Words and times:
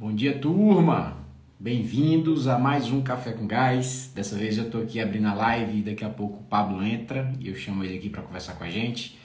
Bom 0.00 0.14
dia, 0.14 0.38
turma! 0.38 1.14
Bem-vindos 1.58 2.48
a 2.48 2.58
mais 2.58 2.90
um 2.90 3.02
Café 3.02 3.32
com 3.32 3.46
Gás. 3.46 4.10
Dessa 4.14 4.34
vez 4.34 4.56
eu 4.56 4.64
estou 4.64 4.80
aqui 4.80 4.98
abrindo 4.98 5.26
a 5.26 5.34
live 5.34 5.80
e 5.80 5.82
daqui 5.82 6.02
a 6.02 6.08
pouco 6.08 6.38
o 6.38 6.44
Pablo 6.44 6.82
entra 6.82 7.30
e 7.38 7.48
eu 7.48 7.54
chamo 7.54 7.84
ele 7.84 7.98
aqui 7.98 8.08
para 8.08 8.22
conversar 8.22 8.54
com 8.54 8.64
a 8.64 8.70
gente. 8.70 9.18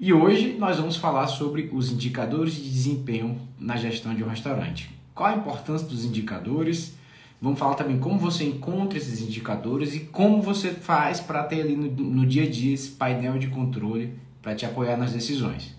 E 0.00 0.14
hoje 0.14 0.56
nós 0.58 0.78
vamos 0.78 0.96
falar 0.96 1.26
sobre 1.26 1.68
os 1.70 1.92
indicadores 1.92 2.54
de 2.54 2.62
desempenho 2.70 3.38
na 3.60 3.76
gestão 3.76 4.14
de 4.14 4.24
um 4.24 4.26
restaurante. 4.26 4.90
Qual 5.14 5.28
a 5.28 5.36
importância 5.36 5.86
dos 5.86 6.06
indicadores? 6.06 6.96
Vamos 7.38 7.58
falar 7.58 7.74
também 7.74 7.98
como 7.98 8.18
você 8.18 8.44
encontra 8.44 8.96
esses 8.96 9.20
indicadores 9.20 9.94
e 9.94 10.00
como 10.06 10.40
você 10.40 10.70
faz 10.70 11.20
para 11.20 11.44
ter 11.44 11.60
ali 11.60 11.76
no, 11.76 11.90
no 11.90 12.24
dia 12.26 12.44
a 12.44 12.50
dia 12.50 12.72
esse 12.72 12.92
painel 12.92 13.38
de 13.38 13.48
controle 13.48 14.14
para 14.40 14.54
te 14.54 14.64
apoiar 14.64 14.96
nas 14.96 15.12
decisões. 15.12 15.76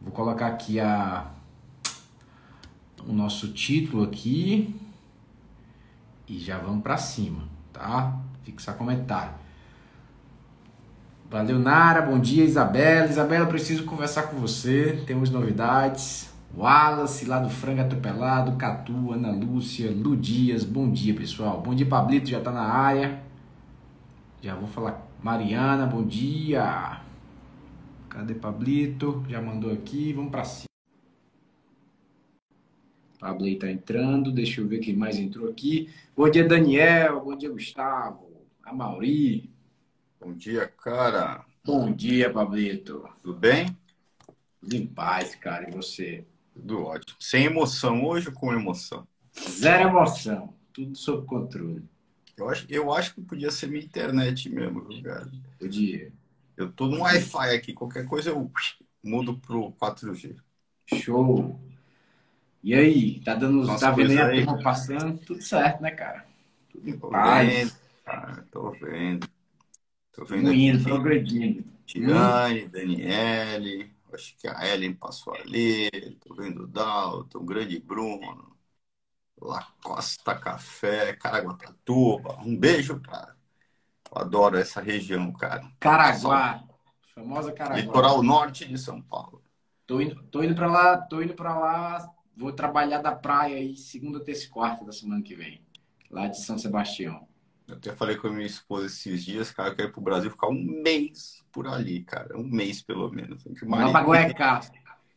Vou 0.00 0.12
colocar 0.12 0.46
aqui 0.46 0.80
a, 0.80 1.30
o 3.06 3.12
nosso 3.12 3.48
título 3.52 4.02
aqui 4.02 4.74
e 6.28 6.38
já 6.38 6.58
vamos 6.58 6.82
para 6.82 6.96
cima, 6.96 7.42
tá? 7.72 8.18
Fixar 8.42 8.76
comentário. 8.76 9.32
Valeu, 11.30 11.58
Nara. 11.58 12.02
Bom 12.02 12.18
dia, 12.18 12.44
Isabela. 12.44 13.08
Isabela, 13.08 13.46
preciso 13.46 13.84
conversar 13.84 14.24
com 14.24 14.36
você. 14.36 15.02
Temos 15.06 15.30
novidades. 15.30 16.32
Wallace, 16.56 17.26
lá 17.26 17.38
do 17.38 17.50
Frango 17.50 17.82
Atropelado, 17.82 18.56
Catu, 18.56 19.12
Ana 19.12 19.30
Lúcia, 19.30 19.90
Lu 19.90 20.16
Dias. 20.16 20.64
Bom 20.64 20.90
dia, 20.90 21.12
pessoal. 21.14 21.60
Bom 21.60 21.74
dia, 21.74 21.84
Pablito, 21.84 22.30
já 22.30 22.40
tá 22.40 22.50
na 22.50 22.62
área. 22.62 23.20
Já 24.40 24.54
vou 24.54 24.68
falar. 24.68 25.06
Mariana, 25.22 25.86
bom 25.86 26.04
dia. 26.04 27.00
Cadê 28.08 28.34
Pablito? 28.34 29.24
Já 29.28 29.42
mandou 29.42 29.72
aqui. 29.72 30.12
Vamos 30.12 30.30
para 30.30 30.44
cima. 30.44 30.75
Pablo 33.18 33.46
aí 33.46 33.56
tá 33.56 33.70
entrando, 33.70 34.30
deixa 34.30 34.60
eu 34.60 34.68
ver 34.68 34.78
quem 34.78 34.94
mais 34.94 35.16
entrou 35.18 35.48
aqui. 35.48 35.90
Bom 36.16 36.30
dia, 36.30 36.46
Daniel. 36.46 37.20
Bom 37.20 37.36
dia, 37.36 37.50
Gustavo. 37.50 38.30
A 38.62 38.72
Mauri. 38.72 39.50
Bom 40.20 40.32
dia, 40.32 40.66
cara. 40.66 41.44
Bom 41.64 41.92
dia, 41.92 42.32
Pablito. 42.32 43.08
Tudo 43.22 43.38
bem? 43.38 43.76
Tudo 44.60 44.74
em 44.74 44.86
paz, 44.86 45.34
cara. 45.34 45.68
E 45.68 45.72
você? 45.72 46.24
Tudo 46.52 46.82
ótimo. 46.82 47.16
Sem 47.20 47.44
emoção 47.44 48.04
hoje 48.04 48.28
ou 48.28 48.34
com 48.34 48.52
emoção? 48.52 49.06
Zero 49.34 49.88
emoção. 49.88 50.54
Tudo 50.72 50.96
sob 50.96 51.26
controle. 51.26 51.84
Eu 52.36 52.48
acho, 52.48 52.66
eu 52.68 52.92
acho 52.92 53.14
que 53.14 53.20
podia 53.22 53.50
ser 53.50 53.66
minha 53.66 53.84
internet 53.84 54.48
mesmo, 54.50 54.82
cara. 55.02 55.30
Podia. 55.58 56.12
Eu 56.56 56.70
tô 56.70 56.86
no 56.86 57.00
Wi-Fi 57.00 57.54
aqui. 57.54 57.72
Qualquer 57.72 58.06
coisa 58.06 58.30
eu 58.30 58.50
mudo 59.02 59.38
pro 59.38 59.72
4G. 59.72 60.36
Show. 60.94 61.58
E 62.66 62.74
aí, 62.74 63.20
tá 63.24 63.34
dando, 63.34 63.66
Nossa, 63.66 63.78
tá 63.78 63.90
vendo 63.90 64.12
aí 64.12 64.18
a 64.18 64.32
turma 64.32 64.60
passando? 64.62 65.18
Tudo 65.24 65.42
certo, 65.42 65.80
né, 65.82 65.90
cara? 65.92 66.26
Tudo 66.70 66.88
em 66.88 66.98
Tô 67.00 67.10
paz. 67.10 67.22
vendo, 67.22 67.74
cara. 68.04 68.42
Tô 68.50 68.70
vendo. 68.72 69.28
Tô 70.12 70.24
vendo 70.24 70.48
Indo, 70.48 70.82
aqui. 70.82 70.82
progredindo. 70.82 71.64
Tiane, 71.86 72.68
Daniele. 72.68 73.94
Acho 74.12 74.36
que 74.38 74.48
a 74.48 74.66
Ellen 74.68 74.94
passou 74.94 75.34
ali. 75.34 75.90
Tô 76.20 76.34
vendo 76.34 76.64
o 76.64 76.66
Dalton, 76.66 77.38
o 77.40 77.44
grande 77.44 77.80
Bruno. 77.80 78.56
Lacosta 79.40 80.38
Café, 80.38 81.14
Caraguatatuba. 81.16 82.38
Um 82.42 82.56
beijo, 82.58 83.00
cara. 83.02 83.36
Eu 84.12 84.18
adoro 84.22 84.58
essa 84.58 84.80
região, 84.80 85.32
cara. 85.32 85.70
Caraguá. 85.80 86.64
Famosa 87.14 87.52
Caraguá. 87.52 88.02
Litoral 88.02 88.24
norte 88.24 88.64
de 88.66 88.76
São 88.76 89.00
Paulo. 89.00 89.40
Tô 89.86 90.00
indo, 90.00 90.22
tô 90.30 90.42
indo 90.42 90.54
pra 90.54 90.66
lá, 90.68 90.96
tô 90.98 91.22
indo 91.22 91.34
pra 91.34 91.58
lá. 91.58 92.12
Vou 92.36 92.52
trabalhar 92.52 92.98
da 92.98 93.12
praia 93.12 93.56
aí 93.56 93.76
segunda, 93.76 94.20
terça 94.20 94.44
e 94.44 94.48
quarta 94.48 94.84
da 94.84 94.92
semana 94.92 95.22
que 95.22 95.34
vem. 95.34 95.62
Lá 96.10 96.28
de 96.28 96.38
São 96.40 96.58
Sebastião. 96.58 97.26
Eu 97.66 97.76
até 97.76 97.92
falei 97.92 98.16
com 98.16 98.28
a 98.28 98.32
minha 98.32 98.46
esposa 98.46 98.86
esses 98.86 99.24
dias, 99.24 99.50
cara, 99.50 99.70
eu 99.70 99.74
quero 99.74 99.88
ir 99.88 99.92
pro 99.92 100.00
Brasil 100.00 100.30
ficar 100.30 100.48
um 100.48 100.82
mês 100.82 101.44
por 101.50 101.66
ali, 101.66 102.04
cara. 102.04 102.38
Um 102.38 102.46
mês, 102.46 102.80
pelo 102.82 103.10
menos. 103.10 103.44
Lá 103.62 103.90
pra 103.90 104.02
Goiacá. 104.02 104.60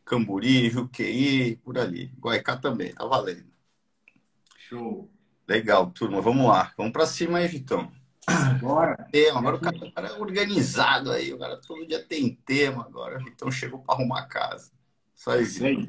Camburi, 0.04 0.68
Juqueí, 0.70 1.56
por 1.56 1.78
ali. 1.78 2.12
Guaicá 2.18 2.56
também, 2.56 2.92
tá 2.92 3.06
valendo. 3.06 3.46
Show. 4.58 5.08
Legal, 5.46 5.90
turma. 5.90 6.20
Vamos 6.20 6.48
lá. 6.48 6.72
Vamos 6.76 6.92
pra 6.92 7.06
cima 7.06 7.38
aí, 7.38 7.46
Vitão. 7.46 7.92
Agora, 8.26 8.96
Tema. 9.10 9.38
Agora 9.38 9.56
o 9.56 9.60
cara, 9.60 9.76
o 9.76 9.92
cara 9.92 10.08
é 10.08 10.12
organizado 10.12 11.12
aí. 11.12 11.32
O 11.32 11.38
cara 11.38 11.56
todo 11.56 11.86
dia 11.86 12.02
tem 12.02 12.34
tema 12.44 12.84
agora. 12.84 13.22
Então 13.26 13.50
chegou 13.50 13.80
pra 13.80 13.94
arrumar 13.94 14.20
a 14.20 14.26
casa. 14.26 14.72
Isso 15.14 15.30
aí, 15.30 15.42
isso 15.42 15.64
aí. 15.64 15.88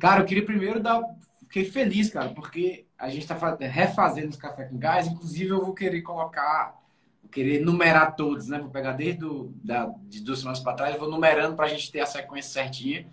Cara, 0.00 0.20
eu 0.22 0.26
queria 0.26 0.44
primeiro 0.44 0.80
dar. 0.80 1.02
Fiquei 1.42 1.64
feliz, 1.64 2.10
cara, 2.10 2.28
porque 2.30 2.86
a 2.98 3.08
gente 3.08 3.26
tá 3.26 3.34
fa- 3.34 3.56
refazendo 3.58 4.28
os 4.28 4.36
café 4.36 4.64
com 4.64 4.78
gás. 4.78 5.06
Inclusive, 5.06 5.50
eu 5.50 5.64
vou 5.64 5.74
querer 5.74 6.02
colocar. 6.02 6.76
Vou 7.22 7.30
querer 7.30 7.60
numerar 7.64 8.14
todos, 8.16 8.48
né? 8.48 8.58
Vou 8.58 8.70
pegar 8.70 8.92
desde 8.92 9.20
do, 9.20 9.52
da, 9.62 9.92
de 10.08 10.20
duas 10.20 10.38
semanas 10.40 10.60
para 10.60 10.74
trás, 10.74 10.96
vou 10.98 11.10
numerando 11.10 11.56
para 11.56 11.66
a 11.66 11.68
gente 11.68 11.90
ter 11.90 12.00
a 12.00 12.06
sequência 12.06 12.50
certinha. 12.52 13.06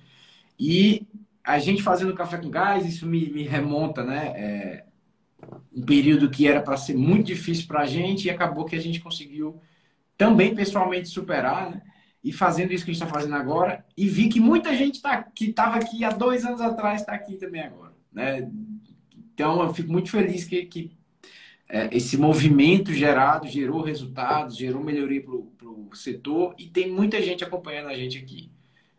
E 0.59 1.07
a 1.43 1.59
gente 1.59 1.83
fazendo 1.83 2.13
café 2.15 2.37
com 2.37 2.49
gás, 2.49 2.85
isso 2.85 3.05
me, 3.07 3.29
me 3.31 3.43
remonta, 3.43 4.03
né? 4.03 4.33
É, 4.35 4.85
um 5.75 5.83
período 5.85 6.29
que 6.29 6.47
era 6.47 6.61
para 6.61 6.77
ser 6.77 6.95
muito 6.95 7.27
difícil 7.27 7.67
para 7.67 7.81
a 7.81 7.85
gente 7.85 8.25
e 8.25 8.29
acabou 8.29 8.65
que 8.65 8.75
a 8.75 8.81
gente 8.81 8.99
conseguiu 8.99 9.59
também 10.17 10.55
pessoalmente 10.55 11.09
superar, 11.09 11.71
né? 11.71 11.81
E 12.25 12.33
fazendo 12.33 12.73
isso 12.73 12.83
que 12.83 12.89
a 12.89 12.93
gente 12.95 13.03
está 13.03 13.13
fazendo 13.13 13.35
agora, 13.35 13.85
e 13.95 14.09
vi 14.09 14.29
que 14.29 14.39
muita 14.39 14.75
gente 14.75 14.99
tá, 14.99 15.21
que 15.21 15.51
estava 15.51 15.75
aqui 15.75 16.03
há 16.03 16.09
dois 16.09 16.43
anos 16.43 16.59
atrás 16.59 17.01
está 17.01 17.13
aqui 17.13 17.35
também 17.35 17.61
agora, 17.61 17.93
né? 18.11 18.49
Então 19.15 19.61
eu 19.61 19.71
fico 19.71 19.91
muito 19.91 20.09
feliz 20.09 20.43
que, 20.43 20.65
que 20.65 20.91
é, 21.69 21.95
esse 21.95 22.17
movimento 22.17 22.91
gerado 22.91 23.47
gerou 23.47 23.83
resultados, 23.83 24.57
gerou 24.57 24.83
melhoria 24.83 25.21
para 25.21 25.35
o 25.35 25.87
setor 25.93 26.55
e 26.57 26.65
tem 26.65 26.91
muita 26.91 27.21
gente 27.21 27.43
acompanhando 27.43 27.89
a 27.89 27.95
gente 27.95 28.17
aqui. 28.17 28.49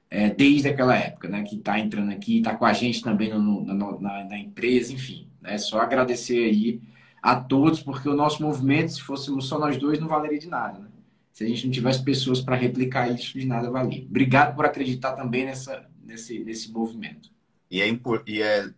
É, 0.09 0.31
desde 0.31 0.69
aquela 0.69 0.97
época, 0.97 1.29
né? 1.29 1.43
Que 1.43 1.57
está 1.57 1.81
entrando 1.81 2.13
aqui, 2.13 2.39
está 2.39 2.55
com 2.55 2.65
a 2.65 2.73
gente 2.73 3.03
também 3.03 3.31
no, 3.31 3.41
no, 3.41 4.01
na, 4.01 4.23
na 4.23 4.39
empresa, 4.39 4.93
enfim. 4.93 5.27
É 5.43 5.59
só 5.59 5.81
agradecer 5.81 6.45
aí 6.45 6.81
a 7.21 7.35
todos, 7.35 7.83
porque 7.83 8.09
o 8.09 8.15
nosso 8.15 8.41
movimento, 8.41 8.93
se 8.93 9.03
fôssemos 9.03 9.49
só 9.49 9.59
nós 9.59 9.77
dois, 9.77 9.99
não 9.99 10.07
valeria 10.07 10.39
de 10.39 10.47
nada, 10.47 10.79
né? 10.79 10.87
Se 11.37 11.45
a 11.45 11.49
gente 11.49 11.67
não 11.67 11.71
tivesse 11.71 12.03
pessoas 12.03 12.41
para 12.41 12.57
replicar 12.57 13.11
isso, 13.11 13.39
de 13.39 13.45
nada 13.45 13.71
valia. 13.71 14.07
Obrigado 14.07 14.57
por 14.57 14.65
acreditar 14.65 15.13
também 15.13 15.45
nessa, 15.45 15.87
nesse, 16.03 16.39
nesse 16.39 16.73
movimento. 16.73 17.29
E 17.71 17.83
é, 17.83 18.01
e 18.27 18.41
é, 18.41 18.71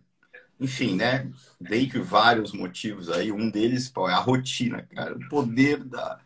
enfim, 0.59 0.93
né? 0.93 1.31
Dentre 1.57 1.99
vários 1.99 2.51
motivos 2.51 3.09
aí, 3.09 3.31
um 3.31 3.49
deles 3.49 3.87
pô, 3.87 4.09
é 4.09 4.13
a 4.13 4.17
rotina, 4.17 4.85
cara. 4.93 5.15
O 5.15 5.29
poder 5.29 5.85
da. 5.85 6.19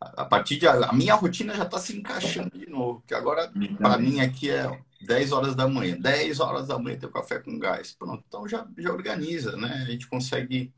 A 0.00 0.24
partir 0.24 0.56
de. 0.56 0.66
A 0.66 0.90
minha 0.94 1.14
rotina 1.14 1.54
já 1.54 1.64
está 1.64 1.78
se 1.78 1.94
encaixando 1.98 2.58
de 2.58 2.70
novo, 2.70 3.00
porque 3.00 3.14
agora, 3.14 3.52
para 3.76 3.98
mim, 3.98 4.20
aqui 4.20 4.48
é 4.48 4.80
10 5.02 5.32
horas 5.32 5.54
da 5.54 5.68
manhã. 5.68 5.98
10 6.00 6.40
horas 6.40 6.68
da 6.68 6.78
manhã 6.78 6.96
tem 6.96 7.10
o 7.10 7.12
café 7.12 7.38
com 7.38 7.58
gás. 7.58 7.92
Pronto, 7.92 8.24
então 8.26 8.48
já, 8.48 8.66
já 8.78 8.90
organiza, 8.90 9.54
né? 9.54 9.84
A 9.86 9.90
gente 9.90 10.08
consegue 10.08 10.72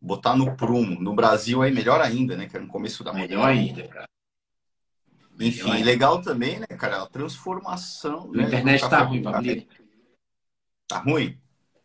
botar 0.00 0.36
no 0.36 0.56
prumo. 0.56 1.00
No 1.00 1.14
Brasil 1.14 1.62
aí, 1.62 1.72
melhor 1.72 2.00
ainda, 2.00 2.36
né? 2.36 2.46
Que 2.48 2.56
é 2.56 2.60
no 2.60 2.68
começo 2.68 3.02
da. 3.02 3.12
Melhor 3.12 3.48
ainda, 3.48 3.86
cara. 3.88 4.08
Enfim, 5.40 5.62
Melhor 5.62 5.74
ainda. 5.74 5.86
legal 5.86 6.22
também, 6.22 6.58
né, 6.58 6.66
cara? 6.66 7.02
A 7.02 7.06
transformação. 7.06 8.30
A 8.32 8.36
né, 8.36 8.44
internet 8.44 8.80
tá 8.80 8.90
café 8.90 9.04
ruim, 9.04 9.22
gás. 9.22 9.36
Pablito. 9.36 9.84
Tá 10.88 10.98
ruim? 10.98 11.40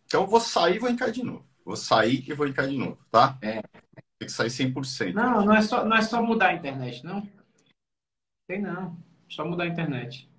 Então 0.06 0.22
eu 0.22 0.28
vou 0.28 0.40
sair 0.40 0.75
e 0.75 0.79
vou 0.79 0.90
entrar 0.90 1.09
de 1.12 1.24
novo. 1.24 1.46
Vou 1.63 1.75
sair 1.75 2.24
e 2.28 2.34
vou 2.34 2.47
entrar 2.47 2.68
de 2.68 2.78
novo, 2.78 2.97
tá? 3.12 3.38
É. 3.41 3.62
Tem 4.19 4.28
que 4.28 4.31
sair 4.31 4.50
100%. 4.50 5.13
Não, 5.13 5.45
não 5.45 5.53
é, 5.53 5.62
só, 5.62 5.85
não 5.85 5.95
é 5.95 6.01
só 6.01 6.22
mudar 6.22 6.47
a 6.47 6.53
internet, 6.53 7.03
não. 7.03 7.28
Tem 8.47 8.62
não. 8.62 8.97
Só 9.30 9.45
mudar 9.45 9.63
a 9.66 9.68
internet. 9.68 10.30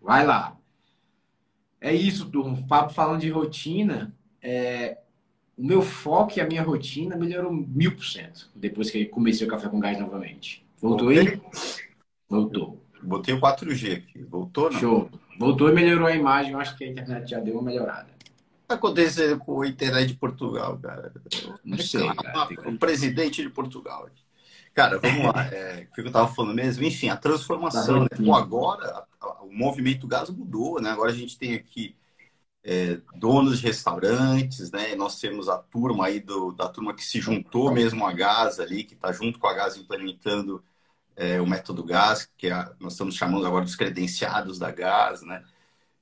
Vai 0.00 0.24
lá. 0.24 0.56
É 1.80 1.92
isso, 1.92 2.30
turma. 2.30 2.58
O 2.58 2.66
papo 2.66 2.92
falando 2.92 3.20
de 3.20 3.30
rotina. 3.30 4.15
É, 4.48 4.98
O 5.58 5.64
meu 5.66 5.80
foco 5.82 6.34
e 6.38 6.40
a 6.40 6.46
minha 6.46 6.62
rotina 6.62 7.16
melhorou 7.16 7.50
mil 7.52 7.94
por 7.96 8.04
cento 8.04 8.50
depois 8.54 8.90
que 8.90 9.06
comecei 9.06 9.46
o 9.46 9.50
café 9.50 9.68
com 9.68 9.80
gás 9.80 9.98
novamente. 9.98 10.64
Voltou 10.80 11.08
aí? 11.08 11.40
Voltou. 12.28 12.82
Botei 13.02 13.34
o 13.34 13.40
4G 13.40 13.96
aqui. 13.96 14.22
Voltou, 14.22 14.70
não? 14.70 14.78
Show. 14.80 15.10
Voltou 15.38 15.68
e 15.68 15.72
melhorou 15.72 16.06
a 16.06 16.14
imagem. 16.14 16.52
Eu 16.52 16.60
acho 16.60 16.76
que 16.76 16.84
a 16.84 16.88
internet 16.88 17.28
já 17.30 17.40
deu 17.40 17.54
uma 17.54 17.62
melhorada. 17.62 18.08
O 18.64 18.68
que 18.68 18.74
acontecendo 18.74 19.38
com 19.38 19.62
a 19.62 19.68
internet 19.68 20.08
de 20.08 20.14
Portugal, 20.14 20.76
cara? 20.78 21.12
Não 21.64 21.78
sei, 21.78 22.06
cara. 22.14 22.46
Que- 22.48 22.68
O 22.68 22.78
presidente 22.78 23.42
de 23.42 23.48
Portugal. 23.48 24.08
Cara, 24.74 24.98
vamos 24.98 25.24
lá. 25.24 25.46
É, 25.52 25.86
o 25.90 25.94
que 25.94 26.00
eu 26.02 26.10
tava 26.12 26.28
falando 26.28 26.54
mesmo? 26.54 26.84
Enfim, 26.84 27.08
a 27.08 27.16
transformação. 27.16 28.02
Né? 28.02 28.08
Tá 28.08 28.16
Pô, 28.16 28.34
agora 28.34 28.86
a- 28.90 29.06
a- 29.26 29.42
o 29.44 29.50
movimento 29.52 30.06
gás 30.06 30.28
mudou, 30.28 30.80
né? 30.82 30.90
Agora 30.90 31.10
a 31.10 31.14
gente 31.14 31.38
tem 31.38 31.54
aqui 31.54 31.94
é, 32.66 33.00
donos 33.16 33.60
de 33.60 33.66
restaurantes, 33.66 34.72
né? 34.72 34.96
Nós 34.96 35.20
temos 35.20 35.48
a 35.48 35.58
turma 35.58 36.06
aí 36.08 36.20
do, 36.20 36.52
da 36.52 36.68
turma 36.68 36.94
que 36.94 37.04
se 37.04 37.20
juntou 37.20 37.72
mesmo 37.72 38.06
à 38.06 38.12
gás 38.12 38.60
ali, 38.60 38.84
que 38.84 38.94
está 38.94 39.12
junto 39.12 39.38
com 39.40 39.48
a 39.48 39.54
gás 39.54 39.76
implementando 39.78 40.64
é, 41.16 41.40
o 41.40 41.46
método 41.46 41.84
gás, 41.84 42.30
que 42.38 42.48
é 42.48 42.52
a- 42.52 42.74
nós 42.80 42.94
estamos 42.94 43.16
chamando 43.16 43.46
agora 43.46 43.64
dos 43.64 43.76
credenciados 43.76 44.58
da 44.58 44.70
gás, 44.72 45.22
né? 45.22 45.44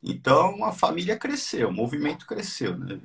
Então 0.02 0.64
a 0.64 0.72
família 0.72 1.18
cresceu, 1.18 1.68
o 1.70 1.72
movimento 1.74 2.26
cresceu, 2.26 2.76
né? 2.78 3.00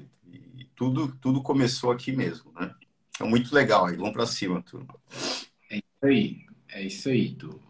E 0.57 0.65
tudo, 0.75 1.13
tudo 1.21 1.41
começou 1.43 1.91
aqui 1.91 2.11
mesmo, 2.11 2.51
né? 2.53 2.73
É 3.19 3.23
muito 3.25 3.53
legal 3.55 3.85
aí, 3.87 3.95
vamos 3.97 4.13
para 4.13 4.25
cima, 4.27 4.61
turma. 4.63 4.95
É 5.69 5.77
isso 5.77 5.85
aí, 6.03 6.45
é 6.69 6.83
isso 6.83 7.09
aí, 7.09 7.35
turma. 7.35 7.68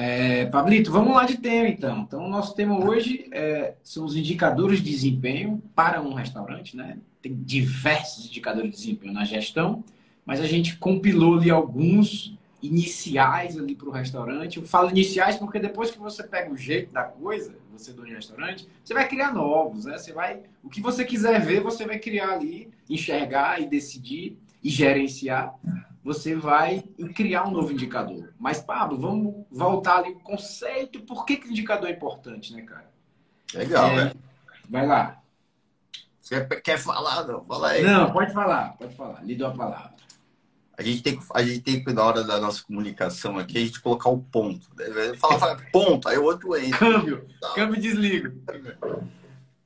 É, 0.00 0.46
Pablito, 0.46 0.92
vamos 0.92 1.12
lá 1.12 1.24
de 1.24 1.38
tema 1.38 1.68
então. 1.68 2.02
Então, 2.02 2.24
o 2.24 2.28
nosso 2.28 2.54
tema 2.54 2.78
hoje 2.78 3.28
é, 3.32 3.74
são 3.82 4.04
os 4.04 4.14
indicadores 4.16 4.80
de 4.80 4.88
desempenho 4.88 5.60
para 5.74 6.00
um 6.00 6.14
restaurante, 6.14 6.76
né? 6.76 6.98
Tem 7.20 7.34
diversos 7.34 8.26
indicadores 8.26 8.70
de 8.70 8.76
desempenho 8.76 9.12
na 9.12 9.24
gestão, 9.24 9.82
mas 10.24 10.40
a 10.40 10.46
gente 10.46 10.76
compilou 10.76 11.36
ali 11.36 11.50
alguns 11.50 12.38
iniciais 12.62 13.58
ali 13.58 13.74
para 13.74 13.88
o 13.88 13.92
restaurante. 13.92 14.58
Eu 14.58 14.62
falo 14.62 14.88
iniciais 14.88 15.34
porque 15.34 15.58
depois 15.58 15.90
que 15.90 15.98
você 15.98 16.22
pega 16.22 16.52
o 16.52 16.56
jeito 16.56 16.92
da 16.92 17.02
coisa, 17.02 17.56
você 17.72 17.92
dono 17.92 18.06
de 18.06 18.14
restaurante, 18.14 18.68
você 18.84 18.94
vai 18.94 19.08
criar 19.08 19.34
novos, 19.34 19.84
né? 19.84 19.98
Você 19.98 20.12
vai, 20.12 20.42
o 20.62 20.68
que 20.68 20.80
você 20.80 21.04
quiser 21.04 21.40
ver, 21.40 21.60
você 21.60 21.84
vai 21.84 21.98
criar 21.98 22.34
ali, 22.34 22.70
enxergar 22.88 23.60
e 23.60 23.66
decidir 23.66 24.38
e 24.62 24.70
gerenciar 24.70 25.54
você 26.08 26.34
vai 26.34 26.82
criar 27.14 27.46
um 27.46 27.50
novo 27.50 27.70
indicador. 27.70 28.32
Mas, 28.38 28.62
Pablo, 28.62 28.98
vamos 28.98 29.44
voltar 29.50 29.98
ali 29.98 30.12
o 30.12 30.20
conceito. 30.20 31.02
Por 31.02 31.26
que, 31.26 31.36
que 31.36 31.48
o 31.48 31.50
indicador 31.50 31.90
é 31.90 31.92
importante, 31.92 32.54
né, 32.54 32.62
cara? 32.62 32.90
Legal, 33.52 33.90
é, 33.90 34.04
né? 34.06 34.12
Vai 34.70 34.86
lá. 34.86 35.20
Você 36.18 36.46
quer 36.46 36.78
falar? 36.78 37.26
Não, 37.26 37.44
fala 37.44 37.68
aí. 37.68 37.82
Não, 37.82 38.10
pode 38.10 38.32
falar, 38.32 38.74
pode 38.78 38.94
falar. 38.94 39.22
Lhe 39.22 39.34
dou 39.34 39.48
a 39.48 39.54
palavra. 39.54 39.98
A 40.78 40.82
gente 40.82 41.02
tem 41.02 41.18
que, 41.18 41.24
a 41.34 41.42
gente 41.42 41.60
tem 41.60 41.84
que, 41.84 41.92
na 41.92 42.02
hora 42.02 42.24
da 42.24 42.40
nossa 42.40 42.62
comunicação 42.62 43.36
aqui, 43.36 43.58
a 43.58 43.60
gente 43.60 43.80
colocar 43.80 44.08
o 44.08 44.22
ponto. 44.22 44.66
Fala, 45.18 45.38
fala 45.38 45.62
ponto, 45.70 46.08
aí 46.08 46.16
o 46.16 46.24
outro 46.24 46.56
entra. 46.56 46.78
Câmbio, 46.78 47.28
tá. 47.38 47.52
câmbio 47.54 47.76
e 47.76 47.80
desliga. 47.80 48.34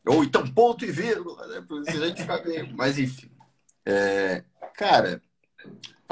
Ou 0.07 0.25
então 0.25 0.45
ponto 0.49 0.85
e 0.85 0.91
vírgula, 0.91 1.47
né? 1.47 1.65
Se 1.85 2.03
a 2.03 2.07
gente 2.09 2.23
ficar 2.23 2.39
bem. 2.39 2.73
Mas 2.77 2.99
enfim. 2.99 3.31
É, 3.87 4.43
cara, 4.75 5.23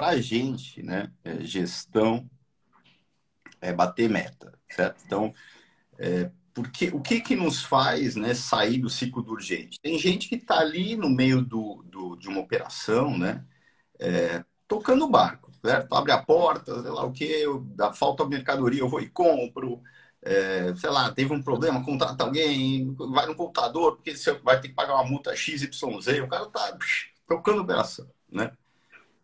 para 0.01 0.09
a 0.09 0.19
gente, 0.19 0.83
né, 0.83 1.13
é, 1.23 1.43
gestão 1.43 2.27
é 3.61 3.71
bater 3.71 4.09
meta, 4.09 4.59
certo? 4.71 5.03
Então, 5.05 5.31
é, 5.99 6.31
porque 6.55 6.89
o 6.89 7.03
que 7.03 7.21
que 7.21 7.37
nos 7.37 7.63
faz, 7.63 8.17
né, 8.17 8.33
sair 8.33 8.79
do 8.79 8.89
ciclo 8.89 9.23
do 9.23 9.33
urgente? 9.33 9.79
Tem 9.79 9.99
gente 9.99 10.27
que 10.27 10.37
está 10.37 10.59
ali 10.59 10.97
no 10.97 11.11
meio 11.11 11.43
do, 11.45 11.83
do, 11.85 12.17
de 12.17 12.29
uma 12.29 12.41
operação, 12.41 13.19
né, 13.19 13.45
é, 13.99 14.43
tocando 14.67 15.05
o 15.05 15.11
barco, 15.11 15.53
certo? 15.63 15.95
Abre 15.95 16.13
a 16.13 16.23
porta, 16.23 16.81
sei 16.81 16.91
lá 16.91 17.05
o 17.05 17.13
que, 17.13 17.45
dá 17.75 17.93
falta 17.93 18.25
mercadoria, 18.27 18.81
eu 18.81 18.89
vou 18.89 19.03
e 19.03 19.11
compro. 19.11 19.83
É, 20.23 20.75
sei 20.77 20.89
lá, 20.89 21.13
teve 21.13 21.35
um 21.35 21.43
problema, 21.43 21.85
contrata 21.85 22.25
alguém, 22.25 22.95
vai 22.95 23.27
no 23.27 23.35
computador, 23.35 23.97
porque 23.97 24.17
você 24.17 24.33
vai 24.39 24.59
ter 24.63 24.69
que 24.69 24.75
pagar 24.75 24.95
uma 24.95 25.05
multa 25.05 25.37
XYZ, 25.37 25.83
o 26.25 26.29
cara 26.29 26.47
tá 26.47 26.79
tocando 27.29 27.61
operação, 27.61 28.11
né? 28.33 28.51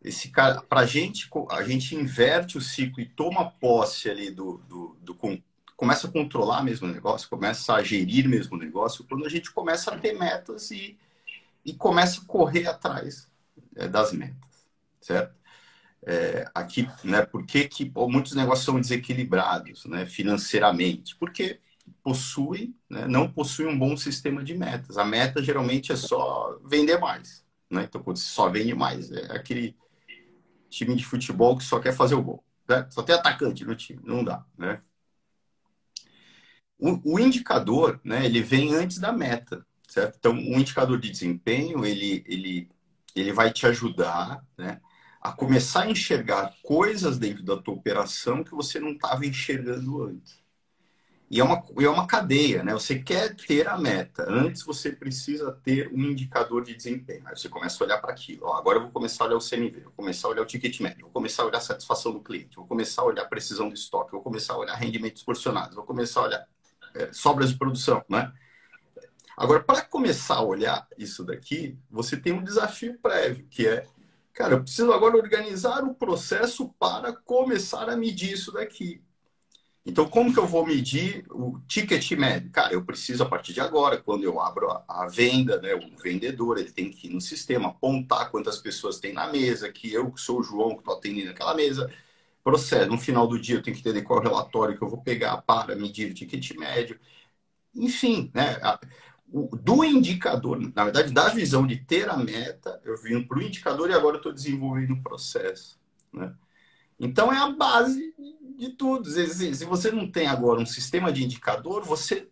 Esse 0.03 0.29
cara, 0.29 0.63
para 0.63 0.81
a 0.81 0.87
gente, 0.87 1.29
a 1.51 1.63
gente 1.63 1.95
inverte 1.95 2.57
o 2.57 2.61
ciclo 2.61 3.01
e 3.01 3.09
toma 3.09 3.51
posse 3.51 4.09
ali 4.09 4.31
do, 4.31 4.59
do, 4.69 4.97
do, 5.01 5.15
começa 5.77 6.07
a 6.07 6.11
controlar 6.11 6.63
mesmo 6.63 6.89
o 6.89 6.91
negócio, 6.91 7.29
começa 7.29 7.75
a 7.75 7.83
gerir 7.83 8.29
mesmo 8.29 8.57
o 8.57 8.59
negócio, 8.59 9.05
quando 9.05 9.27
a 9.27 9.29
gente 9.29 9.51
começa 9.51 9.93
a 9.93 9.99
ter 9.99 10.19
metas 10.19 10.71
e, 10.71 10.97
e 11.65 11.75
começa 11.75 12.21
a 12.21 12.25
correr 12.25 12.67
atrás 12.67 13.31
é, 13.75 13.87
das 13.87 14.13
metas, 14.13 14.69
certo? 15.01 15.35
É, 16.09 16.49
aqui, 16.55 16.89
né, 17.03 17.27
por 17.27 17.45
que, 17.45 17.67
que 17.69 17.93
muitos 18.09 18.35
negócios 18.35 18.65
são 18.65 18.81
desequilibrados 18.81 19.87
né, 19.87 20.07
financeiramente? 20.07 21.17
Porque 21.17 21.59
possuem, 22.03 22.75
né, 22.89 23.07
não 23.09 23.29
possuem 23.29 23.69
um 23.69 23.79
bom 23.79 23.97
sistema 23.97 24.43
de 24.45 24.55
metas. 24.55 24.97
A 24.99 25.05
meta 25.05 25.43
geralmente 25.43 25.91
é 25.91 25.97
só 25.97 26.59
vender 26.65 26.99
mais. 26.99 27.45
Né? 27.69 27.85
Então, 27.89 28.01
quando 28.03 28.19
você 28.19 28.29
só 28.29 28.49
vende 28.49 28.73
mais, 28.73 29.11
é 29.11 29.37
aquele 29.37 29.77
time 30.77 30.95
de 30.95 31.05
futebol 31.05 31.57
que 31.57 31.65
só 31.65 31.81
quer 31.81 31.93
fazer 31.93 32.15
o 32.15 32.23
gol. 32.23 32.45
Né? 32.69 32.87
Só 32.91 33.03
tem 33.03 33.15
atacante 33.15 33.65
no 33.65 33.75
time, 33.75 34.01
não 34.05 34.23
dá, 34.23 34.45
né? 34.59 34.81
O, 36.79 37.15
o, 37.15 37.19
indicador, 37.19 37.99
né, 38.05 38.27
ele 38.27 38.43
vem 38.43 38.75
antes 38.75 38.99
da 38.99 39.11
meta, 39.11 39.67
certo? 39.89 40.17
Então, 40.19 40.35
o 40.35 40.59
indicador 40.61 41.01
de 41.01 41.11
desempenho, 41.11 41.87
ele, 41.87 42.23
ele, 42.27 42.69
ele 43.15 43.33
vai 43.33 43.51
te 43.51 43.67
ajudar, 43.67 44.45
né, 44.59 44.79
a 45.23 45.33
começar 45.33 45.85
a 45.85 45.91
enxergar 45.91 46.55
coisas 46.63 47.19
dentro 47.19 47.43
da 47.43 47.57
tua 47.57 47.73
operação 47.73 48.45
que 48.45 48.51
você 48.51 48.79
não 48.79 48.91
estava 48.91 49.25
enxergando 49.25 50.03
antes. 50.03 50.39
E 51.29 51.41
é 51.41 51.45
uma, 51.45 51.63
é 51.81 51.89
uma 51.89 52.07
cadeia, 52.07 52.63
né? 52.63 52.73
Você 52.73 53.01
quer 53.01 53.35
ter 53.35 53.67
a 53.67 53.77
meta. 53.77 54.25
Antes 54.29 54.63
você 54.63 54.93
precisa 54.93 55.51
ter 55.65 55.91
um 55.93 56.01
indicador 56.01 56.65
de 56.65 56.75
desempenho. 56.75 57.23
Aí 57.27 57.37
você 57.37 57.49
começa 57.49 57.83
a 57.83 57.87
olhar 57.87 57.99
para 57.99 58.13
aquilo. 58.13 58.47
Ó, 58.47 58.55
agora 58.55 58.79
eu 58.79 58.83
vou 58.83 58.93
começar 58.93 59.25
a 59.25 59.27
olhar 59.27 59.37
o 59.37 59.41
CMV, 59.41 59.81
vou 59.81 59.93
começar 59.93 60.29
a 60.29 60.31
olhar 60.31 60.43
o 60.43 60.47
ticket 60.47 60.79
médio, 60.81 61.03
vou 61.03 61.11
começar 61.11 61.43
a 61.43 61.47
olhar 61.47 61.59
a 61.59 61.61
satisfação 61.61 62.13
do 62.13 62.21
cliente, 62.21 62.55
vou 62.57 62.67
começar 62.67 63.03
a 63.03 63.07
olhar 63.07 63.23
a 63.23 63.27
precisão 63.27 63.69
do 63.69 63.75
estoque, 63.75 64.13
vou 64.13 64.23
começar 64.23 64.55
a 64.55 64.59
olhar 64.59 64.75
rendimentos 64.77 65.23
porcionados, 65.25 65.75
vou 65.75 65.85
começar 65.85 66.21
a 66.21 66.25
olhar 66.25 66.49
é, 66.95 67.13
sobras 67.13 67.51
de 67.51 67.57
produção, 67.57 68.05
né? 68.09 68.33
Agora, 69.37 69.63
para 69.63 69.83
começar 69.83 70.37
a 70.37 70.43
olhar 70.43 70.87
isso 70.97 71.25
daqui, 71.25 71.77
você 71.91 72.17
tem 72.17 72.33
um 72.33 72.43
desafio 72.43 72.99
prévio, 73.01 73.47
que 73.51 73.67
é, 73.67 73.87
cara, 74.33 74.55
eu 74.55 74.63
preciso 74.63 74.93
agora 74.93 75.17
organizar 75.17 75.85
o 75.85 75.95
processo 75.95 76.73
para 76.79 77.13
começar 77.13 77.91
a 77.91 77.97
medir 77.97 78.33
isso 78.33 78.53
daqui. 78.53 79.03
Então, 79.87 80.09
como 80.09 80.33
que 80.33 80.39
eu 80.39 80.47
vou 80.47 80.67
medir 80.67 81.25
o 81.31 81.61
ticket 81.69 82.11
médio? 82.13 82.51
Cara, 82.51 82.75
eu 82.75 82.85
preciso, 82.85 83.23
a 83.23 83.29
partir 83.29 83.53
de 83.53 83.61
agora, 83.61 83.97
quando 83.97 84.25
eu 84.25 84.41
abro 84.41 84.69
a, 84.89 85.07
venda, 85.07 85.61
né, 85.61 85.77
o 85.77 85.97
vendedor, 86.03 86.59
ele 86.59 86.73
tem 86.73 86.91
que 86.91 87.07
ir 87.07 87.15
no 87.15 87.21
sistema, 87.21 87.69
apontar 87.69 88.31
quantas 88.33 88.59
pessoas 88.59 88.99
tem 88.99 89.13
na 89.13 89.29
mesa, 89.31 89.71
que 89.71 89.93
eu, 89.93 90.11
que 90.11 90.21
sou 90.21 90.41
o 90.41 90.43
João, 90.43 90.71
que 90.71 90.81
estou 90.81 90.95
atendendo 90.95 91.31
aquela 91.31 91.55
mesa. 91.55 91.89
Processo, 92.43 92.91
no 92.91 92.99
final 92.99 93.29
do 93.29 93.39
dia, 93.39 93.57
eu 93.57 93.63
tenho 93.63 93.77
que 93.77 93.81
entender 93.81 94.03
qual 94.03 94.21
é 94.21 94.25
relatório 94.25 94.77
que 94.77 94.83
eu 94.83 94.89
vou 94.89 95.03
pegar 95.03 95.37
para 95.43 95.77
medir 95.77 96.11
o 96.11 96.15
ticket 96.15 96.51
médio. 96.57 96.99
Enfim, 97.75 98.31
né, 98.35 98.59
do 99.29 99.85
indicador, 99.85 100.59
na 100.75 100.85
verdade, 100.85 101.13
da 101.13 101.29
visão 101.29 101.65
de 101.67 101.77
ter 101.77 102.09
a 102.09 102.17
meta, 102.17 102.81
eu 102.85 102.97
vim 103.01 103.23
para 103.23 103.39
o 103.39 103.43
indicador 103.43 103.89
e 103.91 103.95
agora 103.95 104.17
estou 104.17 104.33
desenvolvendo 104.33 104.95
o 104.95 105.03
processo. 105.03 105.79
Né? 106.13 106.35
Então, 106.99 107.33
é 107.33 107.39
a 107.39 107.51
base 107.51 108.15
de 108.57 108.71
tudo. 108.71 109.09
Se, 109.09 109.55
se 109.55 109.65
você 109.65 109.91
não 109.91 110.11
tem 110.11 110.27
agora 110.27 110.61
um 110.61 110.67
sistema 110.67 111.13
de 111.13 111.25
indicador, 111.25 111.85
você 111.85 112.29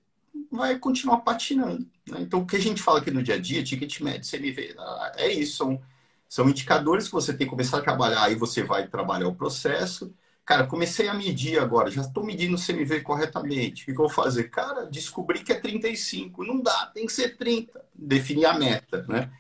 vai 0.51 0.79
continuar 0.79 1.19
patinando. 1.19 1.87
Né? 2.09 2.19
Então, 2.21 2.41
o 2.41 2.47
que 2.47 2.57
a 2.57 2.61
gente 2.61 2.83
fala 2.83 2.99
aqui 2.99 3.11
no 3.11 3.23
dia 3.23 3.35
a 3.35 3.41
dia, 3.41 3.63
ticket 3.63 4.01
médio, 4.01 4.31
CMV, 4.31 4.77
é 5.17 5.33
isso. 5.33 5.56
São, 5.56 5.81
são 6.29 6.49
indicadores 6.49 7.06
que 7.06 7.13
você 7.13 7.33
tem 7.33 7.47
que 7.47 7.51
começar 7.51 7.79
a 7.79 7.83
trabalhar, 7.83 8.23
aí 8.25 8.35
você 8.35 8.63
vai 8.63 8.87
trabalhar 8.87 9.29
o 9.29 9.35
processo. 9.35 10.15
Cara, 10.44 10.67
comecei 10.67 11.09
a 11.09 11.15
medir 11.15 11.59
agora, 11.59 11.91
já 11.91 12.03
estou 12.03 12.25
medindo 12.25 12.55
o 12.55 12.61
CMV 12.61 13.01
corretamente. 13.01 13.83
O 13.83 13.87
que 13.87 13.93
eu 13.93 13.97
vou 13.97 14.11
fazer? 14.11 14.44
Cara, 14.44 14.85
descobri 14.85 15.43
que 15.43 15.53
é 15.53 15.59
35. 15.59 16.44
Não 16.44 16.61
dá, 16.61 16.91
tem 16.93 17.06
que 17.06 17.13
ser 17.13 17.37
30. 17.37 17.83
Definir 17.94 18.47
a 18.47 18.59
meta, 18.59 19.05
né? 19.09 19.31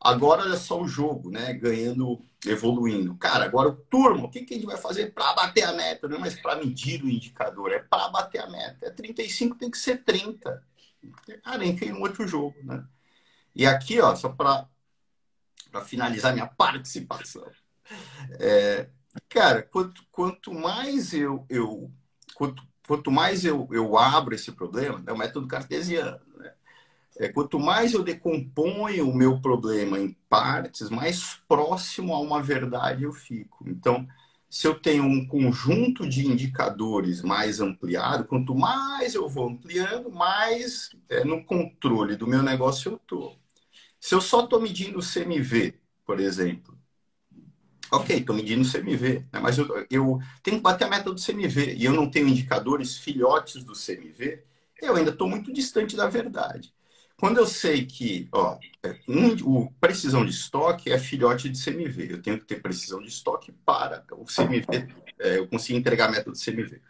Agora 0.00 0.50
é 0.50 0.56
só 0.56 0.80
o 0.80 0.88
jogo, 0.88 1.30
né? 1.30 1.52
Ganhando, 1.52 2.24
evoluindo. 2.46 3.14
Cara, 3.16 3.44
agora, 3.44 3.70
turma, 3.90 4.24
o 4.24 4.30
que, 4.30 4.44
que 4.44 4.54
a 4.54 4.56
gente 4.56 4.66
vai 4.66 4.78
fazer 4.78 5.12
para 5.12 5.34
bater 5.34 5.64
a 5.64 5.74
meta? 5.74 6.08
Não 6.08 6.16
é 6.16 6.20
mais 6.20 6.40
para 6.40 6.56
medir 6.56 7.04
o 7.04 7.08
indicador, 7.08 7.70
é 7.70 7.80
para 7.80 8.08
bater 8.08 8.40
a 8.40 8.48
meta. 8.48 8.86
É 8.86 8.90
35, 8.90 9.56
tem 9.56 9.70
que 9.70 9.76
ser 9.76 10.02
30. 10.02 10.64
Cara, 11.42 11.66
enfim, 11.66 11.92
um 11.92 12.00
outro 12.00 12.26
jogo, 12.26 12.56
né? 12.62 12.82
E 13.54 13.66
aqui, 13.66 14.00
ó, 14.00 14.14
só 14.16 14.30
para 14.30 14.66
finalizar 15.84 16.32
minha 16.32 16.46
participação. 16.56 17.46
É, 18.38 18.88
cara, 19.28 19.62
quanto, 19.62 20.02
quanto 20.10 20.54
mais 20.54 21.12
eu, 21.12 21.44
eu 21.48 21.90
quanto, 22.34 22.62
quanto 22.86 23.10
mais 23.10 23.44
eu, 23.44 23.68
eu 23.70 23.98
abro 23.98 24.34
esse 24.34 24.52
problema, 24.52 25.02
é 25.06 25.12
o 25.12 25.18
método 25.18 25.46
cartesiano. 25.46 26.20
É, 27.20 27.28
quanto 27.28 27.58
mais 27.58 27.92
eu 27.92 28.02
decomponho 28.02 29.06
o 29.06 29.14
meu 29.14 29.38
problema 29.42 29.98
em 30.00 30.16
partes, 30.26 30.88
mais 30.88 31.38
próximo 31.46 32.14
a 32.14 32.18
uma 32.18 32.42
verdade 32.42 33.04
eu 33.04 33.12
fico. 33.12 33.62
Então, 33.68 34.08
se 34.48 34.66
eu 34.66 34.74
tenho 34.74 35.04
um 35.04 35.26
conjunto 35.26 36.08
de 36.08 36.26
indicadores 36.26 37.20
mais 37.20 37.60
ampliado, 37.60 38.24
quanto 38.24 38.54
mais 38.54 39.14
eu 39.14 39.28
vou 39.28 39.50
ampliando, 39.50 40.10
mais 40.10 40.96
é, 41.10 41.22
no 41.22 41.44
controle 41.44 42.16
do 42.16 42.26
meu 42.26 42.42
negócio 42.42 42.92
eu 42.92 42.96
estou. 42.96 43.38
Se 44.00 44.14
eu 44.14 44.20
só 44.22 44.44
estou 44.44 44.58
medindo 44.58 44.98
o 44.98 45.02
CMV, 45.02 45.74
por 46.06 46.20
exemplo, 46.20 46.74
ok, 47.92 48.16
estou 48.16 48.34
medindo 48.34 48.62
o 48.62 48.72
CMV, 48.72 49.26
né? 49.30 49.40
mas 49.40 49.58
eu, 49.58 49.86
eu, 49.90 50.18
tenho 50.42 50.56
que 50.56 50.62
bater 50.62 50.86
a 50.86 50.90
meta 50.90 51.12
do 51.12 51.20
CMV 51.20 51.74
e 51.74 51.84
eu 51.84 51.92
não 51.92 52.10
tenho 52.10 52.28
indicadores 52.28 52.96
filhotes 52.96 53.62
do 53.62 53.74
CMV, 53.74 54.42
eu 54.80 54.96
ainda 54.96 55.10
estou 55.10 55.28
muito 55.28 55.52
distante 55.52 55.94
da 55.94 56.08
verdade. 56.08 56.72
Quando 57.20 57.36
eu 57.36 57.46
sei 57.46 57.84
que 57.84 58.26
ó, 58.32 58.58
é, 58.82 58.98
um, 59.06 59.34
o 59.44 59.70
precisão 59.78 60.24
de 60.24 60.30
estoque 60.30 60.90
é 60.90 60.98
filhote 60.98 61.50
de 61.50 61.62
CMV, 61.62 62.12
eu 62.12 62.22
tenho 62.22 62.38
que 62.38 62.46
ter 62.46 62.62
precisão 62.62 62.98
de 63.02 63.08
estoque 63.08 63.52
para 63.52 64.02
o 64.12 64.24
CMV, 64.24 64.88
é, 65.18 65.36
eu 65.36 65.46
conseguir 65.46 65.78
entregar 65.78 66.08
a 66.08 66.10
meta 66.10 66.30
do 66.30 66.38
CMV. 66.38 66.80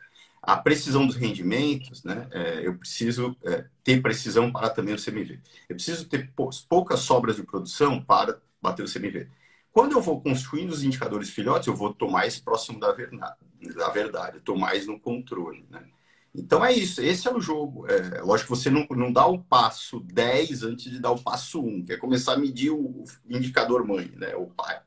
a 0.43 0.57
precisão 0.57 1.05
dos 1.07 1.17
rendimentos, 1.17 2.05
né? 2.05 2.29
É, 2.33 2.67
eu 2.67 2.79
preciso 2.79 3.37
é, 3.45 3.67
ter 3.85 4.01
precisão 4.01 4.53
para 4.53 4.71
também 4.71 4.95
o 4.95 5.05
CMV. 5.05 5.41
Eu 5.69 5.75
preciso 5.77 6.09
ter 6.09 6.33
poucas 6.69 7.01
sobras 7.01 7.37
de 7.37 7.43
produção 7.43 8.01
para 8.03 8.41
bater 8.63 8.85
o 8.85 8.93
CMV. 8.93 9.29
Quando 9.73 9.93
eu 9.93 10.01
vou 10.01 10.21
construindo 10.23 10.71
os 10.71 10.85
indicadores 10.85 11.31
filhotes, 11.31 11.67
eu 11.67 11.75
vou 11.77 11.91
estou 11.91 12.11
mais 12.11 12.39
próximo 12.39 12.79
da 12.79 12.93
verdade, 12.93 13.37
da 13.77 13.89
verdade, 13.91 14.39
estou 14.39 14.57
mais 14.57 14.87
no 14.87 14.99
controle, 15.01 15.67
né? 15.71 15.85
Então 16.35 16.65
é 16.65 16.73
isso, 16.73 17.03
esse 17.03 17.27
é 17.27 17.35
o 17.35 17.41
jogo. 17.41 17.87
É, 17.89 18.21
lógico 18.23 18.53
que 18.53 18.59
você 18.59 18.71
não, 18.71 18.87
não 18.91 19.13
dá 19.13 19.27
o 19.27 19.39
passo 19.39 20.01
10 20.01 20.63
antes 20.63 20.91
de 20.91 21.01
dar 21.01 21.11
o 21.11 21.21
passo 21.21 21.61
1, 21.61 21.85
que 21.85 21.93
é 21.93 21.97
começar 21.97 22.35
a 22.35 22.39
medir 22.39 22.71
o 22.71 23.05
indicador 23.29 23.85
mãe, 23.85 24.13
né? 24.17 24.35
O 24.37 24.47
pai. 24.47 24.81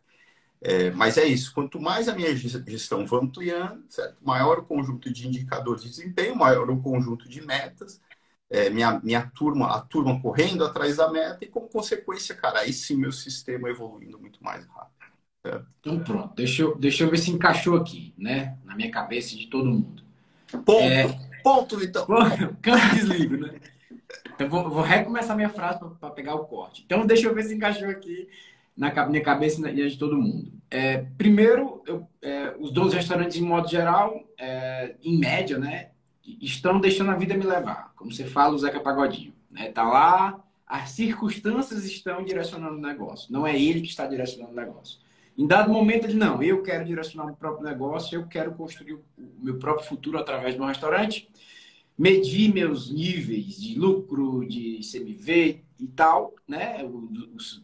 É, 0.62 0.92
mas 0.92 1.18
é 1.18 1.26
isso, 1.26 1.54
quanto 1.54 1.78
mais 1.78 2.08
a 2.08 2.16
minha 2.16 2.34
gestão 2.34 3.06
vai 3.06 3.20
ampliando, 3.20 3.84
certo? 3.90 4.16
maior 4.22 4.60
o 4.60 4.64
conjunto 4.64 5.12
de 5.12 5.28
indicadores 5.28 5.84
de 5.84 5.90
desempenho, 5.90 6.38
maior 6.38 6.70
o 6.70 6.82
conjunto 6.82 7.28
de 7.28 7.46
metas, 7.46 8.00
é, 8.50 8.70
minha, 8.70 8.98
minha 9.04 9.30
turma, 9.36 9.76
a 9.76 9.82
turma 9.82 10.22
correndo 10.22 10.64
atrás 10.64 10.96
da 10.96 11.12
meta, 11.12 11.40
e 11.42 11.48
como 11.48 11.68
consequência, 11.68 12.34
cara, 12.34 12.60
aí 12.60 12.72
sim 12.72 12.96
meu 12.96 13.12
sistema 13.12 13.70
evoluindo 13.70 14.18
muito 14.18 14.42
mais 14.42 14.66
rápido. 14.68 14.94
Certo? 15.46 15.68
Então 15.82 16.00
pronto, 16.00 16.34
deixa 16.34 16.62
eu, 16.62 16.78
deixa 16.78 17.04
eu 17.04 17.10
ver 17.10 17.18
se 17.18 17.30
encaixou 17.30 17.76
aqui, 17.76 18.14
né? 18.18 18.58
Na 18.64 18.74
minha 18.74 18.90
cabeça 18.90 19.36
de 19.36 19.48
todo 19.48 19.66
mundo. 19.66 20.02
Ponto, 20.64 20.82
é... 20.82 21.33
ponto, 21.44 21.84
então. 21.84 22.08
Campo 22.62 22.96
desligo, 22.96 23.38
né? 23.38 23.60
Então 24.34 24.50
vou, 24.50 24.70
vou 24.70 24.82
recomeçar 24.82 25.36
minha 25.36 25.50
frase 25.50 25.80
para 26.00 26.10
pegar 26.10 26.36
o 26.36 26.46
corte. 26.46 26.84
Então 26.86 27.06
deixa 27.06 27.28
eu 27.28 27.36
ver 27.36 27.44
se 27.44 27.54
encaixou 27.54 27.90
aqui 27.90 28.28
na 28.76 28.92
minha 29.08 29.24
cabeça 29.24 29.70
e 29.70 29.90
de 29.90 29.98
todo 29.98 30.18
mundo. 30.18 30.52
É, 30.70 31.06
primeiro, 31.18 31.84
eu, 31.86 32.08
é, 32.22 32.56
os 32.60 32.72
12 32.72 32.96
restaurantes, 32.96 33.38
em 33.38 33.42
modo 33.42 33.68
geral, 33.68 34.28
é, 34.38 34.96
em 35.04 35.18
média, 35.18 35.60
né, 35.60 35.90
estão 36.42 36.80
deixando 36.80 37.12
a 37.12 37.16
vida 37.16 37.36
me 37.36 37.46
levar. 37.46 37.94
Como 37.96 38.12
você 38.12 38.26
fala, 38.26 38.56
o 38.56 38.58
Zeca 38.58 38.80
Pagodinho. 38.80 39.34
Né? 39.52 39.72
Tá 39.72 39.84
lá, 39.84 40.44
as 40.66 40.90
circunstâncias 40.92 41.86
estão 41.86 42.24
direcionando 42.24 42.78
o 42.78 42.82
negócio. 42.82 43.32
Não 43.32 43.46
é 43.46 43.60
ele 43.60 43.82
que 43.82 43.90
está 43.90 44.08
direcionando 44.08 44.54
o 44.54 44.56
negócio. 44.56 45.00
Em 45.38 45.48
dado 45.48 45.72
momento, 45.72 46.06
ele, 46.06 46.14
não, 46.14 46.42
eu 46.44 46.62
quero 46.62 46.86
direcionar 46.86 47.32
o 47.32 47.36
próprio 47.36 47.66
negócio, 47.66 48.16
eu 48.16 48.28
quero 48.28 48.54
construir 48.54 48.94
o 48.94 49.04
meu 49.42 49.58
próprio 49.58 49.88
futuro 49.88 50.18
através 50.18 50.56
de 50.56 50.62
um 50.62 50.66
restaurante, 50.66 51.28
medir 51.98 52.54
meus 52.54 52.92
níveis 52.92 53.60
de 53.60 53.78
lucro, 53.78 54.46
de 54.48 54.80
CMV 54.80 55.64
e 55.80 55.88
tal, 55.88 56.34
né? 56.48 56.84
Os, 57.36 57.64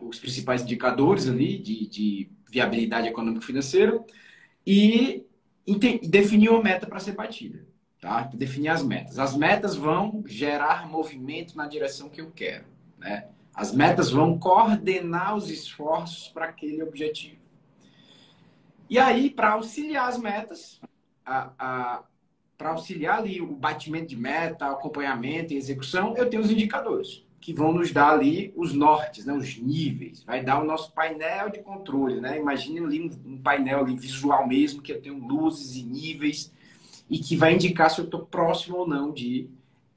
os 0.00 0.18
principais 0.18 0.62
indicadores 0.62 1.28
ali 1.28 1.58
de, 1.58 1.86
de 1.86 2.30
viabilidade 2.50 3.08
econômica 3.08 3.44
financeira 3.44 4.02
e 4.66 5.26
definir 6.02 6.50
uma 6.50 6.62
meta 6.62 6.86
para 6.86 7.00
ser 7.00 7.12
batida. 7.12 7.66
Tá? 8.00 8.22
Definir 8.34 8.68
as 8.68 8.82
metas. 8.82 9.18
As 9.18 9.36
metas 9.36 9.76
vão 9.76 10.24
gerar 10.26 10.88
movimento 10.88 11.56
na 11.56 11.66
direção 11.66 12.08
que 12.08 12.20
eu 12.20 12.30
quero. 12.30 12.64
Né? 12.98 13.28
As 13.54 13.72
metas 13.72 14.10
vão 14.10 14.38
coordenar 14.38 15.36
os 15.36 15.50
esforços 15.50 16.28
para 16.28 16.46
aquele 16.46 16.82
objetivo. 16.82 17.40
E 18.88 18.98
aí, 18.98 19.30
para 19.30 19.52
auxiliar 19.52 20.08
as 20.08 20.18
metas, 20.18 20.80
para 21.24 22.70
auxiliar 22.70 23.18
ali 23.18 23.40
o 23.40 23.54
batimento 23.54 24.08
de 24.08 24.16
meta, 24.16 24.66
acompanhamento 24.66 25.52
e 25.52 25.56
execução, 25.56 26.16
eu 26.16 26.28
tenho 26.28 26.42
os 26.42 26.50
indicadores 26.50 27.24
que 27.42 27.52
vão 27.52 27.72
nos 27.72 27.90
dar 27.90 28.10
ali 28.10 28.54
os 28.56 28.72
nortes, 28.72 29.26
né, 29.26 29.34
os 29.34 29.58
níveis. 29.58 30.22
Vai 30.22 30.44
dar 30.44 30.62
o 30.62 30.64
nosso 30.64 30.92
painel 30.92 31.50
de 31.50 31.58
controle, 31.58 32.20
né? 32.20 32.38
Imagine 32.38 32.78
ali 32.78 33.10
um, 33.26 33.36
painel 33.36 33.80
ali 33.80 33.96
visual 33.96 34.46
mesmo, 34.46 34.80
que 34.80 34.92
eu 34.92 35.02
tenho 35.02 35.18
luzes 35.18 35.74
e 35.74 35.82
níveis 35.82 36.52
e 37.10 37.18
que 37.18 37.36
vai 37.36 37.52
indicar 37.52 37.90
se 37.90 38.00
eu 38.00 38.04
estou 38.04 38.24
próximo 38.24 38.76
ou 38.76 38.88
não 38.88 39.12
de 39.12 39.50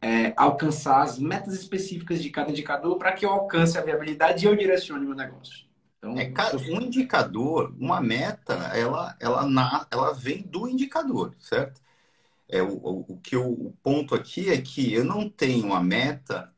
é, 0.05 0.33
alcançar 0.38 1.01
as 1.01 1.17
metas 1.17 1.55
específicas 1.55 2.21
de 2.21 2.29
cada 2.29 2.51
indicador 2.51 2.95
para 3.00 3.12
que 3.12 3.25
eu 3.25 3.31
alcance 3.31 3.75
a 3.75 3.81
viabilidade 3.81 4.45
e 4.45 4.47
eu 4.47 4.55
direcione 4.55 5.03
meu 5.03 5.15
negócio. 5.15 5.65
Então, 5.97 6.15
é, 6.19 6.31
um 6.69 6.79
indicador, 6.79 7.74
uma 7.79 8.00
meta, 8.00 8.53
ela, 8.75 9.15
ela, 9.19 9.47
na, 9.47 9.88
ela 9.89 10.13
vem 10.13 10.43
do 10.43 10.67
indicador, 10.67 11.33
certo? 11.39 11.81
É, 12.47 12.62
o, 12.62 13.03
o, 13.07 13.19
que 13.24 13.35
eu, 13.35 13.50
o 13.50 13.75
ponto 13.81 14.13
aqui 14.13 14.51
é 14.51 14.62
que 14.62 14.93
eu 14.93 15.03
não 15.03 15.27
tenho 15.27 15.65
uma 15.65 15.81
meta, 15.81 16.53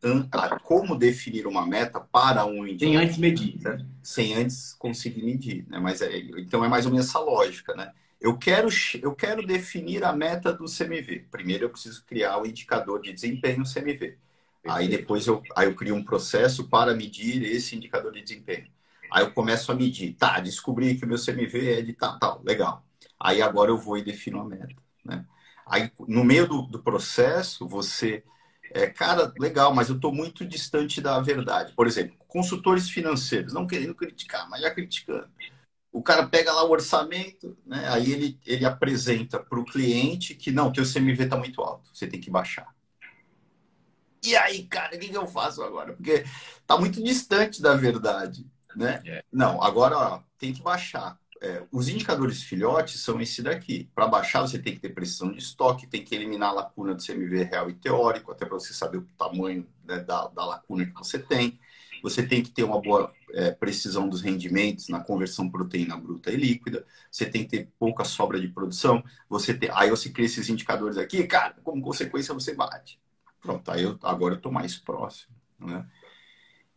como 0.64 0.98
definir 0.98 1.48
uma 1.48 1.66
meta 1.66 2.02
para 2.02 2.46
um 2.46 2.68
indicador. 2.68 2.80
Sem 2.80 2.98
antes 2.98 3.18
medir. 3.18 3.60
Sem 4.04 4.34
antes 4.34 4.74
conseguir 4.74 5.24
medir. 5.24 5.66
Né? 5.70 5.80
Mas 5.80 6.02
é, 6.02 6.18
então 6.38 6.66
é 6.66 6.68
mais 6.68 6.86
ou 6.86 6.92
menos 6.92 7.08
essa 7.08 7.20
lógica. 7.20 7.74
Né? 7.74 7.94
Eu, 8.20 8.38
quero, 8.38 8.70
eu 9.02 9.16
quero 9.16 9.46
definir 9.46 10.04
a 10.04 10.14
meta 10.14 10.52
do 10.52 10.66
CMV. 10.66 11.28
Primeiro 11.32 11.66
eu 11.66 11.70
preciso 11.70 12.04
criar 12.06 12.38
o 12.42 12.46
indicador 12.46 13.02
de 13.02 13.14
desempenho 13.14 13.64
CMV. 13.64 14.18
Aí 14.68 14.88
depois 14.88 15.28
eu, 15.28 15.42
aí 15.56 15.68
eu 15.68 15.76
crio 15.76 15.96
um 15.96 16.04
processo 16.04 16.68
para 16.68 16.94
medir 16.94 17.44
esse 17.44 17.76
indicador 17.76 18.12
de 18.12 18.22
desempenho. 18.22 18.68
Aí 19.12 19.24
eu 19.24 19.32
começo 19.32 19.72
a 19.72 19.76
medir. 19.76 20.14
Tá, 20.14 20.40
descobri 20.40 20.96
que 20.96 21.06
o 21.06 21.08
meu 21.08 21.18
CMV 21.18 21.80
é 21.80 21.82
de 21.82 21.94
tal, 21.94 22.20
tal. 22.20 22.42
Legal. 22.44 22.86
Aí 23.20 23.42
agora 23.42 23.72
eu 23.72 23.78
vou 23.78 23.98
e 23.98 24.04
defino 24.04 24.42
a 24.42 24.46
meta. 24.46 24.76
Né? 25.06 25.26
Aí, 25.66 25.92
no 26.08 26.24
meio 26.24 26.48
do, 26.48 26.62
do 26.64 26.84
processo, 26.84 27.68
você. 27.68 28.24
É, 28.74 28.88
cara, 28.88 29.34
legal, 29.40 29.74
mas 29.74 29.88
eu 29.88 29.96
estou 29.96 30.14
muito 30.14 30.46
distante 30.46 31.00
da 31.00 31.20
verdade. 31.22 31.74
Por 31.74 31.88
exemplo, 31.88 32.18
consultores 32.28 32.90
financeiros, 32.90 33.54
não 33.54 33.66
querendo 33.66 33.96
criticar, 33.96 34.50
mas 34.50 34.62
já 34.62 34.70
criticando. 34.70 35.30
O 36.08 36.14
cara 36.16 36.26
pega 36.26 36.54
lá 36.54 36.64
o 36.64 36.72
orçamento, 36.72 37.58
né? 37.66 37.86
aí 37.90 38.14
ele, 38.14 38.40
ele 38.46 38.64
apresenta 38.64 39.40
para 39.40 39.60
o 39.60 39.66
cliente 39.66 40.36
que 40.36 40.52
não, 40.52 40.72
teu 40.72 40.86
CMV 40.86 41.26
está 41.26 41.36
muito 41.36 41.62
alto, 41.62 41.90
você 41.94 42.08
tem 42.08 42.18
que 42.18 42.32
baixar. 42.32 42.74
E 44.24 44.34
aí, 44.34 44.64
cara, 44.64 44.96
o 44.96 45.00
que, 45.00 45.10
que 45.10 45.18
eu 45.18 45.28
faço 45.28 45.62
agora? 45.62 45.92
Porque 45.92 46.24
está 46.62 46.78
muito 46.78 47.04
distante 47.04 47.62
da 47.62 47.76
verdade. 47.76 48.50
Né? 48.74 49.02
É. 49.06 49.24
Não, 49.30 49.62
agora 49.62 49.98
ó, 49.98 50.22
tem 50.40 50.54
que 50.54 50.62
baixar 50.62 51.20
é, 51.42 51.64
os 51.72 51.88
indicadores 51.88 52.44
filhotes 52.44 53.02
são 53.02 53.20
esse 53.22 53.42
daqui. 53.42 53.90
Para 53.94 54.08
baixar, 54.08 54.42
você 54.42 54.60
tem 54.60 54.74
que 54.74 54.80
ter 54.80 54.90
precisão 54.90 55.32
de 55.32 55.40
estoque, 55.40 55.88
tem 55.88 56.04
que 56.04 56.16
eliminar 56.16 56.50
a 56.50 56.54
lacuna 56.54 56.94
do 56.94 57.04
CMV 57.04 57.44
real 57.44 57.70
e 57.70 57.74
teórico, 57.74 58.32
até 58.32 58.46
para 58.46 58.60
você 58.60 58.74
saber 58.74 58.98
o 58.98 59.08
tamanho 59.18 59.68
né, 59.84 60.00
da, 60.00 60.28
da, 60.28 60.46
lacuna 60.46 60.86
que 60.86 60.94
você 60.94 61.20
tem. 61.20 61.60
Você 62.02 62.24
tem 62.24 62.42
que 62.44 62.52
ter 62.52 62.64
uma 62.64 62.82
boa 62.82 63.14
é, 63.34 63.52
precisão 63.52 64.08
dos 64.08 64.22
rendimentos 64.22 64.90
na 64.90 65.00
conversão 65.00 65.50
proteína 65.50 65.98
bruta 65.98 66.32
e 66.32 66.36
líquida. 66.36 66.86
Você 67.12 67.26
tem 67.26 67.44
que 67.44 67.50
ter 67.50 67.70
pouca 67.80 68.04
sobra 68.04 68.40
de 68.40 68.48
produção. 68.48 69.04
Você 69.30 69.54
tem, 69.54 69.70
aí 69.74 69.90
você 69.90 70.10
cria 70.10 70.26
esses 70.26 70.50
indicadores 70.50 70.98
aqui, 70.98 71.26
cara, 71.26 71.56
como 71.64 71.82
consequência 71.82 72.34
você 72.34 72.54
bate. 72.54 73.00
Pronto, 73.42 73.70
aí 73.72 73.84
eu, 73.84 73.98
agora 74.04 74.34
eu 74.34 74.38
estou 74.38 74.52
mais 74.52 74.76
próximo. 74.76 75.36
Né? 75.60 75.86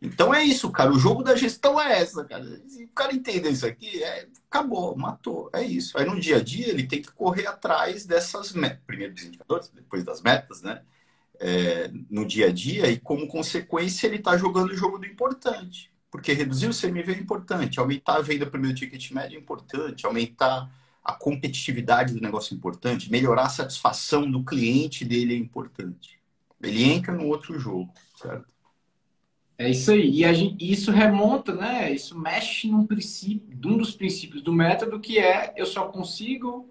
Então 0.01 0.33
é 0.33 0.43
isso, 0.43 0.71
cara. 0.71 0.91
O 0.91 0.99
jogo 0.99 1.23
da 1.23 1.35
gestão 1.35 1.79
é 1.79 2.01
essa, 2.01 2.25
cara. 2.25 2.43
Se 2.67 2.85
o 2.85 2.89
cara 2.89 3.13
entender 3.13 3.49
isso 3.51 3.67
aqui, 3.67 4.03
é... 4.03 4.27
acabou, 4.49 4.95
matou. 4.97 5.49
É 5.53 5.63
isso. 5.63 5.97
Aí 5.97 6.05
no 6.05 6.19
dia 6.19 6.37
a 6.37 6.43
dia 6.43 6.69
ele 6.69 6.87
tem 6.87 7.01
que 7.01 7.11
correr 7.11 7.45
atrás 7.45 8.05
dessas 8.05 8.51
metas. 8.53 8.81
Primeiro 8.87 9.13
dos 9.13 9.23
indicadores, 9.23 9.69
depois 9.69 10.03
das 10.03 10.21
metas, 10.21 10.63
né? 10.63 10.81
É... 11.43 11.89
no 12.07 12.23
dia 12.23 12.47
a 12.47 12.51
dia, 12.51 12.87
e 12.91 12.99
como 12.99 13.27
consequência, 13.27 14.05
ele 14.05 14.17
está 14.17 14.37
jogando 14.37 14.69
o 14.69 14.77
jogo 14.77 14.99
do 14.99 15.07
importante. 15.07 15.91
Porque 16.11 16.33
reduzir 16.33 16.67
o 16.67 16.77
CMV 16.77 17.13
é 17.13 17.17
importante, 17.17 17.79
aumentar 17.79 18.17
a 18.17 18.21
venda 18.21 18.45
primeiro 18.45 18.75
ticket 18.75 19.09
médio 19.11 19.37
é 19.37 19.41
importante, 19.41 20.05
aumentar 20.05 20.69
a 21.03 21.13
competitividade 21.13 22.13
do 22.13 22.21
negócio 22.21 22.53
é 22.53 22.57
importante, 22.57 23.11
melhorar 23.11 23.45
a 23.45 23.49
satisfação 23.49 24.29
do 24.29 24.43
cliente 24.43 25.03
dele 25.03 25.33
é 25.33 25.37
importante. 25.37 26.19
Ele 26.61 26.83
entra 26.83 27.13
no 27.13 27.25
outro 27.25 27.57
jogo, 27.59 27.91
certo? 28.15 28.45
É 29.57 29.69
isso 29.69 29.91
aí. 29.91 30.23
E 30.23 30.33
gente, 30.33 30.71
isso 30.71 30.91
remonta, 30.91 31.53
né? 31.53 31.91
Isso 31.91 32.17
mexe 32.17 32.67
num 32.67 32.85
princípio, 32.85 33.57
um 33.65 33.77
dos 33.77 33.95
princípios 33.95 34.41
do 34.41 34.53
método, 34.53 34.99
que 34.99 35.17
é 35.17 35.53
eu 35.55 35.65
só 35.65 35.87
consigo 35.87 36.69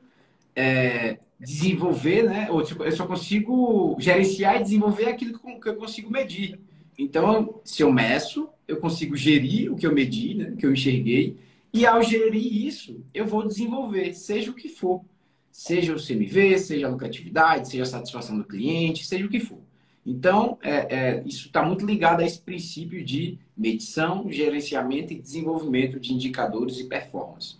é, 0.55 1.19
desenvolver, 1.39 2.25
né? 2.25 2.49
Ou 2.51 2.63
tipo, 2.63 2.85
eu 2.85 2.93
só 2.93 3.07
consigo 3.07 3.97
gerenciar 3.99 4.57
e 4.57 4.65
desenvolver 4.65 5.07
aquilo 5.07 5.39
que 5.39 5.69
eu 5.69 5.77
consigo 5.77 6.11
medir. 6.11 6.59
Então, 6.99 7.61
se 7.65 7.83
eu 7.83 7.93
meço, 7.93 8.49
eu 8.69 8.77
consigo 8.77 9.17
gerir 9.17 9.73
o 9.73 9.77
que 9.77 9.87
eu 9.87 9.95
medi, 9.95 10.35
né? 10.35 10.51
O 10.51 10.57
que 10.57 10.67
eu 10.67 10.73
enxerguei. 10.73 11.37
E 11.73 11.87
ao 11.87 12.03
gerir 12.03 12.67
isso, 12.67 13.03
eu 13.15 13.27
vou 13.27 13.47
desenvolver, 13.47 14.13
seja 14.13 14.51
o 14.51 14.55
que 14.55 14.69
for. 14.69 15.03
Seja 15.51 15.95
o 15.95 15.97
CMV, 15.97 16.59
seja 16.59 16.87
a 16.87 16.91
lucratividade, 16.91 17.69
seja 17.69 17.83
a 17.85 17.87
satisfação 17.87 18.37
do 18.37 18.45
cliente, 18.45 19.07
seja 19.07 19.25
o 19.25 19.29
que 19.29 19.41
for. 19.41 19.59
Então, 20.05 20.59
é, 20.63 20.95
é, 20.95 21.23
isso 21.27 21.47
está 21.47 21.63
muito 21.63 21.85
ligado 21.85 22.21
a 22.21 22.25
esse 22.25 22.41
princípio 22.41 23.05
de 23.05 23.39
medição, 23.57 24.31
gerenciamento 24.31 25.13
e 25.13 25.21
desenvolvimento 25.21 26.01
de 26.01 26.13
indicadores 26.13 26.79
e 26.79 26.85
performance. 26.85 27.57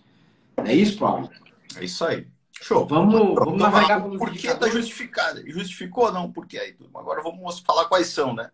É 0.57 0.73
isso, 0.73 0.97
Paulo? 0.97 1.29
É 1.77 1.83
isso 1.83 2.03
aí. 2.03 2.25
Show. 2.61 2.85
Vamos, 2.85 3.33
vamos 3.33 3.59
navegar 3.59 4.01
pelos 4.03 4.19
Por 4.19 4.31
que 4.31 4.47
está 4.47 4.69
justificado? 4.69 5.41
Justificou 5.49 6.11
não? 6.11 6.31
Por 6.31 6.45
que 6.45 6.75
Agora 6.93 7.23
vamos 7.23 7.59
falar 7.59 7.85
quais 7.85 8.07
são, 8.07 8.35
né? 8.35 8.51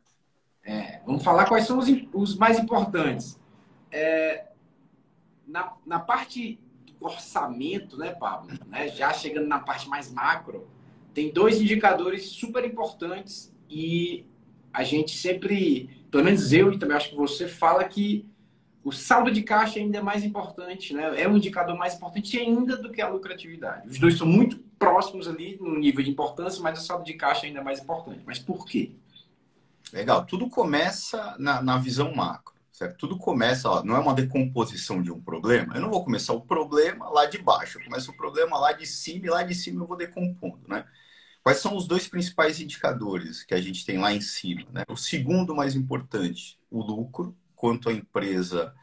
É, 0.64 1.02
vamos 1.06 1.24
falar 1.24 1.46
quais 1.46 1.68
são 1.68 1.78
os, 1.78 1.88
os 2.14 2.38
mais 2.38 2.58
importantes. 2.58 3.38
É, 3.92 4.46
na, 5.46 5.74
na 5.86 6.00
parte 6.00 6.58
do 6.86 7.06
orçamento, 7.06 7.98
né, 7.98 8.14
Pablo? 8.14 8.58
Né, 8.68 8.88
já 8.88 9.12
chegando 9.12 9.48
na 9.48 9.60
parte 9.60 9.90
mais 9.90 10.10
macro, 10.10 10.70
tem 11.14 11.32
dois 11.32 11.60
indicadores 11.60 12.28
super 12.30 12.64
importantes 12.64 13.54
e 13.70 14.26
a 14.72 14.84
gente 14.84 15.18
sempre, 15.18 16.06
pelo 16.10 16.24
menos 16.24 16.54
eu 16.54 16.72
e 16.72 16.80
também 16.80 16.96
acho 16.96 17.10
que 17.10 17.16
você 17.16 17.48
fala 17.48 17.84
que 17.84 18.26
o 18.88 18.92
saldo 18.94 19.30
de 19.30 19.44
caixa 19.44 19.80
ainda 19.80 19.98
é 19.98 20.02
mais 20.02 20.24
importante, 20.24 20.94
né? 20.94 21.22
É 21.22 21.28
um 21.28 21.36
indicador 21.36 21.78
mais 21.78 21.96
importante 21.96 22.40
ainda 22.40 22.78
do 22.78 22.90
que 22.90 23.02
a 23.02 23.10
lucratividade. 23.10 23.90
Os 23.90 24.00
dois 24.00 24.18
são 24.18 24.26
muito 24.26 24.60
próximos 24.80 25.28
ali 25.28 25.58
no 25.60 25.78
nível 25.78 26.02
de 26.02 26.10
importância, 26.10 26.64
mas 26.64 26.82
o 26.82 26.86
saldo 26.86 27.04
de 27.04 27.14
caixa 27.16 27.46
ainda 27.46 27.60
é 27.60 27.64
mais 27.64 27.82
importante. 27.82 28.22
Mas 28.26 28.40
por 28.40 28.66
quê? 28.66 28.94
Legal. 29.92 30.26
Tudo 30.26 30.50
começa 30.50 31.36
na, 31.38 31.62
na 31.62 31.78
visão 31.78 32.16
macro, 32.16 32.56
certo? 32.72 32.98
Tudo 32.98 33.18
começa, 33.18 33.70
ó, 33.70 33.84
não 33.84 33.94
é 33.94 34.00
uma 34.00 34.14
decomposição 34.14 35.02
de 35.02 35.12
um 35.12 35.20
problema. 35.20 35.76
Eu 35.76 35.82
não 35.82 35.90
vou 35.90 36.02
começar 36.02 36.32
o 36.32 36.40
problema 36.40 37.10
lá 37.10 37.26
de 37.26 37.40
baixo. 37.40 37.80
Eu 37.80 37.84
começo 37.84 38.12
o 38.12 38.16
problema 38.16 38.58
lá 38.58 38.72
de 38.72 38.86
cima 38.86 39.26
e 39.26 39.30
lá 39.30 39.44
de 39.44 39.54
cima 39.54 39.84
eu 39.84 39.88
vou 39.88 39.98
decompondo, 39.98 40.62
né? 40.66 40.86
Quais 41.44 41.58
são 41.58 41.76
os 41.76 41.86
dois 41.86 42.08
principais 42.08 42.62
indicadores 42.62 43.44
que 43.44 43.54
a 43.54 43.60
gente 43.60 43.86
tem 43.86 43.98
lá 43.98 44.14
em 44.14 44.22
cima? 44.22 44.64
Né? 44.72 44.84
O 44.90 44.96
segundo 44.96 45.54
mais 45.54 45.76
importante, 45.76 46.58
o 46.72 46.82
lucro, 46.82 47.36
quanto 47.58 47.90
a 47.90 47.94
empresa, 47.94 48.74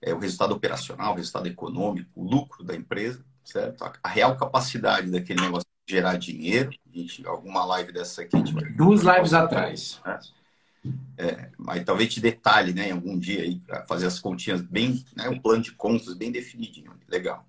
é, 0.00 0.14
o 0.14 0.18
resultado 0.18 0.54
operacional, 0.54 1.12
o 1.12 1.16
resultado 1.16 1.46
econômico, 1.46 2.08
o 2.14 2.24
lucro 2.24 2.64
da 2.64 2.74
empresa, 2.74 3.22
certo? 3.44 3.84
A, 3.84 3.92
a 4.02 4.08
real 4.08 4.36
capacidade 4.36 5.10
daquele 5.10 5.42
negócio 5.42 5.66
de 5.86 5.94
gerar 5.94 6.16
dinheiro. 6.16 6.70
A 6.70 6.96
gente, 6.96 7.26
alguma 7.26 7.64
live 7.66 7.92
dessa 7.92 8.22
aqui. 8.22 8.38
Gente... 8.38 8.54
Duas 8.72 9.02
lives 9.02 9.34
atrás. 9.34 10.00
É. 10.06 10.18
É, 11.18 11.50
mas 11.58 11.84
talvez 11.84 12.14
te 12.14 12.20
detalhe, 12.20 12.72
né, 12.72 12.88
em 12.88 12.92
algum 12.92 13.18
dia 13.18 13.42
aí, 13.42 13.58
para 13.58 13.84
fazer 13.84 14.06
as 14.06 14.18
continhas 14.18 14.62
bem, 14.62 15.04
né, 15.14 15.28
um 15.28 15.38
plano 15.38 15.62
de 15.62 15.72
contas 15.72 16.14
bem 16.14 16.32
definidinho, 16.32 16.92
legal. 17.06 17.46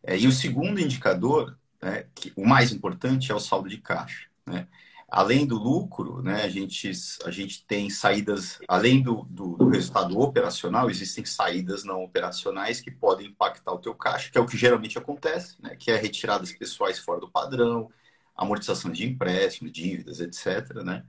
É, 0.00 0.16
e 0.16 0.28
o 0.28 0.32
segundo 0.32 0.80
indicador 0.80 1.58
né, 1.80 2.04
que 2.14 2.32
o 2.36 2.46
mais 2.46 2.70
importante 2.70 3.32
é 3.32 3.34
o 3.34 3.40
saldo 3.40 3.68
de 3.68 3.78
caixa. 3.78 4.28
Né? 4.46 4.68
Além 5.14 5.46
do 5.46 5.58
lucro, 5.58 6.22
né, 6.22 6.42
a, 6.42 6.48
gente, 6.48 6.90
a 7.26 7.30
gente 7.30 7.66
tem 7.66 7.90
saídas, 7.90 8.58
além 8.66 9.02
do, 9.02 9.24
do, 9.28 9.58
do, 9.58 9.68
resultado 9.68 10.18
operacional, 10.18 10.88
existem 10.88 11.22
saídas 11.22 11.84
não 11.84 12.02
operacionais 12.02 12.80
que 12.80 12.90
podem 12.90 13.26
impactar 13.26 13.72
o 13.72 13.78
teu 13.78 13.94
caixa, 13.94 14.30
que 14.30 14.38
é 14.38 14.40
o 14.40 14.46
que 14.46 14.56
geralmente 14.56 14.96
acontece, 14.96 15.56
né, 15.60 15.76
que 15.76 15.90
é 15.90 15.96
retiradas 15.96 16.50
pessoais 16.54 16.98
fora 16.98 17.20
do 17.20 17.30
padrão, 17.30 17.90
amortização 18.34 18.90
de 18.90 19.04
empréstimos, 19.04 19.70
dívidas, 19.70 20.18
etc. 20.18 20.82
Né, 20.82 21.04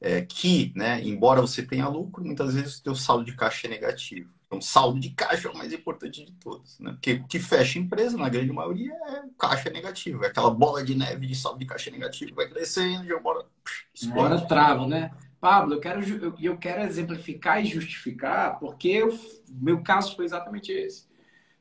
é, 0.00 0.22
que, 0.22 0.72
né, 0.76 1.02
embora 1.02 1.40
você 1.40 1.60
tenha 1.60 1.88
lucro, 1.88 2.24
muitas 2.24 2.54
vezes 2.54 2.78
o 2.78 2.82
teu 2.84 2.94
saldo 2.94 3.24
de 3.24 3.34
caixa 3.34 3.66
é 3.66 3.70
negativo. 3.70 4.30
Então, 4.50 4.60
saldo 4.60 4.98
de 4.98 5.10
caixa 5.10 5.46
é 5.46 5.50
o 5.52 5.56
mais 5.56 5.72
importante 5.72 6.24
de 6.24 6.32
todos. 6.32 6.76
Né? 6.80 6.90
Porque 6.90 7.12
o 7.12 7.24
que 7.28 7.38
fecha 7.38 7.78
a 7.78 7.82
empresa, 7.82 8.18
na 8.18 8.28
grande 8.28 8.52
maioria, 8.52 8.92
é 8.92 9.20
o 9.20 9.30
caixa 9.38 9.70
negativo. 9.70 10.24
É 10.24 10.26
aquela 10.26 10.50
bola 10.50 10.82
de 10.82 10.96
neve 10.96 11.24
de 11.24 11.36
saldo 11.36 11.60
de 11.60 11.66
caixa 11.66 11.88
negativo. 11.88 12.34
Vai 12.34 12.48
crescendo 12.48 13.04
e 13.04 13.12
hora 13.12 13.46
explode. 13.94 14.48
trava, 14.48 14.88
né? 14.88 15.12
Pablo, 15.40 15.74
eu 15.74 15.80
quero, 15.80 16.02
eu, 16.02 16.34
eu 16.40 16.58
quero 16.58 16.82
exemplificar 16.82 17.62
e 17.62 17.66
justificar 17.66 18.58
porque 18.58 18.88
eu, 18.88 19.16
meu 19.48 19.82
caso 19.84 20.16
foi 20.16 20.24
exatamente 20.24 20.72
esse. 20.72 21.08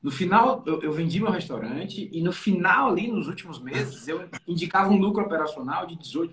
No 0.02 0.10
final, 0.10 0.64
eu, 0.66 0.82
eu, 0.82 0.92
vendi 0.92 1.20
meu 1.20 1.32
restaurante 1.32 2.10
e 2.12 2.22
no 2.24 2.34
final, 2.34 2.90
ali, 2.90 3.08
nos 3.12 3.28
últimos 3.28 3.62
meses, 3.62 4.08
eu 4.08 4.28
indicava 4.48 4.90
um 4.90 4.98
lucro 4.98 5.24
operacional 5.24 5.86
de 5.86 5.96
18%. 5.96 6.32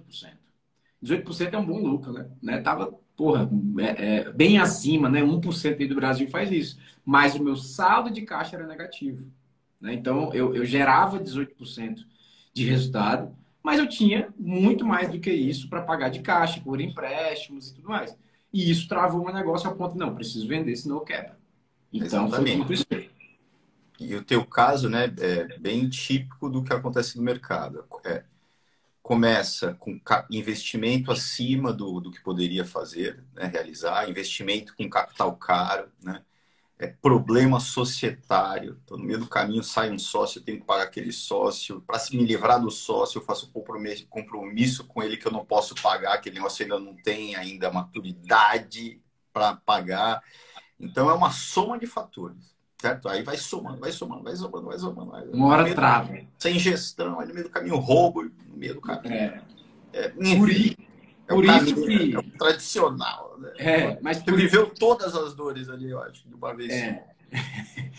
18% 1.02 1.52
é 1.52 1.58
um 1.58 1.66
bom 1.66 1.78
lucro, 1.78 2.12
né? 2.12 2.26
né? 2.42 2.60
Tava 2.60 2.92
porra, 3.16 3.48
é, 3.78 4.18
é, 4.18 4.32
bem 4.32 4.58
acima, 4.58 5.08
né? 5.08 5.22
1% 5.22 5.80
aí 5.80 5.86
do 5.86 5.94
Brasil 5.94 6.28
faz 6.28 6.50
isso. 6.52 6.78
Mas 7.04 7.34
o 7.34 7.42
meu 7.42 7.56
saldo 7.56 8.10
de 8.10 8.22
caixa 8.22 8.56
era 8.56 8.66
negativo. 8.66 9.26
Né? 9.80 9.94
Então, 9.94 10.32
eu, 10.34 10.54
eu 10.54 10.64
gerava 10.64 11.18
18% 11.18 12.04
de 12.52 12.64
resultado, 12.64 13.34
mas 13.62 13.78
eu 13.78 13.88
tinha 13.88 14.32
muito 14.38 14.84
mais 14.84 15.10
do 15.10 15.18
que 15.18 15.32
isso 15.32 15.68
para 15.68 15.82
pagar 15.82 16.08
de 16.08 16.20
caixa, 16.20 16.60
por 16.60 16.80
empréstimos 16.80 17.70
e 17.70 17.74
tudo 17.74 17.88
mais. 17.88 18.16
E 18.52 18.70
isso 18.70 18.88
travou 18.88 19.26
o 19.26 19.32
negócio 19.32 19.68
a 19.68 19.74
ponto, 19.74 19.96
não, 19.96 20.14
preciso 20.14 20.46
vender, 20.46 20.76
senão 20.76 20.96
eu 20.96 21.02
quebro. 21.02 21.34
Então, 21.92 22.26
Exatamente. 22.26 22.64
foi 22.64 22.74
isso 22.74 22.86
E 23.98 24.14
o 24.14 24.22
teu 24.22 24.44
caso, 24.44 24.88
né, 24.88 25.12
é 25.18 25.58
bem 25.58 25.88
típico 25.88 26.48
do 26.48 26.62
que 26.62 26.72
acontece 26.72 27.16
no 27.16 27.22
mercado. 27.22 27.84
É, 28.04 28.24
começa 29.06 29.72
com 29.74 30.00
investimento 30.28 31.12
acima 31.12 31.72
do, 31.72 32.00
do 32.00 32.10
que 32.10 32.20
poderia 32.20 32.64
fazer, 32.64 33.22
né, 33.34 33.46
realizar, 33.46 34.10
investimento 34.10 34.74
com 34.74 34.90
capital 34.90 35.36
caro, 35.36 35.92
né, 36.02 36.24
é, 36.76 36.88
problema 36.88 37.60
societário. 37.60 38.80
Então, 38.84 38.98
no 38.98 39.04
meio 39.04 39.20
do 39.20 39.28
caminho 39.28 39.62
sai 39.62 39.92
um 39.92 39.98
sócio, 39.98 40.40
eu 40.40 40.44
tenho 40.44 40.58
que 40.58 40.66
pagar 40.66 40.82
aquele 40.82 41.12
sócio. 41.12 41.80
Para 41.82 42.00
se 42.00 42.16
me 42.16 42.24
livrar 42.24 42.60
do 42.60 42.68
sócio, 42.68 43.20
eu 43.20 43.24
faço 43.24 43.48
compromisso, 43.52 44.08
compromisso 44.08 44.84
com 44.84 45.00
ele 45.00 45.16
que 45.16 45.28
eu 45.28 45.32
não 45.32 45.44
posso 45.46 45.76
pagar, 45.76 46.14
aquele 46.14 46.34
negócio 46.34 46.64
ainda 46.64 46.80
não 46.80 46.96
tem 46.96 47.36
ainda 47.36 47.70
maturidade 47.70 49.00
para 49.32 49.54
pagar. 49.54 50.20
Então, 50.80 51.08
é 51.08 51.14
uma 51.14 51.30
soma 51.30 51.78
de 51.78 51.86
fatores. 51.86 52.55
Certo? 52.88 53.08
Aí 53.08 53.22
vai 53.22 53.36
somando, 53.36 53.78
vai 53.78 53.92
somando, 53.92 54.22
vai 54.22 54.36
somando, 54.36 54.66
vai 54.66 54.78
somando. 54.78 55.10
Vai 55.10 55.24
Uma 55.28 55.46
hora 55.48 55.74
trava. 55.74 56.18
Sem 56.38 56.58
gestão, 56.58 57.20
aí 57.20 57.28
no 57.28 57.34
meio 57.34 57.46
do 57.46 57.50
caminho, 57.50 57.76
roubo 57.76 58.22
no 58.22 58.56
meio 58.56 58.74
do 58.74 58.80
caminho. 58.80 59.14
É. 59.14 59.42
É, 59.92 60.08
por, 60.08 60.50
é 60.50 60.74
por 61.28 61.44
isso 61.44 61.86
que. 61.86 62.16
É 62.16 62.38
tradicional. 62.38 63.36
Né? 63.38 63.52
É, 63.58 63.98
mas 64.02 64.22
por... 64.22 64.36
viveu 64.36 64.70
todas 64.70 65.14
as 65.14 65.34
dores 65.34 65.68
ali, 65.68 65.90
eu 65.90 66.00
acho, 66.02 66.28
de 66.28 66.34
uma 66.34 66.54
vez. 66.54 66.72
É. 66.72 67.04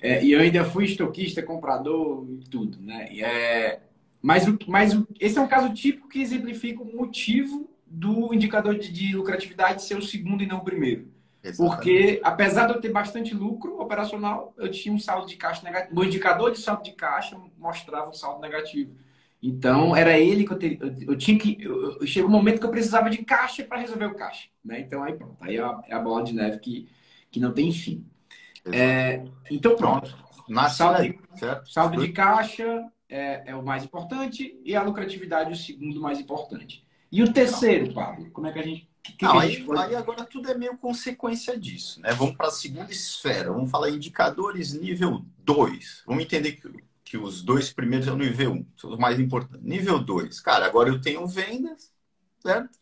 é. 0.00 0.24
e 0.24 0.32
eu 0.32 0.40
ainda 0.40 0.64
fui 0.64 0.84
estoquista, 0.84 1.42
comprador 1.42 2.26
e 2.30 2.48
tudo, 2.48 2.78
né? 2.80 3.08
E 3.12 3.22
é... 3.22 3.82
Mas, 4.20 4.46
o, 4.46 4.58
mas 4.66 4.94
o, 4.94 5.06
esse 5.18 5.38
é 5.38 5.40
um 5.40 5.48
caso 5.48 5.72
típico 5.72 6.08
que 6.08 6.20
exemplifica 6.20 6.82
o 6.82 6.96
motivo 6.96 7.70
do 7.86 8.34
indicador 8.34 8.76
de, 8.76 8.92
de 8.92 9.16
lucratividade 9.16 9.82
ser 9.82 9.96
o 9.96 10.02
segundo 10.02 10.42
e 10.42 10.46
não 10.46 10.58
o 10.58 10.64
primeiro. 10.64 11.08
Exatamente. 11.48 11.76
Porque, 11.76 12.20
apesar 12.22 12.66
de 12.66 12.74
eu 12.74 12.80
ter 12.80 12.90
bastante 12.90 13.34
lucro 13.34 13.80
operacional, 13.80 14.54
eu 14.56 14.70
tinha 14.70 14.94
um 14.94 14.98
saldo 14.98 15.26
de 15.26 15.36
caixa 15.36 15.62
negativo. 15.62 15.98
O 15.98 16.04
indicador 16.04 16.50
de 16.50 16.58
saldo 16.58 16.82
de 16.82 16.92
caixa 16.92 17.38
mostrava 17.56 18.10
um 18.10 18.12
saldo 18.12 18.40
negativo. 18.40 18.94
Então, 19.42 19.94
era 19.94 20.18
ele 20.18 20.44
que 20.44 20.52
eu, 20.52 20.58
teria, 20.58 20.78
eu, 20.80 21.12
eu 21.12 21.16
tinha 21.16 21.38
que. 21.38 21.56
Eu, 21.60 22.00
eu, 22.00 22.06
chegou 22.06 22.28
um 22.28 22.32
momento 22.32 22.58
que 22.58 22.66
eu 22.66 22.70
precisava 22.70 23.08
de 23.08 23.18
caixa 23.18 23.64
para 23.64 23.78
resolver 23.78 24.06
o 24.06 24.14
caixa. 24.14 24.48
Né? 24.64 24.80
Então, 24.80 25.02
aí 25.02 25.14
pronto. 25.14 25.36
Aí 25.40 25.56
é 25.56 25.62
a, 25.62 25.80
é 25.88 25.94
a, 25.94 26.00
bola 26.00 26.24
de 26.24 26.34
neve 26.34 26.58
que, 26.58 26.88
que 27.30 27.40
não 27.40 27.52
tem 27.52 27.72
fim. 27.72 28.04
É, 28.70 29.24
então, 29.50 29.76
pronto. 29.76 30.16
Na 30.48 30.68
saldo, 30.68 31.02
aí, 31.02 31.18
certo? 31.36 31.70
saldo 31.70 32.00
de 32.00 32.10
caixa 32.10 32.84
é, 33.08 33.50
é 33.50 33.54
o 33.54 33.62
mais 33.62 33.84
importante 33.84 34.58
e 34.64 34.74
a 34.74 34.82
lucratividade 34.82 35.52
o 35.52 35.56
segundo 35.56 36.00
mais 36.00 36.18
importante. 36.18 36.84
E 37.12 37.22
o 37.22 37.32
terceiro, 37.32 37.92
Pablo, 37.92 38.30
como 38.30 38.46
é 38.46 38.52
que 38.52 38.58
a 38.58 38.62
gente 38.62 38.87
que 39.02 39.24
não, 39.24 39.38
aí, 39.38 39.64
aí, 39.78 39.94
agora 39.96 40.24
tudo 40.24 40.50
é 40.50 40.54
meio 40.54 40.76
consequência 40.76 41.58
disso, 41.58 42.00
né? 42.00 42.12
Vamos 42.12 42.36
para 42.36 42.48
a 42.48 42.52
segunda 42.52 42.90
esfera, 42.90 43.52
vamos 43.52 43.70
falar 43.70 43.90
indicadores 43.90 44.72
nível 44.72 45.24
2. 45.38 46.02
Vamos 46.06 46.24
entender 46.24 46.52
que, 46.52 46.70
que 47.04 47.16
os 47.16 47.42
dois 47.42 47.72
primeiros 47.72 48.06
é 48.06 48.12
o 48.12 48.16
nível 48.16 48.52
1, 48.52 48.54
um, 48.54 48.66
são 48.76 48.90
os 48.90 48.98
mais 48.98 49.18
importantes. 49.18 49.64
Nível 49.64 49.98
2, 49.98 50.40
cara, 50.40 50.66
agora 50.66 50.88
eu 50.88 51.00
tenho 51.00 51.26
vendas, 51.26 51.92
certo? 52.40 52.78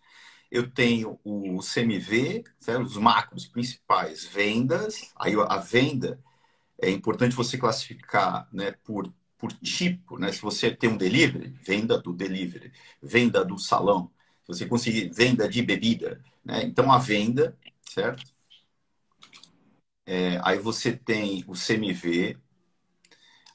Eu 0.50 0.70
tenho 0.70 1.18
o 1.24 1.60
CMV, 1.60 2.44
certo? 2.58 2.82
os 2.82 2.96
macros 2.96 3.46
principais, 3.46 4.24
vendas. 4.24 5.10
Aí 5.16 5.34
a 5.48 5.58
venda 5.58 6.20
é 6.80 6.90
importante 6.90 7.34
você 7.34 7.58
classificar 7.58 8.48
né, 8.52 8.72
por, 8.84 9.12
por 9.38 9.52
tipo, 9.52 10.18
né? 10.18 10.30
Se 10.32 10.40
você 10.40 10.70
tem 10.70 10.90
um 10.90 10.96
delivery, 10.96 11.48
venda 11.62 11.98
do 11.98 12.12
delivery, 12.12 12.72
venda 13.02 13.44
do 13.44 13.58
salão, 13.58 14.10
você 14.46 14.66
conseguir 14.66 15.10
venda 15.12 15.48
de 15.48 15.62
bebida, 15.62 16.20
né? 16.44 16.62
Então 16.62 16.92
a 16.92 16.98
venda, 16.98 17.56
certo? 17.88 18.24
É, 20.06 20.40
aí 20.44 20.58
você 20.58 20.96
tem 20.96 21.44
o 21.48 21.54
CMV, 21.54 22.38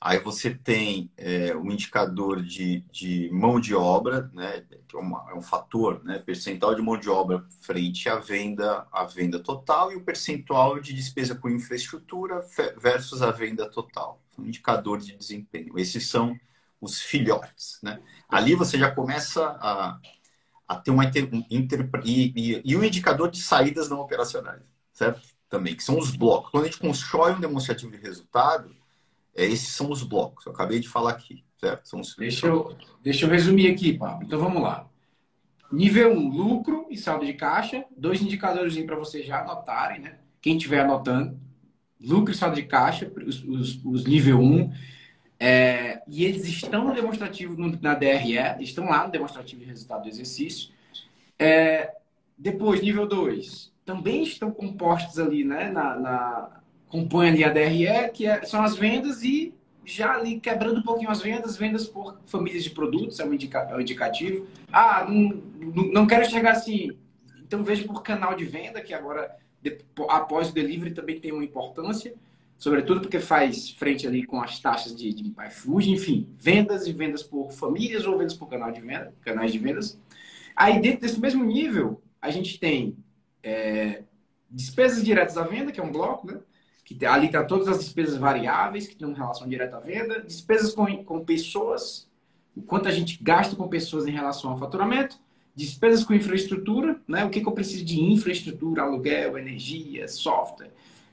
aí 0.01 0.19
você 0.19 0.53
tem 0.53 1.09
é, 1.15 1.55
o 1.55 1.71
indicador 1.71 2.43
de, 2.43 2.81
de 2.91 3.29
mão 3.31 3.59
de 3.59 3.73
obra, 3.73 4.29
né? 4.33 4.65
Que 4.87 4.97
é, 4.97 4.99
uma, 4.99 5.31
é, 5.31 5.33
um 5.33 5.41
fator, 5.41 6.03
né? 6.03 6.19
Percentual 6.19 6.75
de 6.75 6.81
mão 6.81 6.97
de 6.97 7.09
obra 7.09 7.45
frente 7.61 8.09
à 8.09 8.17
venda, 8.17 8.85
à 8.91 9.05
venda 9.05 9.39
total 9.39 9.93
e 9.93 9.95
o 9.95 10.03
percentual 10.03 10.79
de 10.81 10.93
despesa 10.93 11.35
por 11.35 11.49
infraestrutura 11.49 12.45
versus 12.77 13.21
a 13.21 13.31
venda 13.31 13.69
total. 13.69 14.21
Um 14.37 14.47
indicador 14.47 14.99
de 14.99 15.15
desempenho. 15.15 15.79
Esses 15.79 16.07
são 16.07 16.37
os 16.81 16.99
filhotes, 17.01 17.79
né? 17.81 18.01
Ali 18.27 18.55
você 18.55 18.77
já 18.77 18.91
começa 18.91 19.45
a 19.61 19.99
a 20.71 20.75
ter 20.75 20.91
uma 20.91 21.03
inter, 21.03 21.29
inter 21.49 21.89
e, 22.03 22.33
e, 22.35 22.61
e, 22.63 22.75
o 22.75 22.83
indicador 22.83 23.29
de 23.29 23.41
saídas 23.41 23.89
não 23.89 23.99
operacionais, 23.99 24.61
certo? 24.93 25.21
Também, 25.49 25.75
que 25.75 25.83
são 25.83 25.99
os 25.99 26.15
blocos. 26.15 26.49
Quando 26.49 26.63
a 26.63 26.67
gente 26.67 26.79
constrói 26.79 27.33
um 27.33 27.39
demonstrativo 27.41 27.91
de 27.91 27.97
resultado, 27.97 28.73
é, 29.35 29.45
esses 29.45 29.67
são 29.67 29.91
os 29.91 30.01
blocos. 30.01 30.45
Eu 30.45 30.53
acabei 30.53 30.79
de 30.79 30.87
falar 30.87 31.11
aqui, 31.11 31.43
certo? 31.59 31.89
São 31.89 31.99
os... 31.99 32.15
deixa, 32.15 32.47
eu, 32.47 32.75
deixa 33.03 33.25
eu 33.25 33.29
resumir 33.29 33.69
aqui, 33.69 33.97
Pablo. 33.97 34.25
Então 34.25 34.39
vamos 34.39 34.61
lá. 34.61 34.87
Nível 35.69 36.13
1, 36.13 36.17
um, 36.17 36.29
lucro 36.29 36.87
e 36.89 36.97
saldo 36.97 37.25
de 37.25 37.33
caixa. 37.33 37.83
Dois 37.95 38.21
indicadores 38.21 38.77
para 38.85 38.95
vocês 38.95 39.25
já 39.25 39.41
anotarem, 39.41 39.99
né? 39.99 40.19
Quem 40.41 40.55
estiver 40.55 40.81
anotando. 40.81 41.37
Lucro 41.99 42.31
e 42.31 42.35
saldo 42.35 42.55
de 42.55 42.63
caixa, 42.63 43.11
os, 43.27 43.43
os, 43.43 43.85
os 43.85 44.05
nível 44.05 44.39
1. 44.39 44.41
Um. 44.41 44.73
É, 45.43 46.03
e 46.07 46.23
eles 46.23 46.45
estão 46.45 46.85
no 46.85 46.93
demonstrativo 46.93 47.57
no, 47.57 47.75
na 47.81 47.95
DRE, 47.95 48.37
estão 48.59 48.85
lá 48.85 49.07
no 49.07 49.11
demonstrativo 49.11 49.61
de 49.61 49.67
resultado 49.67 50.03
do 50.03 50.07
exercício. 50.07 50.71
É, 51.39 51.95
depois, 52.37 52.79
nível 52.79 53.07
2, 53.07 53.73
também 53.83 54.21
estão 54.21 54.51
compostos 54.51 55.17
ali, 55.17 55.43
né? 55.43 55.71
Na, 55.71 55.99
na, 55.99 56.61
compõe 56.87 57.29
ali 57.29 57.43
a 57.43 57.49
DRE, 57.49 58.11
que 58.13 58.27
é, 58.27 58.43
são 58.43 58.61
as 58.61 58.75
vendas 58.75 59.23
e 59.23 59.51
já 59.83 60.13
ali 60.13 60.39
quebrando 60.39 60.77
um 60.77 60.83
pouquinho 60.83 61.09
as 61.09 61.23
vendas, 61.23 61.57
vendas 61.57 61.87
por 61.87 62.19
famílias 62.25 62.63
de 62.63 62.69
produtos, 62.69 63.19
é 63.19 63.25
um, 63.25 63.33
indica, 63.33 63.61
é 63.61 63.75
um 63.75 63.81
indicativo. 63.81 64.45
Ah, 64.71 65.07
não, 65.09 65.41
não 65.91 66.05
quero 66.05 66.29
chegar 66.29 66.51
assim. 66.51 66.95
Então 67.41 67.63
vejo 67.63 67.87
por 67.87 68.03
canal 68.03 68.35
de 68.35 68.45
venda, 68.45 68.79
que 68.79 68.93
agora, 68.93 69.35
após 70.07 70.51
o 70.51 70.53
delivery, 70.53 70.93
também 70.93 71.19
tem 71.19 71.31
uma 71.31 71.43
importância, 71.43 72.13
sobretudo 72.61 73.01
porque 73.01 73.19
faz 73.19 73.71
frente 73.71 74.05
ali 74.05 74.23
com 74.23 74.39
as 74.39 74.59
taxas 74.59 74.95
de, 74.95 75.11
de 75.11 75.33
iFood, 75.47 75.89
enfim, 75.89 76.29
vendas 76.37 76.85
e 76.85 76.93
vendas 76.93 77.23
por 77.23 77.51
famílias 77.51 78.05
ou 78.05 78.15
vendas 78.19 78.35
por 78.35 78.47
canal 78.47 78.71
de 78.71 78.79
venda, 78.79 79.11
canais 79.21 79.51
de 79.51 79.57
vendas. 79.57 79.99
Aí 80.55 80.79
dentro 80.79 81.01
desse 81.01 81.19
mesmo 81.19 81.43
nível, 81.43 82.03
a 82.21 82.29
gente 82.29 82.59
tem 82.59 82.95
é, 83.41 84.03
despesas 84.47 85.03
diretas 85.03 85.37
à 85.37 85.43
venda, 85.43 85.71
que 85.71 85.79
é 85.79 85.83
um 85.83 85.91
bloco, 85.91 86.27
né? 86.27 86.39
que 86.85 87.03
ali 87.03 87.25
está 87.25 87.43
todas 87.43 87.67
as 87.67 87.79
despesas 87.79 88.15
variáveis 88.17 88.85
que 88.85 88.95
têm 88.95 89.11
relação 89.11 89.49
direta 89.49 89.77
à 89.77 89.79
venda, 89.79 90.21
despesas 90.21 90.71
com, 90.71 91.03
com 91.03 91.25
pessoas, 91.25 92.07
o 92.55 92.61
quanto 92.61 92.87
a 92.87 92.91
gente 92.91 93.17
gasta 93.23 93.55
com 93.55 93.67
pessoas 93.67 94.05
em 94.05 94.11
relação 94.11 94.51
ao 94.51 94.59
faturamento, 94.59 95.17
despesas 95.55 96.03
com 96.03 96.13
infraestrutura, 96.13 97.01
né? 97.07 97.25
o 97.25 97.31
que, 97.31 97.41
que 97.41 97.47
eu 97.47 97.53
preciso 97.53 97.83
de 97.83 97.99
infraestrutura, 97.99 98.83
aluguel, 98.83 99.35
energia, 99.35 100.07
software, 100.07 100.69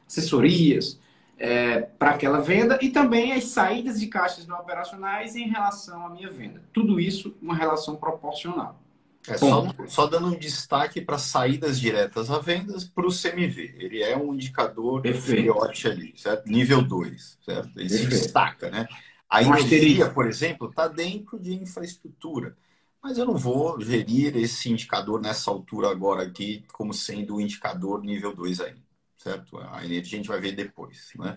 assessorias, 0.06 1.00
é, 1.38 1.80
para 1.80 2.10
aquela 2.10 2.40
venda, 2.40 2.78
e 2.82 2.90
também 2.90 3.32
as 3.32 3.44
saídas 3.44 4.00
de 4.00 4.08
caixas 4.08 4.46
não 4.46 4.58
operacionais 4.58 5.36
em 5.36 5.48
relação 5.48 6.06
à 6.06 6.10
minha 6.10 6.30
venda. 6.30 6.62
Tudo 6.72 6.98
isso 6.98 7.36
uma 7.40 7.54
relação 7.54 7.96
proporcional. 7.96 8.80
É 9.26 9.36
só, 9.36 9.74
só, 9.86 10.06
dando 10.06 10.28
um 10.28 10.38
destaque 10.38 11.02
para 11.02 11.18
saídas 11.18 11.78
diretas 11.78 12.30
a 12.30 12.38
vendas 12.38 12.84
para 12.84 13.06
o 13.06 13.10
CMV. 13.10 13.74
Ele 13.78 14.02
é 14.02 14.16
um 14.16 14.32
indicador 14.32 15.06
filhote 15.14 15.86
ali, 15.86 16.14
certo? 16.16 16.48
Nível 16.48 16.82
2, 16.82 17.38
certo? 17.44 17.68
Ele 17.78 17.88
Perfeito. 17.88 18.14
se 18.14 18.20
destaca, 18.20 18.70
né? 18.70 18.88
A 19.28 19.42
energia, 19.42 20.08
por 20.08 20.26
exemplo, 20.26 20.70
está 20.70 20.88
dentro 20.88 21.38
de 21.38 21.54
infraestrutura. 21.54 22.56
Mas 23.02 23.18
eu 23.18 23.26
não 23.26 23.36
vou 23.36 23.80
gerir 23.80 24.36
esse 24.36 24.70
indicador 24.70 25.20
nessa 25.20 25.50
altura 25.50 25.90
agora 25.90 26.22
aqui 26.22 26.64
como 26.72 26.94
sendo 26.94 27.36
o 27.36 27.40
indicador 27.40 28.02
nível 28.02 28.34
2 28.34 28.60
aí, 28.60 28.74
certo? 29.18 29.58
A 29.58 29.84
energia 29.84 30.16
a 30.16 30.22
gente 30.22 30.28
vai 30.28 30.40
ver 30.40 30.52
depois, 30.52 31.10
né? 31.16 31.36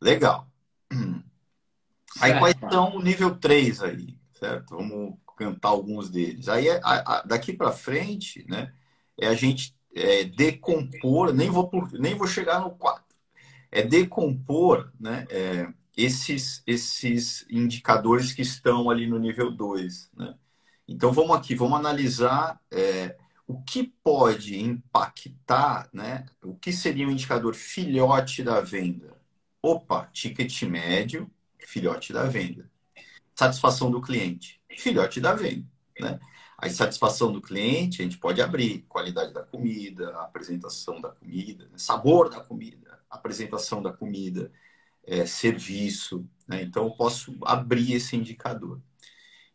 Legal. 0.00 0.50
Aí 2.20 2.38
quais 2.38 2.56
são 2.58 2.96
o 2.96 3.02
nível 3.02 3.36
3 3.36 3.82
aí, 3.82 4.18
certo? 4.32 4.76
Vamos 4.76 5.16
cantar 5.36 5.68
alguns 5.68 6.10
deles. 6.10 6.48
Aí, 6.48 6.68
a, 6.68 6.80
a, 6.82 7.22
daqui 7.22 7.52
para 7.52 7.72
frente, 7.72 8.44
né, 8.48 8.72
é 9.18 9.28
a 9.28 9.34
gente 9.34 9.74
é, 9.94 10.24
decompor, 10.24 11.32
nem 11.32 11.50
vou, 11.50 11.70
nem 11.92 12.14
vou 12.14 12.26
chegar 12.26 12.60
no 12.60 12.70
4, 12.70 13.04
é 13.70 13.82
decompor 13.82 14.92
né, 14.98 15.26
é, 15.30 15.68
esses, 15.96 16.62
esses 16.66 17.46
indicadores 17.50 18.32
que 18.32 18.42
estão 18.42 18.90
ali 18.90 19.06
no 19.06 19.18
nível 19.18 19.50
2. 19.50 20.10
Né? 20.16 20.34
Então, 20.86 21.12
vamos 21.12 21.36
aqui, 21.36 21.54
vamos 21.54 21.78
analisar 21.78 22.60
é, 22.70 23.16
o 23.46 23.62
que 23.62 23.92
pode 24.02 24.58
impactar, 24.58 25.88
né, 25.92 26.26
o 26.42 26.54
que 26.54 26.72
seria 26.72 27.06
um 27.06 27.10
indicador 27.10 27.54
filhote 27.54 28.42
da 28.42 28.60
venda. 28.60 29.16
Opa, 29.60 30.08
ticket 30.12 30.62
médio, 30.62 31.30
filhote 31.58 32.12
da 32.12 32.24
venda. 32.24 32.70
Satisfação 33.34 33.90
do 33.90 34.00
cliente 34.00 34.62
filhote 34.78 35.20
da 35.20 35.34
venda, 35.34 35.66
né? 35.98 36.18
A 36.58 36.68
insatisfação 36.68 37.32
do 37.32 37.40
cliente, 37.40 38.00
a 38.00 38.04
gente 38.04 38.18
pode 38.18 38.40
abrir 38.40 38.84
qualidade 38.88 39.32
da 39.32 39.42
comida, 39.42 40.10
apresentação 40.20 41.00
da 41.00 41.08
comida, 41.10 41.64
né? 41.64 41.76
sabor 41.76 42.30
da 42.30 42.40
comida, 42.40 43.00
apresentação 43.10 43.82
da 43.82 43.92
comida, 43.92 44.52
é, 45.04 45.26
serviço. 45.26 46.24
Né? 46.46 46.62
Então, 46.62 46.84
eu 46.84 46.92
posso 46.92 47.36
abrir 47.42 47.94
esse 47.94 48.14
indicador. 48.14 48.80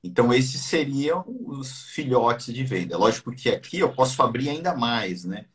Então, 0.07 0.33
esses 0.33 0.61
seriam 0.61 1.25
os 1.27 1.83
filhotes 1.91 2.53
de 2.53 2.63
venda. 2.63 2.97
Lógico 2.97 3.31
que 3.31 3.49
aqui 3.49 3.79
eu 3.79 3.91
posso 3.93 4.21
abrir 4.23 4.49
ainda 4.49 4.73
mais, 4.73 5.25
né? 5.25 5.45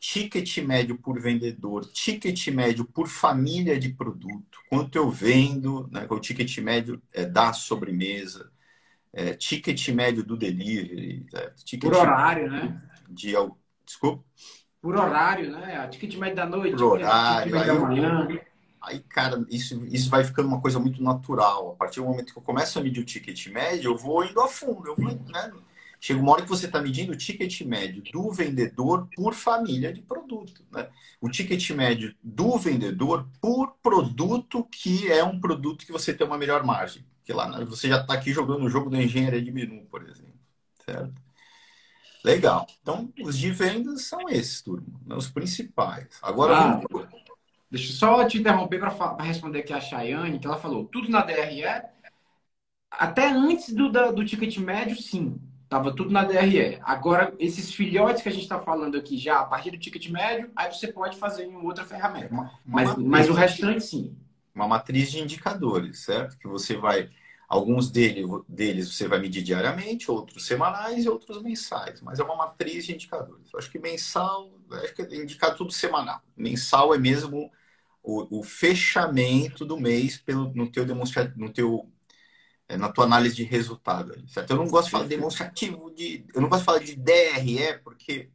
Ticket 0.00 0.58
médio 0.58 0.98
por 0.98 1.20
vendedor, 1.20 1.84
ticket 1.86 2.48
médio 2.48 2.84
por 2.84 3.06
família 3.06 3.78
de 3.78 3.90
produto, 3.90 4.58
quanto 4.68 4.96
eu 4.96 5.10
vendo, 5.10 5.88
né? 5.92 6.06
o 6.08 6.18
ticket 6.18 6.56
médio 6.58 7.00
é 7.12 7.26
da 7.26 7.52
sobremesa, 7.52 8.50
é, 9.12 9.34
ticket 9.34 9.88
médio 9.90 10.24
do 10.24 10.36
delivery. 10.36 11.26
É, 11.34 11.52
Por 11.78 11.94
horário, 11.94 12.50
né? 12.50 12.82
De, 13.10 13.34
desculpa? 13.84 14.24
Por 14.80 14.96
horário, 14.96 15.52
né? 15.52 15.76
A 15.76 15.86
ticket 15.86 16.16
médio 16.16 16.36
da 16.36 16.46
noite, 16.46 16.76
Por 16.76 16.94
horário, 16.94 17.52
ticket 17.52 17.52
médio 17.52 17.80
da 17.80 17.86
manhã. 17.86 18.28
Aí, 18.82 19.00
cara, 19.00 19.44
isso, 19.50 19.84
isso 19.86 20.08
vai 20.08 20.24
ficando 20.24 20.48
uma 20.48 20.60
coisa 20.60 20.78
muito 20.78 21.02
natural. 21.02 21.72
A 21.72 21.74
partir 21.76 22.00
do 22.00 22.06
momento 22.06 22.32
que 22.32 22.38
eu 22.38 22.42
começo 22.42 22.78
a 22.78 22.82
medir 22.82 23.00
o 23.00 23.04
ticket 23.04 23.46
médio, 23.48 23.90
eu 23.90 23.96
vou 23.96 24.24
indo 24.24 24.40
a 24.40 24.48
fundo. 24.48 24.88
Eu 24.88 24.96
vou, 24.96 25.12
né? 25.26 25.52
Chega 26.00 26.18
uma 26.18 26.32
hora 26.32 26.42
que 26.42 26.48
você 26.48 26.64
está 26.64 26.80
medindo 26.80 27.12
o 27.12 27.16
ticket 27.16 27.60
médio 27.60 28.02
do 28.10 28.32
vendedor 28.32 29.06
por 29.14 29.34
família 29.34 29.92
de 29.92 30.00
produto. 30.00 30.64
Né? 30.72 30.88
O 31.20 31.28
ticket 31.28 31.70
médio 31.70 32.14
do 32.22 32.56
vendedor 32.56 33.28
por 33.38 33.74
produto 33.82 34.64
que 34.64 35.12
é 35.12 35.22
um 35.22 35.38
produto 35.38 35.84
que 35.84 35.92
você 35.92 36.14
tem 36.14 36.26
uma 36.26 36.38
melhor 36.38 36.64
margem. 36.64 37.04
Que 37.22 37.34
lá 37.34 37.46
né, 37.46 37.66
você 37.66 37.86
já 37.86 38.00
está 38.00 38.14
aqui 38.14 38.32
jogando 38.32 38.64
o 38.64 38.70
jogo 38.70 38.88
da 38.88 39.00
engenharia 39.00 39.42
de 39.42 39.52
menu, 39.52 39.84
por 39.90 40.02
exemplo. 40.08 40.40
Certo? 40.86 41.12
Legal. 42.24 42.66
Então, 42.80 43.12
os 43.22 43.36
de 43.36 43.50
vendas 43.50 44.04
são 44.04 44.26
esses, 44.30 44.62
turma. 44.62 44.98
Né? 45.04 45.14
Os 45.14 45.28
principais. 45.28 46.08
Agora, 46.22 46.56
ah, 46.56 46.80
vamos... 46.90 47.08
deixa 47.70 47.90
eu 47.90 47.96
só 47.96 48.26
te 48.26 48.38
interromper 48.38 48.78
para 48.78 49.22
responder 49.22 49.60
aqui 49.60 49.72
a 49.72 49.80
Chayane, 49.80 50.38
que 50.38 50.46
ela 50.46 50.58
falou, 50.58 50.84
tudo 50.84 51.08
na 51.08 51.22
DRE, 51.22 51.62
até 52.90 53.30
antes 53.30 53.72
do, 53.72 53.90
da, 53.90 54.10
do 54.10 54.24
ticket 54.24 54.56
médio, 54.58 55.00
sim. 55.00 55.40
Tava 55.68 55.94
tudo 55.94 56.10
na 56.10 56.24
DRE. 56.24 56.80
Agora, 56.82 57.32
esses 57.38 57.72
filhotes 57.72 58.22
que 58.22 58.28
a 58.28 58.32
gente 58.32 58.42
está 58.42 58.58
falando 58.58 58.96
aqui 58.96 59.16
já, 59.16 59.38
a 59.38 59.44
partir 59.44 59.70
do 59.70 59.78
ticket 59.78 60.08
médio, 60.10 60.50
aí 60.56 60.72
você 60.72 60.88
pode 60.88 61.16
fazer 61.16 61.44
em 61.44 61.56
outra 61.56 61.84
ferramenta. 61.84 62.32
Uma, 62.32 62.42
uma 62.42 62.52
mas, 62.64 62.96
mas 62.96 63.30
o 63.30 63.32
restante, 63.32 63.84
sim 63.84 64.16
uma 64.54 64.68
matriz 64.68 65.10
de 65.10 65.20
indicadores, 65.20 66.00
certo? 66.00 66.38
Que 66.38 66.46
você 66.46 66.76
vai, 66.76 67.10
alguns 67.48 67.90
dele, 67.90 68.24
deles 68.48 68.94
você 68.94 69.08
vai 69.08 69.18
medir 69.18 69.42
diariamente, 69.42 70.10
outros 70.10 70.44
semanais 70.44 71.04
e 71.04 71.08
outros 71.08 71.42
mensais, 71.42 72.00
mas 72.00 72.18
é 72.20 72.24
uma 72.24 72.36
matriz 72.36 72.86
de 72.86 72.94
indicadores. 72.94 73.52
Eu 73.52 73.58
acho 73.58 73.70
que 73.70 73.78
mensal, 73.78 74.50
acho 74.82 74.94
que 74.94 75.02
é 75.02 75.16
indicar 75.16 75.54
tudo 75.54 75.72
semanal. 75.72 76.20
Mensal 76.36 76.94
é 76.94 76.98
mesmo 76.98 77.50
o, 78.02 78.40
o 78.40 78.42
fechamento 78.42 79.64
do 79.64 79.78
mês 79.78 80.16
pelo, 80.18 80.52
no 80.54 80.70
teu 80.70 80.84
demonstrativo, 80.84 81.38
no 81.38 81.50
teu 81.50 81.88
é, 82.68 82.76
na 82.76 82.88
tua 82.88 83.04
análise 83.04 83.34
de 83.34 83.42
resultado, 83.42 84.14
certo? 84.28 84.50
Eu 84.50 84.56
não 84.56 84.68
gosto 84.68 84.86
de 84.86 84.92
falar 84.92 85.06
demonstrativo 85.06 85.92
de, 85.92 86.24
eu 86.32 86.40
não 86.40 86.48
gosto 86.48 86.60
de 86.60 86.66
falar 86.66 86.78
de 86.78 86.94
DRE 86.94 87.78
porque 87.82 88.30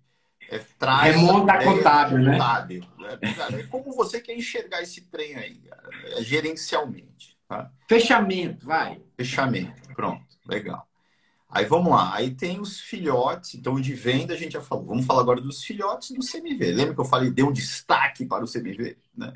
é, 0.49 0.60
traz 0.78 1.15
Remonta 1.15 1.63
contábil, 1.63 2.17
né? 2.19 2.32
Contábil, 2.34 2.86
né? 2.99 3.19
É 3.60 3.63
como 3.63 3.93
você 3.93 4.19
quer 4.19 4.36
enxergar 4.36 4.82
esse 4.82 5.01
trem 5.01 5.36
aí, 5.36 5.56
cara? 5.60 5.89
É 6.17 6.21
gerencialmente. 6.21 7.38
Tá? 7.47 7.71
Fechamento, 7.88 8.65
vai. 8.65 9.01
Fechamento, 9.15 9.82
pronto, 9.93 10.25
legal. 10.45 10.86
Aí 11.49 11.63
vamos 11.63 11.89
lá, 11.89 12.13
aí 12.13 12.32
tem 12.32 12.60
os 12.60 12.82
filhotes, 12.82 13.56
então 13.56 13.80
de 13.80 13.93
venda 13.93 14.34
a 14.34 14.38
gente 14.38 14.54
já 14.54 14.62
falou. 14.62 14.88
Vamos 14.88 15.06
falar 15.06 15.21
agora 15.21 15.39
dos 15.39 15.63
filhotes 15.63 16.12
do 16.12 16.19
CMV. 16.19 16.73
Lembra 16.73 16.93
que 16.93 16.99
eu 16.99 17.06
falei, 17.06 17.32
deu 17.32 17.47
um 17.47 17.54
destaque 17.54 18.25
para 18.25 18.43
o 18.43 18.51
CMV? 18.51 18.97
Né? 19.15 19.32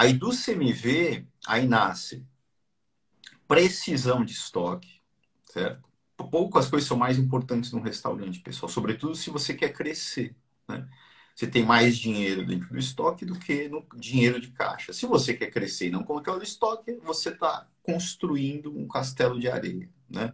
Aí 0.00 0.14
do 0.14 0.30
CMV, 0.30 1.26
aí 1.46 1.68
nasce 1.68 2.26
precisão 3.46 4.24
de 4.24 4.32
estoque, 4.32 5.02
certo? 5.44 5.86
poucas 6.30 6.70
coisas 6.70 6.88
são 6.88 6.96
mais 6.96 7.18
importantes 7.18 7.70
no 7.70 7.82
restaurante, 7.82 8.40
pessoal, 8.40 8.70
sobretudo 8.70 9.14
se 9.14 9.28
você 9.28 9.52
quer 9.52 9.74
crescer. 9.74 10.34
Né? 10.66 10.88
Você 11.34 11.46
tem 11.46 11.66
mais 11.66 11.98
dinheiro 11.98 12.46
dentro 12.46 12.70
do 12.70 12.78
estoque 12.78 13.26
do 13.26 13.38
que 13.38 13.68
no 13.68 13.86
dinheiro 13.94 14.40
de 14.40 14.50
caixa. 14.52 14.94
Se 14.94 15.04
você 15.04 15.34
quer 15.34 15.50
crescer 15.50 15.88
e 15.88 15.90
não 15.90 16.02
colocar 16.02 16.32
o 16.32 16.42
estoque, 16.42 16.98
você 17.04 17.28
está 17.28 17.68
construindo 17.82 18.74
um 18.74 18.88
castelo 18.88 19.38
de 19.38 19.50
areia. 19.50 19.86
Né? 20.08 20.32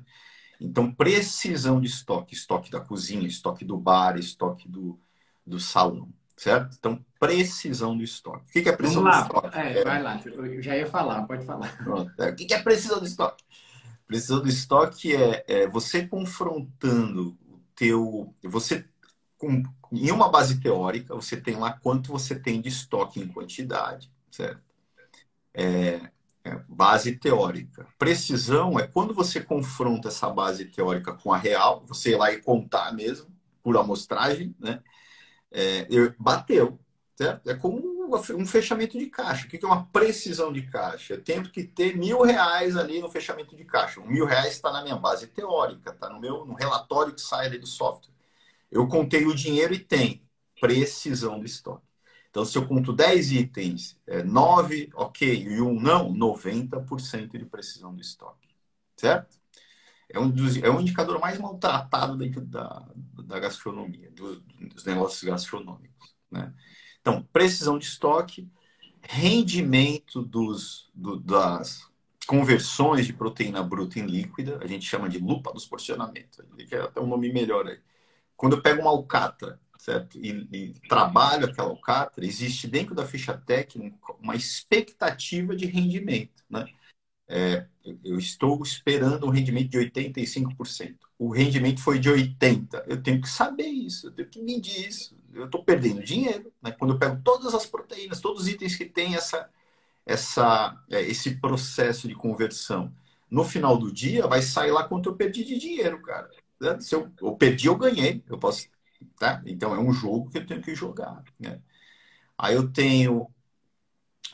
Então, 0.61 0.95
precisão 0.95 1.81
de 1.81 1.89
estoque, 1.89 2.37
estoque 2.37 2.71
da 2.71 2.79
cozinha, 2.79 3.27
estoque 3.27 3.65
do 3.65 3.77
bar, 3.77 4.17
estoque 4.17 4.69
do, 4.69 4.97
do 5.45 5.59
salão, 5.59 6.09
certo? 6.37 6.77
Então, 6.79 7.05
precisão 7.19 7.97
do 7.97 8.05
estoque. 8.05 8.49
O 8.49 8.63
que 8.63 8.69
é 8.69 8.73
precisão 8.73 9.03
do 9.03 9.09
estoque? 9.09 9.59
É, 9.59 9.79
é, 9.79 9.85
vai 9.85 10.03
lá, 10.03 10.21
eu 10.25 10.63
já 10.63 10.77
ia 10.77 10.87
falar, 10.87 11.23
pode 11.23 11.45
falar. 11.45 11.77
Pronto. 11.83 12.13
É, 12.21 12.31
o 12.31 12.37
que 12.37 12.53
é 12.53 12.63
precisão 12.63 12.99
do 12.99 13.07
estoque? 13.07 13.45
Precisão 14.07 14.41
do 14.41 14.49
estoque 14.49 15.17
é, 15.17 15.45
é 15.49 15.67
você 15.67 16.07
confrontando 16.07 17.37
o 17.49 17.61
teu. 17.75 18.35
Você, 18.45 18.85
com, 19.37 19.63
em 19.91 20.11
uma 20.11 20.29
base 20.29 20.61
teórica, 20.61 21.15
você 21.15 21.37
tem 21.37 21.57
lá 21.57 21.73
quanto 21.73 22.13
você 22.13 22.35
tem 22.39 22.61
de 22.61 22.69
estoque 22.69 23.19
em 23.19 23.27
quantidade, 23.27 24.11
certo? 24.31 24.63
É, 25.53 26.11
é 26.45 26.61
base 26.69 27.17
teórica. 27.17 27.89
Precisão 27.99 28.79
é 28.79 28.87
quando 28.87 29.13
você 29.13 29.41
confronta 29.41 30.09
essa 30.09 30.29
base 30.29 30.67
teórica 30.67 31.15
com 31.15 31.33
a 31.33 31.39
real, 31.39 31.83
você 31.87 32.11
ir 32.11 32.17
lá 32.17 32.31
e 32.31 32.41
contar 32.41 32.93
mesmo, 32.93 33.27
por 33.63 33.77
amostragem, 33.77 34.55
né? 34.61 34.81
É, 35.59 35.89
bateu, 36.19 36.79
certo? 37.17 37.49
É 37.49 37.55
como 37.55 37.97
um 38.35 38.47
fechamento 38.47 38.99
de 38.99 39.07
caixa. 39.07 39.47
O 39.47 39.49
que 39.49 39.65
é 39.65 39.67
uma 39.67 39.87
precisão 39.87 40.53
de 40.53 40.63
caixa? 40.63 41.15
Eu 41.15 41.25
tenho 41.25 41.43
que 41.51 41.65
ter 41.65 41.97
mil 41.97 42.21
reais 42.23 42.77
ali 42.77 43.01
no 43.01 43.11
fechamento 43.11 43.57
de 43.57 43.65
caixa. 43.65 44.01
O 44.01 44.07
mil 44.07 44.27
reais 44.27 44.53
está 44.53 44.71
na 44.71 44.83
minha 44.83 44.97
base 44.97 45.27
teórica, 45.29 45.91
está 45.93 46.11
no 46.11 46.21
meu 46.21 46.45
no 46.45 46.55
relatório 46.55 47.15
que 47.15 47.21
sai 47.21 47.47
ali 47.47 47.59
do 47.59 47.67
software. 47.67 48.13
Eu 48.71 48.87
contei 48.87 49.25
o 49.25 49.35
dinheiro 49.35 49.73
e 49.73 49.79
tem 49.79 50.23
precisão 50.61 51.39
do 51.41 51.47
estoque. 51.47 51.87
Então, 52.31 52.45
se 52.45 52.59
eu 52.59 52.67
conto 52.69 52.93
10 52.93 53.33
itens, 53.33 53.99
é, 54.07 54.23
9 54.23 54.91
ok 54.95 55.43
e 55.43 55.61
um 55.61 55.81
não, 55.81 56.13
90% 56.13 57.39
de 57.39 57.47
precisão 57.47 57.95
do 57.95 58.01
estoque. 58.03 58.47
Certo? 58.95 59.39
É 60.09 60.19
um, 60.19 60.31
dos, 60.31 60.57
é 60.57 60.71
um 60.71 60.81
indicador 60.81 61.21
mais 61.21 61.39
maltratado 61.39 62.17
da, 62.43 62.89
da 63.25 63.41
gastronomia, 63.41 64.11
do, 64.13 64.41
dos 64.41 64.85
negócios 64.85 65.23
gastronômicos. 65.23 66.15
Né? 66.31 66.53
Então, 67.01 67.23
precisão 67.33 67.79
de 67.79 67.87
estoque, 67.87 68.49
rendimento 69.03 70.23
dos, 70.23 70.91
do, 70.95 71.19
das 71.19 71.91
conversões 72.27 73.07
de 73.07 73.13
proteína 73.13 73.63
bruta 73.63 73.99
em 73.99 74.07
líquida, 74.07 74.59
a 74.63 74.67
gente 74.67 74.85
chama 74.85 75.09
de 75.09 75.19
lupa 75.19 75.53
dos 75.53 75.67
porcionamentos, 75.67 76.41
que 76.69 76.75
é 76.75 76.81
até 76.81 77.01
um 77.01 77.07
nome 77.07 77.33
melhor 77.33 77.67
aí. 77.67 77.79
Quando 78.37 78.57
eu 78.57 78.63
pego 78.63 78.83
uma 78.83 78.91
alcatra 78.91 79.61
certo? 79.87 80.19
E, 80.19 80.49
e 80.53 80.75
trabalho 80.89 81.47
aquela 81.47 81.69
alcatra, 81.69 82.27
existe 82.27 82.67
dentro 82.67 82.95
da 82.95 83.07
ficha 83.07 83.35
técnica 83.35 83.97
uma 84.21 84.35
expectativa 84.35 85.55
de 85.55 85.67
rendimento, 85.67 86.43
né? 86.51 86.67
É, 87.29 87.67
eu 88.05 88.19
estou 88.19 88.63
esperando 88.63 89.27
um 89.27 89.31
rendimento 89.31 89.71
de 89.71 89.79
85%. 89.79 90.97
O 91.19 91.31
rendimento 91.31 91.81
foi 91.81 91.99
de 91.99 92.11
80%. 92.11 92.85
Eu 92.87 93.03
tenho 93.03 93.21
que 93.21 93.29
saber 93.29 93.67
isso, 93.67 94.09
eu 94.09 94.13
tenho 94.13 94.29
que 94.29 94.43
medir 94.43 94.89
isso. 94.89 95.17
Eu 95.33 95.47
estou 95.47 95.65
perdendo 95.65 96.03
dinheiro. 96.03 96.53
Né? 96.63 96.71
Quando 96.73 96.95
eu 96.95 96.99
pego 96.99 97.21
todas 97.23 97.55
as 97.55 97.67
proteínas, 97.67 98.21
todos 98.21 98.43
os 98.43 98.49
itens 98.49 98.77
que 98.77 98.85
têm 98.85 99.15
essa, 99.15 99.49
essa, 100.05 100.77
é, 100.91 101.03
esse 101.03 101.37
processo 101.37 102.09
de 102.09 102.15
conversão, 102.15 102.93
no 103.31 103.45
final 103.45 103.77
do 103.77 103.93
dia 103.93 104.27
vai 104.27 104.43
sair 104.43 104.71
lá 104.71 104.85
quanto 104.85 105.11
eu 105.11 105.17
perdi 105.17 105.45
de 105.45 105.59
dinheiro, 105.59 106.01
cara. 106.03 106.31
Se 106.81 106.95
eu, 106.95 107.11
eu 107.21 107.37
perdi, 107.37 107.67
eu 107.67 107.77
ganhei. 107.77 108.23
Eu 108.29 108.39
posso 108.39 108.69
Tá? 109.19 109.43
Então 109.47 109.75
é 109.75 109.79
um 109.79 109.93
jogo 109.93 110.31
que 110.31 110.39
eu 110.39 110.47
tenho 110.47 110.63
que 110.63 110.75
jogar. 110.75 111.23
Né? 111.39 111.61
Aí 112.39 112.55
eu 112.55 112.71
tenho 112.71 113.29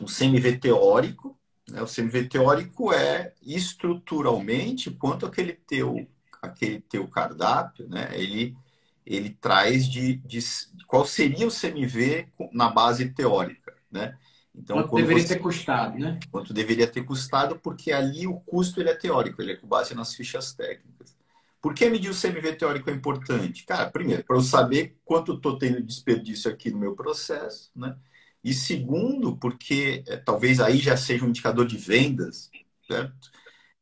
o 0.01 0.07
CMV 0.07 0.59
teórico. 0.59 1.39
Né? 1.69 1.83
O 1.83 1.87
CMV 1.87 2.29
teórico 2.29 2.93
é 2.93 3.33
estruturalmente 3.43 4.91
quanto 4.91 5.27
aquele 5.27 5.53
teu, 5.53 6.07
aquele 6.41 6.81
teu 6.81 7.07
cardápio, 7.09 7.89
né? 7.89 8.09
ele, 8.13 8.57
ele 9.05 9.31
traz 9.31 9.89
de, 9.89 10.17
de 10.17 10.41
qual 10.87 11.07
seria 11.07 11.47
o 11.47 11.51
CMV 11.51 12.29
na 12.53 12.69
base 12.69 13.09
teórica. 13.11 13.75
Né? 13.91 14.17
Então, 14.55 14.77
quanto 14.83 14.97
deveria 14.97 15.23
você, 15.23 15.35
ter 15.35 15.41
custado, 15.41 15.99
né? 15.99 16.21
Quanto 16.31 16.53
deveria 16.53 16.87
ter 16.87 17.03
custado, 17.05 17.59
porque 17.59 17.91
ali 17.91 18.27
o 18.27 18.39
custo 18.41 18.81
ele 18.81 18.91
é 18.91 18.95
teórico, 18.95 19.41
ele 19.41 19.53
é 19.53 19.57
com 19.57 19.67
base 19.67 19.95
nas 19.95 20.15
fichas 20.15 20.53
técnicas. 20.53 21.17
Por 21.61 21.75
que 21.75 21.89
medir 21.89 22.11
o 22.11 22.21
CMV 22.21 22.57
teórico 22.57 22.91
é 22.91 22.93
importante? 22.93 23.65
Cara, 23.65 23.89
primeiro, 23.91 24.25
para 24.25 24.37
eu 24.37 24.43
saber 24.43 24.99
quanto 25.05 25.35
estou 25.35 25.57
tendo 25.57 25.81
desperdício 25.83 26.51
aqui 26.51 26.71
no 26.71 26.79
meu 26.79 26.95
processo, 26.95 27.71
né? 27.75 27.97
E 28.43 28.53
segundo, 28.53 29.37
porque 29.37 30.03
é, 30.07 30.17
talvez 30.17 30.61
aí 30.61 30.79
já 30.79 30.97
seja 30.97 31.25
um 31.25 31.29
indicador 31.29 31.67
de 31.67 31.77
vendas, 31.77 32.51
certo? 32.87 33.31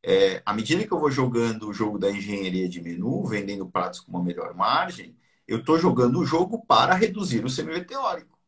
É, 0.03 0.41
à 0.45 0.53
medida 0.53 0.85
que 0.85 0.91
eu 0.91 0.99
vou 0.99 1.11
jogando 1.11 1.69
o 1.69 1.73
jogo 1.73 1.97
da 1.99 2.11
engenharia 2.11 2.67
de 2.67 2.81
menu, 2.81 3.25
vendendo 3.25 3.69
pratos 3.69 3.99
com 3.99 4.11
uma 4.11 4.23
melhor 4.23 4.53
margem, 4.55 5.15
eu 5.47 5.59
estou 5.59 5.77
jogando 5.79 6.19
o 6.19 6.25
jogo 6.25 6.65
para 6.65 6.95
reduzir 6.95 7.43
o 7.43 7.53
CMV 7.53 7.85
teórico. 7.85 8.39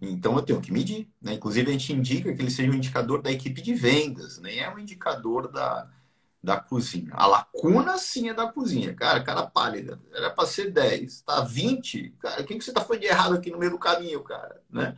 Então 0.00 0.34
eu 0.36 0.42
tenho 0.42 0.60
que 0.60 0.72
medir. 0.72 1.08
Né? 1.20 1.34
Inclusive, 1.34 1.68
a 1.68 1.72
gente 1.72 1.92
indica 1.92 2.34
que 2.34 2.42
ele 2.42 2.50
seja 2.50 2.70
um 2.70 2.74
indicador 2.74 3.22
da 3.22 3.30
equipe 3.30 3.60
de 3.62 3.74
vendas, 3.74 4.38
nem 4.38 4.58
é 4.58 4.72
um 4.72 4.78
indicador 4.78 5.50
da, 5.50 5.88
da 6.42 6.58
cozinha. 6.58 7.10
A 7.12 7.26
lacuna 7.26 7.98
sim 7.98 8.28
é 8.28 8.34
da 8.34 8.50
cozinha. 8.50 8.94
Cara, 8.94 9.22
cara 9.22 9.46
pálida. 9.46 10.00
Era 10.12 10.30
para 10.30 10.46
ser 10.46 10.70
10. 10.70 11.22
Tá 11.22 11.42
20. 11.42 12.14
Cara, 12.18 12.42
o 12.42 12.46
que, 12.46 12.56
que 12.56 12.64
você 12.64 12.72
tá 12.72 12.80
fazendo 12.80 13.02
de 13.02 13.08
errado 13.08 13.34
aqui 13.34 13.50
no 13.50 13.58
meio 13.58 13.72
do 13.72 13.78
caminho, 13.78 14.22
cara? 14.22 14.60
Né? 14.70 14.96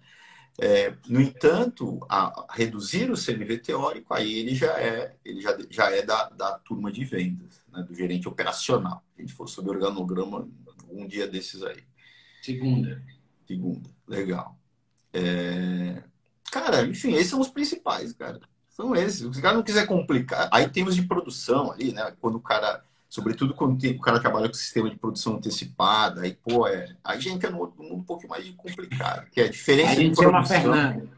É, 0.61 0.95
no 1.09 1.21
entanto, 1.21 1.99
a, 2.09 2.45
a 2.49 2.55
reduzir 2.55 3.11
o 3.11 3.17
CMV 3.17 3.59
teórico, 3.59 4.13
aí 4.13 4.39
ele 4.39 4.55
já 4.55 4.79
é, 4.79 5.17
ele 5.25 5.41
já, 5.41 5.57
já 5.71 5.91
é 5.91 6.03
da, 6.03 6.29
da 6.29 6.59
turma 6.59 6.93
de 6.93 7.05
vendas, 7.05 7.61
né? 7.73 7.83
do 7.83 7.95
gerente 7.95 8.29
operacional. 8.29 9.03
A 9.17 9.21
gente 9.21 9.33
for 9.33 9.49
sobre 9.49 9.71
organograma 9.71 10.49
um 10.91 11.07
dia 11.07 11.27
desses 11.27 11.63
aí. 11.63 11.83
Segunda. 12.43 13.03
Segunda, 13.47 13.91
legal. 14.07 14.59
É... 15.13 16.03
Cara, 16.51 16.83
enfim, 16.85 17.15
esses 17.15 17.29
são 17.29 17.41
os 17.41 17.49
principais, 17.49 18.13
cara. 18.13 18.41
São 18.83 18.97
esses. 18.97 19.21
Se 19.21 19.39
o 19.39 19.43
cara 19.43 19.55
não 19.55 19.63
quiser 19.63 19.87
complicar, 19.87 20.49
aí 20.51 20.69
temos 20.69 20.97
de 20.97 21.03
produção 21.03 21.71
ali, 21.71 21.93
né? 21.93 22.13
Quando 22.21 22.35
o 22.35 22.41
cara, 22.41 22.83
sobretudo 23.09 23.55
quando 23.55 23.81
tem, 23.81 23.93
o 23.97 24.01
cara 24.01 24.19
trabalha 24.19 24.49
com 24.49 24.55
sistema 24.55 24.91
de 24.91 24.97
produção 24.97 25.37
antecipada, 25.37 26.23
aí, 26.23 26.35
pô, 26.35 26.67
é. 26.67 26.93
Aí 27.05 27.21
já 27.21 27.31
entra 27.31 27.49
no 27.49 27.59
mundo 27.59 27.95
um 27.95 28.03
pouco 28.03 28.27
mais 28.27 28.49
complicado, 28.51 29.31
que 29.31 29.41
é 29.41 29.45
a 29.45 29.49
diferença 29.49 29.95
de 29.95 30.11
produção. 30.11 31.09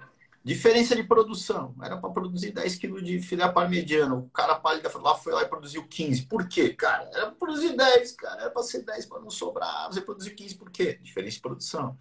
Diferença 0.45 0.95
de 0.95 1.03
produção. 1.03 1.75
Era 1.83 1.97
para 1.97 2.11
produzir 2.11 2.53
10 2.53 2.77
quilos 2.77 3.03
de 3.03 3.19
filé 3.19 3.49
parmegiano. 3.49 4.19
O 4.19 4.29
cara 4.29 4.55
pálida 4.57 4.91
lá 4.99 5.15
foi 5.15 5.33
lá 5.33 5.41
e 5.41 5.49
produziu 5.49 5.85
15. 5.85 6.27
Por 6.27 6.47
quê, 6.47 6.69
cara? 6.69 7.09
Era 7.15 7.27
para 7.29 7.37
produzir 7.37 7.75
10, 7.75 8.13
cara. 8.13 8.43
Era 8.43 8.51
para 8.51 8.63
ser 8.63 8.83
10 8.83 9.07
para 9.07 9.21
não 9.21 9.31
sobrar. 9.31 9.87
Você 9.87 10.03
produziu 10.03 10.35
15 10.35 10.55
por 10.57 10.71
quê? 10.71 10.99
Diferença 11.03 11.37
de 11.37 11.41
produção. 11.41 11.97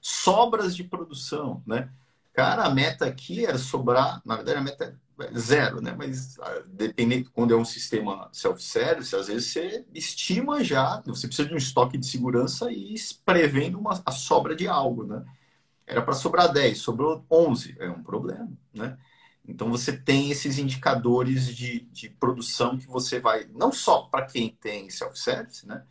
Sobras 0.00 0.74
de 0.74 0.84
produção, 0.84 1.62
né? 1.66 1.90
Cara, 2.32 2.64
a 2.64 2.70
meta 2.70 3.04
aqui 3.06 3.44
era 3.44 3.58
sobrar, 3.58 4.22
na 4.24 4.36
verdade 4.36 4.58
a 4.58 4.62
meta 4.62 4.98
é 5.20 5.38
zero, 5.38 5.80
né? 5.82 5.94
Mas 5.96 6.38
ah, 6.40 6.62
dependendo, 6.66 7.30
quando 7.30 7.52
é 7.52 7.56
um 7.56 7.64
sistema 7.64 8.28
self-service, 8.32 9.14
às 9.14 9.26
vezes 9.28 9.52
você 9.52 9.84
estima 9.94 10.64
já, 10.64 11.02
você 11.06 11.26
precisa 11.26 11.48
de 11.48 11.54
um 11.54 11.58
estoque 11.58 11.98
de 11.98 12.06
segurança 12.06 12.72
e 12.72 12.94
prevendo 13.24 13.78
uma, 13.78 14.02
a 14.06 14.10
sobra 14.10 14.56
de 14.56 14.66
algo, 14.66 15.04
né? 15.04 15.24
Era 15.86 16.02
para 16.02 16.14
sobrar 16.14 16.52
10, 16.52 16.78
sobrou 16.78 17.24
11, 17.30 17.76
é 17.78 17.90
um 17.90 18.02
problema, 18.02 18.50
né? 18.74 18.98
Então 19.46 19.70
você 19.70 19.92
tem 19.96 20.30
esses 20.30 20.58
indicadores 20.58 21.54
de, 21.54 21.80
de 21.92 22.08
produção 22.10 22.78
que 22.78 22.86
você 22.86 23.20
vai, 23.20 23.46
não 23.52 23.72
só 23.72 24.02
para 24.02 24.26
quem 24.26 24.50
tem 24.60 24.88
self-service, 24.90 25.66
né? 25.66 25.84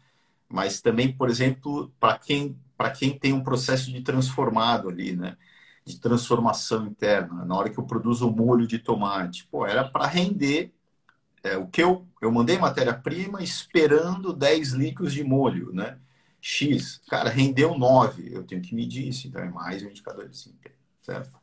Mas 0.50 0.82
também, 0.82 1.14
por 1.16 1.30
exemplo, 1.30 1.94
para 2.00 2.18
quem, 2.18 2.58
quem 2.98 3.18
tem 3.18 3.34
um 3.34 3.44
processo 3.44 3.92
de 3.92 4.02
transformado 4.02 4.90
ali, 4.90 5.16
né? 5.16 5.38
De 5.92 6.00
transformação 6.00 6.88
interna, 6.88 7.46
na 7.46 7.56
hora 7.56 7.70
que 7.70 7.78
eu 7.78 7.86
produzo 7.86 8.28
o 8.28 8.36
molho 8.36 8.66
de 8.66 8.80
tomate. 8.80 9.48
Pô, 9.52 9.66
era 9.66 9.88
para 9.88 10.08
render 10.08 10.74
é, 11.44 11.58
o 11.58 11.68
que 11.68 11.82
eu, 11.82 12.08
eu 12.22 12.32
mandei 12.32 12.58
matéria-prima 12.58 13.42
esperando 13.44 14.34
10 14.34 14.74
litros 14.74 15.14
de 15.14 15.24
molho, 15.24 15.74
né? 15.74 15.98
X, 16.40 17.02
cara, 17.08 17.30
rendeu 17.30 17.78
9. 17.78 18.34
Eu 18.34 18.44
tenho 18.44 18.62
que 18.62 18.74
medir 18.74 19.08
isso, 19.08 19.28
então 19.28 19.42
é 19.42 19.50
mais 19.50 19.84
um 19.84 19.90
indicador 19.90 20.26
de 20.26 20.32
desempenho, 20.32 20.76
certo? 21.02 21.40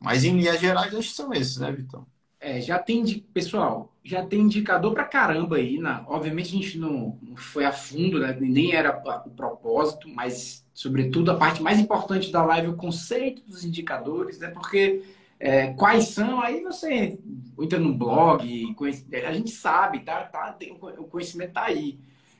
Mas 0.00 0.24
em 0.24 0.36
linhas 0.36 0.60
gerais, 0.60 0.94
acho 0.94 1.08
que 1.08 1.14
são 1.14 1.32
esses, 1.32 1.58
né, 1.58 1.70
Vitão? 1.72 2.06
É, 2.40 2.60
já 2.60 2.78
tem, 2.78 3.04
pessoal, 3.34 3.92
já 4.04 4.24
tem 4.24 4.40
indicador 4.40 4.94
para 4.94 5.04
caramba 5.04 5.56
aí. 5.56 5.76
Na, 5.78 6.04
obviamente 6.06 6.54
a 6.54 6.62
gente 6.62 6.78
não, 6.78 7.18
não 7.20 7.36
foi 7.36 7.64
a 7.64 7.72
fundo, 7.72 8.20
né? 8.20 8.36
nem 8.40 8.72
era 8.72 9.02
o 9.26 9.30
propósito, 9.30 10.08
mas 10.08 10.64
sobretudo 10.78 11.32
a 11.32 11.34
parte 11.34 11.60
mais 11.60 11.80
importante 11.80 12.30
da 12.30 12.44
live, 12.44 12.68
o 12.68 12.76
conceito 12.76 13.42
dos 13.44 13.64
indicadores, 13.64 14.38
né? 14.38 14.46
Porque 14.46 15.02
é, 15.40 15.72
quais 15.72 16.10
são, 16.10 16.40
aí 16.40 16.62
você 16.62 17.18
entra 17.60 17.80
no 17.80 17.92
blog, 17.92 18.46
a 19.26 19.32
gente 19.32 19.50
sabe, 19.50 20.04
tá, 20.04 20.22
tá, 20.22 20.52
tem, 20.52 20.70
o 20.70 21.04
conhecimento 21.04 21.48
está 21.48 21.64
aí. 21.64 21.98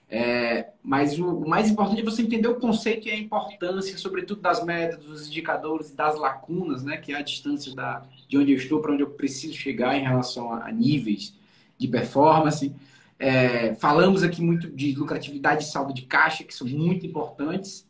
É, 0.08 0.68
mas 0.84 1.18
o, 1.18 1.26
o, 1.26 1.48
mais 1.48 1.68
importante 1.68 2.00
é 2.00 2.04
você 2.04 2.22
entender 2.22 2.46
o 2.46 2.60
conceito 2.60 3.08
e 3.08 3.10
a 3.10 3.18
importância, 3.18 3.98
sobretudo 3.98 4.40
das 4.40 4.64
metas, 4.64 5.04
dos 5.04 5.26
indicadores, 5.26 5.90
das 5.90 6.16
lacunas, 6.16 6.84
né? 6.84 6.96
Que 6.96 7.14
é 7.14 7.16
a 7.16 7.22
distância 7.22 7.74
da, 7.74 8.04
de 8.28 8.38
onde 8.38 8.52
eu 8.52 8.56
estou 8.56 8.80
para 8.80 8.92
onde 8.92 9.02
eu 9.02 9.10
preciso 9.10 9.54
chegar 9.54 9.98
em 9.98 10.04
relação 10.04 10.52
a, 10.52 10.66
a 10.68 10.70
níveis 10.70 11.34
de 11.76 11.88
performance. 11.88 12.72
É, 13.18 13.74
falamos 13.74 14.22
aqui 14.22 14.40
muito 14.40 14.70
de 14.70 14.94
lucratividade 14.94 15.64
e 15.64 15.66
saldo 15.66 15.92
de 15.92 16.02
caixa, 16.02 16.44
que 16.44 16.54
são 16.54 16.68
muito 16.68 17.04
importantes. 17.04 17.87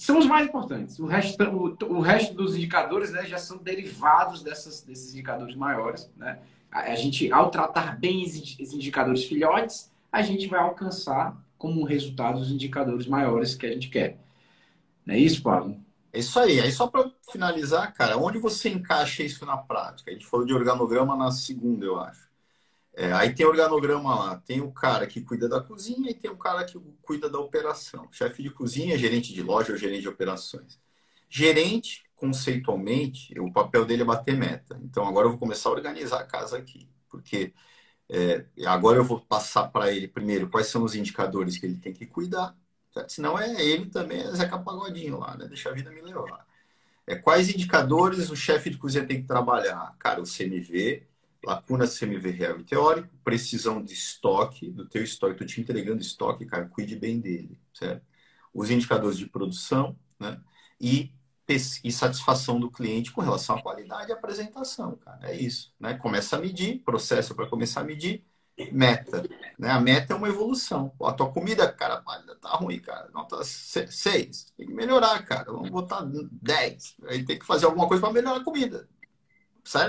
São 0.00 0.18
os 0.18 0.24
mais 0.24 0.46
importantes. 0.48 0.98
O 0.98 1.04
resto, 1.04 1.42
o, 1.44 1.96
o 1.98 2.00
resto 2.00 2.32
dos 2.32 2.56
indicadores 2.56 3.12
né, 3.12 3.26
já 3.26 3.36
são 3.36 3.58
derivados 3.58 4.42
dessas, 4.42 4.80
desses 4.80 5.12
indicadores 5.12 5.54
maiores. 5.54 6.10
Né? 6.16 6.38
A, 6.72 6.92
a 6.92 6.94
gente, 6.94 7.30
ao 7.30 7.50
tratar 7.50 8.00
bem 8.00 8.22
esses 8.22 8.72
indicadores 8.72 9.24
filhotes, 9.26 9.92
a 10.10 10.22
gente 10.22 10.46
vai 10.46 10.58
alcançar 10.58 11.36
como 11.58 11.84
resultado 11.84 12.38
os 12.38 12.50
indicadores 12.50 13.06
maiores 13.06 13.54
que 13.54 13.66
a 13.66 13.72
gente 13.72 13.90
quer. 13.90 14.16
Não 15.04 15.14
é 15.14 15.18
isso, 15.18 15.42
Paulo? 15.42 15.78
É 16.14 16.20
isso 16.20 16.40
aí. 16.40 16.58
Aí 16.60 16.72
só 16.72 16.86
para 16.86 17.10
finalizar, 17.30 17.92
cara, 17.92 18.16
onde 18.16 18.38
você 18.38 18.70
encaixa 18.70 19.22
isso 19.22 19.44
na 19.44 19.58
prática? 19.58 20.10
A 20.10 20.14
gente 20.14 20.24
falou 20.24 20.46
de 20.46 20.54
organograma 20.54 21.14
na 21.14 21.30
segunda, 21.30 21.84
eu 21.84 22.00
acho. 22.00 22.29
É, 23.00 23.14
aí 23.14 23.34
tem 23.34 23.46
organograma 23.46 24.14
lá, 24.14 24.36
tem 24.36 24.60
o 24.60 24.70
cara 24.70 25.06
que 25.06 25.22
cuida 25.22 25.48
da 25.48 25.58
cozinha 25.58 26.10
e 26.10 26.14
tem 26.14 26.30
o 26.30 26.36
cara 26.36 26.66
que 26.66 26.78
cuida 27.00 27.30
da 27.30 27.38
operação. 27.38 28.06
Chefe 28.12 28.42
de 28.42 28.50
cozinha, 28.50 28.98
gerente 28.98 29.32
de 29.32 29.42
loja 29.42 29.72
ou 29.72 29.78
gerente 29.78 30.02
de 30.02 30.08
operações. 30.08 30.78
Gerente, 31.26 32.04
conceitualmente, 32.14 33.32
o 33.40 33.50
papel 33.50 33.86
dele 33.86 34.02
é 34.02 34.04
bater 34.04 34.36
meta. 34.36 34.78
Então 34.84 35.08
agora 35.08 35.26
eu 35.26 35.30
vou 35.30 35.38
começar 35.38 35.70
a 35.70 35.72
organizar 35.72 36.20
a 36.20 36.26
casa 36.26 36.58
aqui, 36.58 36.90
porque 37.08 37.54
é, 38.10 38.44
agora 38.66 38.98
eu 38.98 39.04
vou 39.04 39.18
passar 39.22 39.68
para 39.68 39.90
ele 39.90 40.06
primeiro 40.06 40.50
quais 40.50 40.66
são 40.66 40.82
os 40.84 40.94
indicadores 40.94 41.56
que 41.56 41.64
ele 41.64 41.76
tem 41.78 41.94
que 41.94 42.04
cuidar, 42.04 42.54
certo? 42.92 43.12
senão 43.12 43.38
é 43.38 43.64
ele 43.64 43.86
também, 43.86 44.20
é 44.20 44.30
Zeca 44.32 44.58
Pagodinho 44.58 45.18
lá, 45.18 45.38
né? 45.38 45.46
Deixa 45.48 45.70
a 45.70 45.72
vida 45.72 45.90
me 45.90 46.02
levar. 46.02 46.46
É, 47.06 47.16
quais 47.16 47.48
indicadores 47.48 48.30
o 48.30 48.36
chefe 48.36 48.68
de 48.70 48.76
cozinha 48.78 49.06
tem 49.06 49.22
que 49.22 49.26
trabalhar? 49.26 49.96
Cara, 49.98 50.20
o 50.20 50.26
CMV, 50.26 51.08
lacuna 51.44 51.86
CMV 51.86 52.30
real 52.30 52.60
e 52.60 52.64
teórico, 52.64 53.08
precisão 53.24 53.82
de 53.82 53.94
estoque, 53.94 54.70
do 54.70 54.88
teu 54.88 55.02
estoque, 55.02 55.32
estou 55.32 55.46
te 55.46 55.60
entregando 55.60 56.00
estoque, 56.00 56.46
cara, 56.46 56.66
cuide 56.68 56.96
bem 56.96 57.20
dele, 57.20 57.58
certo? 57.72 58.04
Os 58.52 58.70
indicadores 58.70 59.18
de 59.18 59.26
produção, 59.26 59.96
né? 60.18 60.40
E 60.80 61.12
e 61.82 61.90
satisfação 61.90 62.60
do 62.60 62.70
cliente 62.70 63.10
com 63.10 63.20
relação 63.20 63.56
à 63.56 63.62
qualidade 63.62 64.10
e 64.10 64.12
apresentação, 64.12 64.96
cara. 64.96 65.18
É 65.28 65.34
isso, 65.34 65.74
né? 65.80 65.94
Começa 65.94 66.36
a 66.36 66.38
medir, 66.38 66.78
processo 66.84 67.34
para 67.34 67.48
começar 67.48 67.80
a 67.80 67.84
medir, 67.84 68.24
meta, 68.72 69.24
né? 69.58 69.70
A 69.70 69.80
meta 69.80 70.12
é 70.12 70.16
uma 70.16 70.28
evolução. 70.28 70.90
Pô, 70.98 71.06
a 71.06 71.12
tua 71.12 71.32
comida, 71.32 71.70
cara, 71.72 72.02
tá 72.40 72.50
ruim, 72.50 72.78
cara. 72.78 73.08
Nota 73.12 73.42
6. 73.42 74.52
Tem 74.56 74.66
que 74.66 74.72
melhorar, 74.72 75.24
cara. 75.24 75.50
Vamos 75.50 75.70
botar 75.70 76.02
10. 76.04 76.96
Aí 77.08 77.24
tem 77.24 77.38
que 77.38 77.46
fazer 77.46 77.66
alguma 77.66 77.88
coisa 77.88 78.00
para 78.02 78.12
melhorar 78.12 78.36
a 78.36 78.44
comida. 78.44 78.88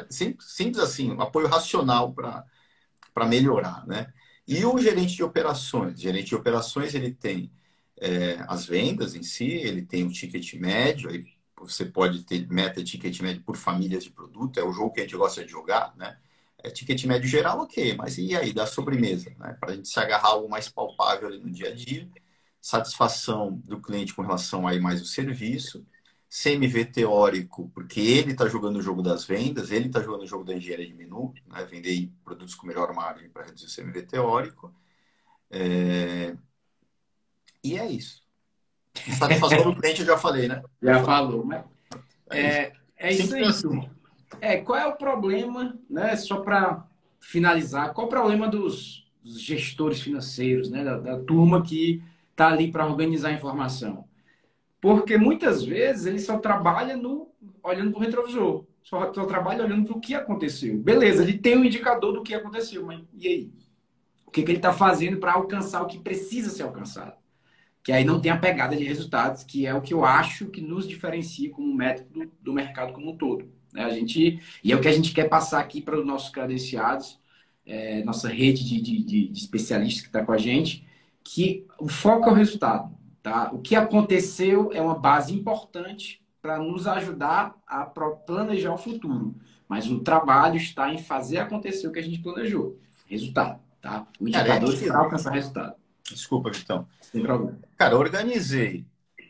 Simples, 0.09 0.79
assim, 0.79 1.11
um 1.11 1.21
apoio 1.21 1.47
racional 1.47 2.13
para 2.13 3.25
melhorar, 3.27 3.85
né? 3.87 4.13
E 4.47 4.63
o 4.65 4.77
gerente 4.79 5.15
de 5.15 5.23
operações, 5.23 5.93
o 5.99 6.01
gerente 6.01 6.27
de 6.29 6.35
operações, 6.35 6.93
ele 6.93 7.13
tem 7.13 7.51
é, 7.99 8.43
as 8.47 8.65
vendas 8.65 9.15
em 9.15 9.23
si, 9.23 9.45
ele 9.45 9.81
tem 9.83 10.03
o 10.03 10.11
ticket 10.11 10.53
médio, 10.55 11.09
aí 11.09 11.25
você 11.57 11.85
pode 11.85 12.23
ter 12.23 12.47
meta 12.51 12.83
ticket 12.83 13.19
médio 13.21 13.43
por 13.43 13.55
famílias 13.55 14.03
de 14.03 14.11
produto, 14.11 14.59
é 14.59 14.63
o 14.63 14.73
jogo 14.73 14.91
que 14.91 15.01
a 15.01 15.03
gente 15.03 15.15
gosta 15.15 15.43
de 15.45 15.51
jogar, 15.51 15.95
né? 15.95 16.17
É 16.63 16.69
ticket 16.69 17.03
médio 17.05 17.27
geral, 17.27 17.59
ok, 17.61 17.95
mas 17.95 18.17
e 18.17 18.35
aí, 18.35 18.53
da 18.53 18.65
sobremesa, 18.67 19.31
né? 19.39 19.55
Para 19.59 19.71
a 19.71 19.75
gente 19.75 19.87
se 19.87 19.99
agarrar 19.99 20.29
algo 20.29 20.49
mais 20.49 20.69
palpável 20.69 21.29
no 21.39 21.49
dia 21.51 21.69
a 21.69 21.75
dia, 21.75 22.07
satisfação 22.61 23.53
do 23.65 23.81
cliente 23.81 24.13
com 24.13 24.21
relação 24.21 24.67
aí 24.67 24.79
mais 24.79 25.01
o 25.01 25.05
serviço, 25.05 25.85
CMV 26.31 26.85
teórico, 26.85 27.69
porque 27.75 27.99
ele 27.99 28.31
está 28.31 28.47
jogando 28.47 28.77
o 28.77 28.81
jogo 28.81 29.01
das 29.01 29.25
vendas, 29.25 29.69
ele 29.69 29.87
está 29.87 30.01
jogando 30.01 30.21
o 30.21 30.27
jogo 30.27 30.45
da 30.45 30.55
engenharia 30.55 30.87
de 30.87 30.93
menu, 30.93 31.33
né? 31.45 31.65
vender 31.65 32.09
produtos 32.23 32.55
com 32.55 32.65
melhor 32.65 32.93
margem 32.93 33.29
para 33.29 33.43
reduzir 33.43 33.65
o 33.65 33.83
CMV 33.83 34.03
teórico. 34.03 34.73
É... 35.49 36.33
E 37.61 37.77
é 37.77 37.85
isso. 37.85 38.23
Satisfação 39.17 39.63
do 39.63 39.75
cliente 39.75 39.99
eu 39.99 40.07
já 40.07 40.17
falei, 40.17 40.47
né? 40.47 40.61
Já 40.81 41.03
falou, 41.03 41.45
né? 41.45 41.63
É, 42.29 42.71
é 42.97 43.13
isso 43.13 43.35
aí. 43.35 43.43
Assim. 43.43 43.89
É, 44.39 44.57
qual 44.57 44.79
é 44.79 44.87
o 44.87 44.95
problema, 44.95 45.77
né? 45.89 46.15
Só 46.15 46.41
para 46.41 46.87
finalizar, 47.19 47.93
qual 47.93 48.05
é 48.05 48.07
o 48.07 48.09
problema 48.09 48.47
dos, 48.47 49.05
dos 49.21 49.39
gestores 49.39 50.01
financeiros, 50.01 50.69
né? 50.69 50.83
Da, 50.83 50.97
da 50.97 51.19
turma 51.19 51.61
que 51.61 52.01
está 52.31 52.47
ali 52.47 52.71
para 52.71 52.87
organizar 52.87 53.29
a 53.29 53.33
informação? 53.33 54.09
Porque 54.81 55.17
muitas 55.17 55.63
vezes 55.63 56.07
ele 56.07 56.19
só 56.19 56.39
trabalha 56.39 56.97
no 56.97 57.29
olhando 57.63 57.91
para 57.91 57.99
o 57.99 58.01
retrovisor, 58.01 58.65
só, 58.81 59.13
só 59.13 59.25
trabalha 59.25 59.63
olhando 59.63 59.85
para 59.85 59.95
o 59.95 60.01
que 60.01 60.15
aconteceu. 60.15 60.77
Beleza, 60.79 61.21
ele 61.21 61.37
tem 61.37 61.55
um 61.55 61.63
indicador 61.63 62.13
do 62.13 62.23
que 62.23 62.33
aconteceu, 62.33 62.83
mas 62.83 63.01
e 63.13 63.27
aí? 63.27 63.51
O 64.25 64.31
que, 64.31 64.43
que 64.43 64.51
ele 64.51 64.57
está 64.57 64.73
fazendo 64.73 65.17
para 65.17 65.33
alcançar 65.33 65.81
o 65.81 65.87
que 65.87 65.99
precisa 65.99 66.49
ser 66.49 66.63
alcançado? 66.63 67.21
que 67.83 67.91
aí 67.91 68.03
não 68.03 68.19
tem 68.19 68.31
a 68.31 68.37
pegada 68.37 68.75
de 68.75 68.83
resultados, 68.83 69.43
que 69.43 69.65
é 69.65 69.73
o 69.73 69.81
que 69.81 69.93
eu 69.93 70.05
acho 70.05 70.47
que 70.47 70.61
nos 70.61 70.87
diferencia 70.87 71.49
como 71.49 71.73
método 71.73 72.09
do, 72.11 72.31
do 72.41 72.53
mercado 72.53 72.93
como 72.93 73.11
um 73.11 73.17
todo. 73.17 73.49
Né? 73.73 73.83
A 73.83 73.89
gente, 73.89 74.39
e 74.63 74.71
é 74.71 74.75
o 74.75 74.81
que 74.81 74.87
a 74.87 74.91
gente 74.91 75.13
quer 75.13 75.27
passar 75.27 75.59
aqui 75.59 75.81
para 75.81 75.99
os 75.99 76.05
nossos 76.05 76.29
credenciados, 76.29 77.19
é, 77.65 78.03
nossa 78.03 78.29
rede 78.29 78.63
de, 78.63 78.81
de, 78.81 79.29
de 79.29 79.39
especialistas 79.39 80.01
que 80.01 80.09
está 80.09 80.23
com 80.23 80.31
a 80.31 80.37
gente, 80.37 80.85
que 81.23 81.65
o 81.79 81.87
foco 81.87 82.29
é 82.29 82.31
o 82.31 82.35
resultado. 82.35 82.95
Tá? 83.21 83.51
O 83.53 83.59
que 83.59 83.75
aconteceu 83.75 84.71
é 84.73 84.81
uma 84.81 84.97
base 84.97 85.33
importante 85.33 86.21
para 86.41 86.57
nos 86.57 86.87
ajudar 86.87 87.55
a 87.67 87.85
planejar 87.85 88.73
o 88.73 88.77
futuro. 88.77 89.35
Mas 89.67 89.87
o 89.89 89.99
trabalho 89.99 90.57
está 90.57 90.91
em 90.91 90.97
fazer 90.97 91.37
acontecer 91.37 91.87
o 91.87 91.91
que 91.91 91.99
a 91.99 92.03
gente 92.03 92.19
planejou. 92.19 92.79
Resultado. 93.05 93.59
Tá? 93.79 94.07
O 94.19 94.27
indicador 94.27 94.73
é 94.73 94.87
para 94.87 94.99
alcançar 94.99 95.31
resultado. 95.31 95.75
Desculpa, 96.09 96.51
Vitão. 96.51 96.87
Sem 96.99 97.21
problema. 97.21 97.59
Cara, 97.77 97.97
organizei. 97.97 98.85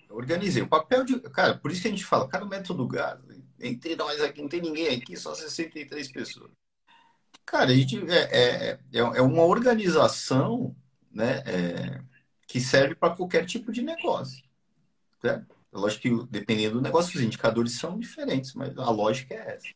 Organizei. 0.09 0.63
O 0.63 0.67
papel 0.67 1.03
de. 1.03 1.19
Cara, 1.19 1.55
por 1.57 1.71
isso 1.71 1.81
que 1.81 1.87
a 1.87 1.91
gente 1.91 2.05
fala, 2.05 2.27
cara, 2.27 2.45
o 2.45 2.49
método 2.49 2.87
GAS. 2.87 3.19
Entre 3.59 3.95
nós 3.95 4.19
aqui, 4.21 4.41
não 4.41 4.49
tem 4.49 4.61
ninguém 4.61 4.95
aqui, 4.95 5.15
só 5.15 5.35
63 5.35 6.11
pessoas. 6.11 6.49
Cara, 7.45 7.71
a 7.71 7.75
gente 7.75 7.97
é, 8.09 8.17
é, 8.31 8.79
é, 8.93 8.99
é 8.99 9.21
uma 9.21 9.43
organização 9.43 10.75
né, 11.11 11.43
é, 11.45 12.01
que 12.51 12.59
serve 12.59 12.95
para 12.95 13.15
qualquer 13.15 13.45
tipo 13.45 13.71
de 13.71 13.81
negócio. 13.81 14.43
Certo? 15.21 15.55
Lógico 15.71 16.01
que, 16.01 16.27
dependendo 16.29 16.75
do 16.75 16.81
negócio, 16.81 17.17
os 17.17 17.23
indicadores 17.23 17.79
são 17.79 17.97
diferentes, 17.97 18.53
mas 18.53 18.77
a 18.77 18.89
lógica 18.89 19.33
é 19.33 19.55
essa. 19.55 19.69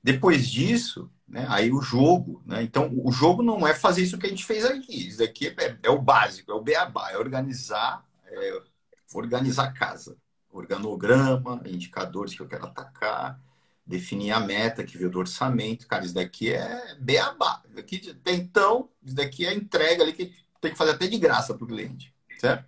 Depois 0.00 0.48
disso, 0.48 1.10
né, 1.26 1.44
aí 1.48 1.72
o 1.72 1.82
jogo, 1.82 2.40
né, 2.46 2.62
então 2.62 2.88
o 3.02 3.10
jogo 3.10 3.42
não 3.42 3.66
é 3.66 3.74
fazer 3.74 4.02
isso 4.02 4.16
que 4.16 4.26
a 4.26 4.28
gente 4.28 4.44
fez 4.44 4.64
aqui. 4.64 5.08
Isso 5.08 5.24
aqui 5.24 5.48
é, 5.48 5.76
é 5.82 5.90
o 5.90 6.00
básico, 6.00 6.52
é 6.52 6.54
o 6.54 6.62
beabá, 6.62 7.10
é 7.10 7.18
organizar, 7.18 8.06
é 8.26 8.62
organizar 9.12 9.64
a 9.64 9.72
casa. 9.72 10.16
Organograma, 10.52 11.60
indicadores 11.66 12.32
que 12.32 12.42
eu 12.42 12.46
quero 12.46 12.66
atacar, 12.66 13.40
definir 13.84 14.30
a 14.30 14.38
meta 14.38 14.84
que 14.84 14.96
veio 14.96 15.10
do 15.10 15.18
orçamento. 15.18 15.88
Cara, 15.88 16.04
isso 16.04 16.14
daqui 16.14 16.52
é 16.52 16.94
beabá. 17.00 17.60
Isso 17.66 17.74
daqui, 17.74 18.16
então, 18.26 18.88
isso 19.02 19.16
daqui 19.16 19.44
é 19.44 19.52
entrega 19.52 20.04
ali 20.04 20.12
que 20.12 20.43
tem 20.64 20.72
que 20.72 20.78
fazer 20.78 20.92
até 20.92 21.06
de 21.06 21.18
graça 21.18 21.54
para 21.54 21.64
o 21.64 21.68
cliente, 21.68 22.12
certo? 22.38 22.64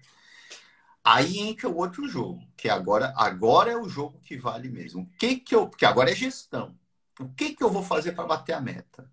Aí 1.02 1.38
entra 1.38 1.68
o 1.68 1.76
outro 1.76 2.08
jogo, 2.08 2.42
que 2.56 2.68
agora, 2.68 3.14
agora 3.16 3.70
é 3.70 3.76
o 3.76 3.88
jogo 3.88 4.20
que 4.24 4.36
vale 4.36 4.68
mesmo. 4.68 5.02
O 5.02 5.06
que 5.18 5.36
que 5.36 5.54
eu, 5.54 5.68
porque 5.68 5.86
agora 5.86 6.10
é 6.10 6.14
gestão. 6.14 6.76
O 7.18 7.28
que, 7.28 7.54
que 7.54 7.62
eu 7.62 7.70
vou 7.70 7.82
fazer 7.82 8.12
para 8.12 8.26
bater 8.26 8.52
a 8.52 8.60
meta? 8.60 9.10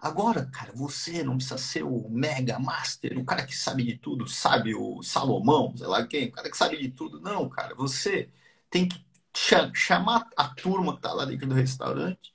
Agora, 0.00 0.46
cara, 0.46 0.72
você 0.74 1.22
não 1.22 1.36
precisa 1.36 1.58
ser 1.58 1.82
o 1.82 2.08
mega 2.08 2.58
master, 2.58 3.18
o 3.18 3.24
cara 3.24 3.44
que 3.44 3.54
sabe 3.54 3.84
de 3.84 3.98
tudo, 3.98 4.26
sabe 4.26 4.74
o 4.74 5.02
Salomão, 5.02 5.76
sei 5.76 5.86
lá 5.86 6.06
quem, 6.06 6.28
o 6.28 6.32
cara 6.32 6.50
que 6.50 6.56
sabe 6.56 6.76
de 6.76 6.88
tudo. 6.88 7.20
Não, 7.20 7.48
cara, 7.48 7.74
você 7.74 8.30
tem 8.70 8.88
que 8.88 9.04
chamar 9.74 10.28
a 10.36 10.48
turma 10.48 10.92
que 10.92 10.98
está 10.98 11.12
lá 11.12 11.24
dentro 11.24 11.46
do 11.46 11.54
restaurante 11.54 12.34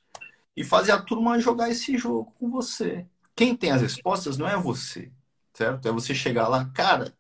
e 0.56 0.64
fazer 0.64 0.92
a 0.92 1.02
turma 1.02 1.40
jogar 1.40 1.70
esse 1.70 1.98
jogo 1.98 2.32
com 2.40 2.50
você. 2.50 3.06
Quem 3.36 3.56
tem 3.56 3.72
as 3.72 3.82
respostas 3.82 4.38
não 4.38 4.48
é 4.48 4.56
você, 4.56 5.12
certo? 5.64 5.88
É 5.88 5.92
você 5.92 6.14
chegar 6.14 6.48
lá, 6.48 6.66
cara, 6.66 7.14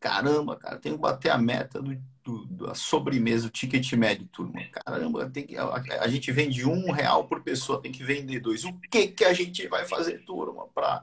caramba, 0.00 0.56
cara, 0.56 0.78
tenho 0.78 0.96
que 0.96 1.02
bater 1.02 1.30
a 1.30 1.38
meta 1.38 1.80
do 1.82 1.92
do, 2.22 2.70
a 2.70 2.74
sobremesa, 2.74 3.46
o 3.46 3.50
ticket 3.50 3.92
médio, 3.94 4.26
turma. 4.28 4.60
Caramba, 4.70 5.28
tem 5.30 5.46
que, 5.46 5.56
a, 5.56 5.66
a, 6.00 6.08
gente 6.08 6.30
vende 6.30 6.66
um 6.66 6.90
real 6.90 7.26
por 7.26 7.42
pessoa, 7.42 7.80
tem 7.80 7.90
que 7.90 8.04
vender 8.04 8.40
dois. 8.40 8.64
O 8.64 8.78
que, 8.90 9.08
que 9.08 9.24
a 9.24 9.32
gente 9.32 9.66
vai 9.68 9.86
fazer, 9.86 10.24
turma, 10.24 10.68
para 10.68 11.02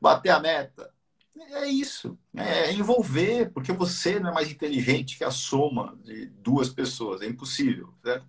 bater 0.00 0.30
a 0.30 0.40
meta? 0.40 0.92
É 1.52 1.66
isso, 1.66 2.18
é 2.36 2.72
envolver, 2.72 3.50
porque 3.52 3.72
você 3.72 4.18
não 4.18 4.30
é 4.30 4.34
mais 4.34 4.50
inteligente 4.50 5.16
que 5.16 5.24
a 5.24 5.30
soma 5.30 5.96
de 6.04 6.26
duas 6.26 6.68
pessoas, 6.68 7.22
é 7.22 7.26
impossível, 7.26 7.94
certo? 8.04 8.26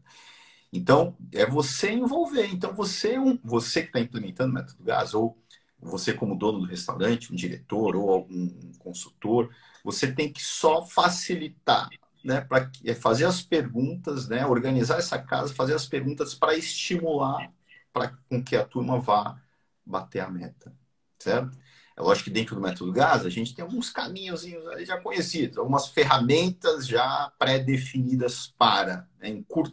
Então, 0.72 1.18
é 1.34 1.46
você 1.46 1.92
envolver. 1.92 2.46
Então, 2.46 2.74
você, 2.74 3.14
é 3.14 3.20
um, 3.20 3.40
você 3.44 3.82
que 3.82 3.88
está 3.88 4.00
implementando 4.00 4.52
o 4.52 4.54
método 4.54 4.84
GAS, 4.84 5.16
ou 5.16 5.36
você 5.82 6.14
como 6.14 6.38
dono 6.38 6.60
do 6.60 6.66
restaurante, 6.66 7.32
um 7.32 7.36
diretor 7.36 7.96
ou 7.96 8.12
algum 8.12 8.50
consultor, 8.80 9.50
você 9.84 10.12
tem 10.12 10.32
que 10.32 10.42
só 10.42 10.86
facilitar 10.86 11.90
né, 12.24 12.42
para 12.42 12.70
é 12.86 12.94
fazer 12.94 13.26
as 13.26 13.42
perguntas, 13.42 14.28
né, 14.28 14.46
organizar 14.46 14.98
essa 14.98 15.18
casa, 15.18 15.54
fazer 15.54 15.74
as 15.74 15.86
perguntas 15.86 16.34
para 16.34 16.56
estimular 16.56 17.52
para 17.94 18.14
com 18.30 18.44
que 18.44 18.56
a 18.56 18.66
turma 18.66 19.00
vá 19.00 19.42
bater 19.86 20.20
a 20.20 20.30
meta, 20.30 20.74
certo? 21.18 21.58
É 21.98 22.02
lógico 22.02 22.26
que 22.26 22.34
dentro 22.34 22.56
do 22.56 22.62
método 22.62 22.94
GAS 22.94 23.26
a 23.26 23.30
gente 23.30 23.54
tem 23.54 23.64
alguns 23.64 23.90
caminhos 23.90 24.46
já 24.86 24.98
conhecidos, 25.02 25.58
algumas 25.58 25.88
ferramentas 25.88 26.88
já 26.88 27.32
pré-definidas 27.38 28.54
para, 28.58 29.08
né, 29.20 29.30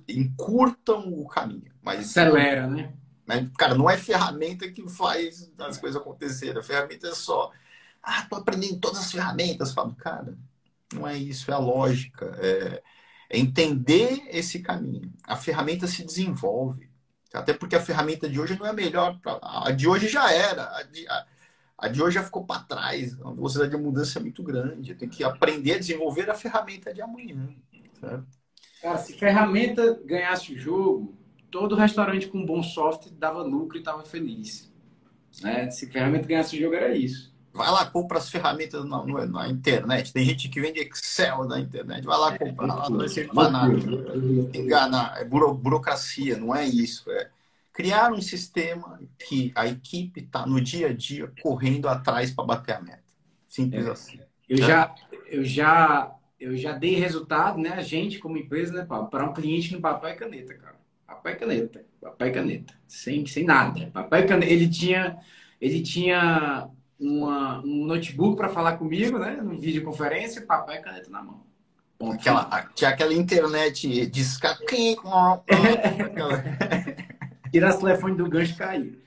encurtam 0.08 1.12
o 1.12 1.28
caminho. 1.28 1.72
Mas, 1.82 2.00
Acelera, 2.00 2.66
né? 2.66 2.92
Né? 3.26 3.50
Cara, 3.58 3.74
não 3.74 3.88
é 3.90 3.96
ferramenta 3.96 4.70
que 4.70 4.88
faz 4.88 5.50
as 5.58 5.78
coisas 5.78 6.00
acontecerem, 6.00 6.58
a 6.58 6.62
ferramenta 6.64 7.08
é 7.08 7.14
só, 7.14 7.52
ah, 8.02 8.22
tô 8.28 8.36
aprendendo 8.36 8.80
todas 8.80 9.00
as 9.00 9.12
ferramentas, 9.12 9.72
falo, 9.72 9.94
cara, 9.96 10.36
não 10.92 11.06
é 11.06 11.16
isso, 11.18 11.50
é 11.50 11.54
a 11.54 11.58
lógica. 11.58 12.26
É, 12.40 12.82
É 13.30 13.38
entender 13.38 14.22
esse 14.30 14.60
caminho. 14.62 15.12
A 15.24 15.36
ferramenta 15.36 15.86
se 15.86 16.04
desenvolve. 16.04 16.90
Até 17.34 17.52
porque 17.54 17.76
a 17.76 17.80
ferramenta 17.82 18.28
de 18.28 18.40
hoje 18.40 18.58
não 18.58 18.66
é 18.66 18.72
melhor. 18.72 19.18
Pra... 19.20 19.38
A 19.42 19.72
de 19.72 19.88
hoje 19.88 20.08
já 20.08 20.32
era. 20.32 20.76
A 20.78 20.82
de, 20.84 21.06
a, 21.08 21.26
a 21.78 21.88
de 21.88 22.02
hoje 22.02 22.14
já 22.16 22.24
ficou 22.24 22.46
para 22.46 22.62
trás. 22.64 23.14
A 23.22 23.32
velocidade 23.32 23.70
de 23.72 23.76
mudança 23.78 24.18
é 24.18 24.22
muito 24.22 24.42
grande. 24.42 24.94
Tem 24.96 25.08
que 25.08 25.24
aprender 25.24 25.74
a 25.74 25.78
desenvolver 25.78 26.30
a 26.30 26.34
ferramenta 26.34 26.94
de 26.94 27.02
amanhã. 27.02 27.54
Certo? 28.00 28.26
Cara, 28.80 28.98
se 28.98 29.12
ferramenta 29.14 30.00
ganhasse 30.04 30.52
o 30.54 30.58
jogo, 30.58 31.18
todo 31.50 31.74
restaurante 31.74 32.28
com 32.28 32.44
bom 32.44 32.62
software 32.62 33.12
dava 33.12 33.42
lucro 33.42 33.76
e 33.76 33.80
estava 33.80 34.04
feliz. 34.04 34.72
Né? 35.42 35.70
Se 35.70 35.90
ferramenta 35.90 36.26
ganhasse 36.26 36.56
o 36.56 36.60
jogo, 36.60 36.74
era 36.74 36.94
isso. 36.96 37.34
Vai 37.52 37.70
lá, 37.70 37.86
compra 37.86 38.18
as 38.18 38.28
ferramentas 38.28 38.84
na, 38.84 39.26
na, 39.26 39.48
internet. 39.48 40.12
Tem 40.12 40.24
gente 40.24 40.48
que 40.50 40.60
vende 40.60 40.78
Excel 40.80 41.44
na 41.44 41.58
internet. 41.58 42.04
Vai 42.04 42.18
lá 42.18 42.38
comprar, 42.38 42.66
lá 42.66 42.90
não 42.90 42.98
vai 42.98 43.08
ser 43.08 43.32
nada. 43.32 43.72
Enganar. 44.54 45.18
É 45.18 45.24
buro, 45.24 45.54
burocracia, 45.54 46.36
não 46.36 46.54
é 46.54 46.66
isso. 46.66 47.10
É 47.10 47.30
criar 47.72 48.12
um 48.12 48.20
sistema 48.20 48.98
que 49.18 49.52
a 49.54 49.66
equipe 49.66 50.20
está 50.20 50.46
no 50.46 50.60
dia 50.60 50.88
a 50.88 50.92
dia 50.92 51.32
correndo 51.42 51.88
atrás 51.88 52.30
para 52.30 52.44
bater 52.44 52.76
a 52.76 52.80
meta. 52.80 53.04
Simples 53.46 53.86
é. 53.86 53.90
assim. 53.90 54.20
Eu 54.48 54.58
né? 54.58 54.66
já, 54.66 54.94
eu 55.26 55.44
já, 55.44 56.14
eu 56.38 56.56
já 56.56 56.72
dei 56.72 56.94
resultado, 56.96 57.58
né? 57.58 57.70
A 57.70 57.82
gente 57.82 58.18
como 58.18 58.38
empresa, 58.38 58.72
né, 58.72 58.86
para 58.86 59.28
um 59.28 59.32
cliente 59.32 59.72
no 59.72 59.80
papel 59.80 60.10
e 60.10 60.14
caneta, 60.14 60.54
cara. 60.54 60.75
Papel 61.26 61.32
e 61.32 61.36
caneta, 61.36 61.84
papel 62.00 62.28
e 62.28 62.30
caneta, 62.30 62.74
sem, 62.86 63.26
sem 63.26 63.44
nada. 63.44 63.90
Papel 63.92 64.20
e 64.20 64.26
caneta. 64.28 64.52
Ele 64.52 64.68
tinha, 64.68 65.18
ele 65.60 65.82
tinha 65.82 66.68
uma, 67.00 67.58
um 67.64 67.84
notebook 67.84 68.36
para 68.36 68.48
falar 68.48 68.76
comigo, 68.76 69.18
né? 69.18 69.40
No 69.42 69.58
videoconferência, 69.58 70.42
papel 70.42 70.76
e 70.76 70.82
caneta 70.82 71.10
na 71.10 71.24
mão. 71.24 71.44
Ponto. 71.98 72.14
Aquela, 72.14 72.70
tinha 72.74 72.90
aquela 72.90 73.12
internet 73.12 74.06
disca... 74.06 74.56
Tirar 77.50 77.74
o 77.74 77.78
telefone 77.78 78.16
do 78.16 78.28
gancho 78.28 78.52
e 78.52 78.56
cair. 78.56 79.02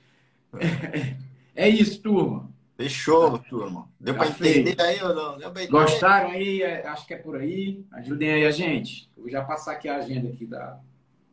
É 1.54 1.68
isso, 1.68 2.02
turma. 2.02 2.50
Fechou, 2.76 3.38
turma. 3.38 3.88
Deu 3.98 4.14
para 4.14 4.28
entender 4.28 4.78
aí 4.80 5.02
ou 5.02 5.14
não? 5.14 5.38
Gostaram 5.70 6.30
aí? 6.30 6.62
É, 6.62 6.86
acho 6.86 7.06
que 7.06 7.14
é 7.14 7.16
por 7.18 7.36
aí. 7.36 7.82
Ajudem 7.92 8.30
aí 8.30 8.44
a 8.44 8.50
gente. 8.50 9.10
vou 9.16 9.30
já 9.30 9.42
passar 9.42 9.72
aqui 9.72 9.88
a 9.88 9.96
agenda 9.96 10.28
aqui 10.28 10.44
da. 10.44 10.80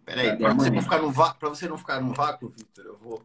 Peraí, 0.08 0.38
para 0.38 0.53
você, 0.53 0.70
não 0.70 0.82
ficar 0.82 1.01
no 1.01 1.12
vácuo, 1.12 1.49
você 1.49 1.68
não 1.68 1.78
ficar 1.78 2.01
no 2.01 2.14
vácuo, 2.14 2.47
Vitor, 2.47 2.86
eu 2.86 2.97
vou. 2.97 3.22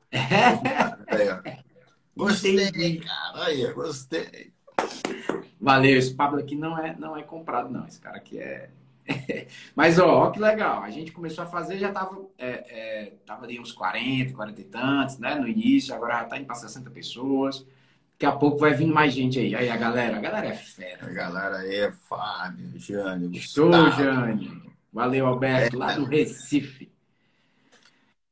Gostei, 2.16 2.98
cara. 2.98 3.44
Aí, 3.44 3.72
gostei. 3.72 4.52
Valeu, 5.60 5.96
esse 5.96 6.12
Pablo 6.12 6.40
aqui 6.40 6.56
não 6.56 6.76
é, 6.76 6.96
não 6.98 7.16
é 7.16 7.22
comprado, 7.22 7.70
não. 7.70 7.86
Esse 7.86 8.00
cara 8.00 8.16
aqui 8.16 8.36
é. 8.36 8.68
Mas, 9.76 10.00
ó, 10.00 10.24
ó, 10.24 10.30
que 10.32 10.40
legal. 10.40 10.82
A 10.82 10.90
gente 10.90 11.12
começou 11.12 11.44
a 11.44 11.46
fazer, 11.46 11.78
já 11.78 11.92
tava, 11.92 12.20
é, 12.36 12.48
é, 12.48 13.12
tava 13.24 13.44
ali 13.44 13.60
uns 13.60 13.70
40, 13.70 14.34
40 14.34 14.60
e 14.60 14.64
tantos, 14.64 15.18
né? 15.20 15.36
No 15.36 15.46
início, 15.46 15.94
agora 15.94 16.18
já 16.18 16.24
tá 16.24 16.36
indo 16.36 16.46
para 16.46 16.56
60 16.56 16.90
pessoas. 16.90 17.64
Daqui 18.14 18.26
a 18.26 18.32
pouco 18.32 18.58
vai 18.58 18.74
vir 18.74 18.86
mais 18.86 19.14
gente 19.14 19.38
aí. 19.38 19.54
Aí 19.54 19.70
a 19.70 19.76
galera, 19.76 20.16
a 20.16 20.20
galera 20.20 20.48
é 20.48 20.54
fera. 20.54 21.06
A 21.06 21.10
galera 21.10 21.58
aí 21.58 21.76
é 21.76 21.92
Fábio, 21.92 22.72
Jânio, 22.74 23.30
Estou, 23.32 23.70
Jânio. 23.92 24.71
Valeu, 24.92 25.26
Alberto, 25.26 25.76
é, 25.76 25.78
lá 25.78 25.94
do 25.94 26.04
Recife. 26.04 26.92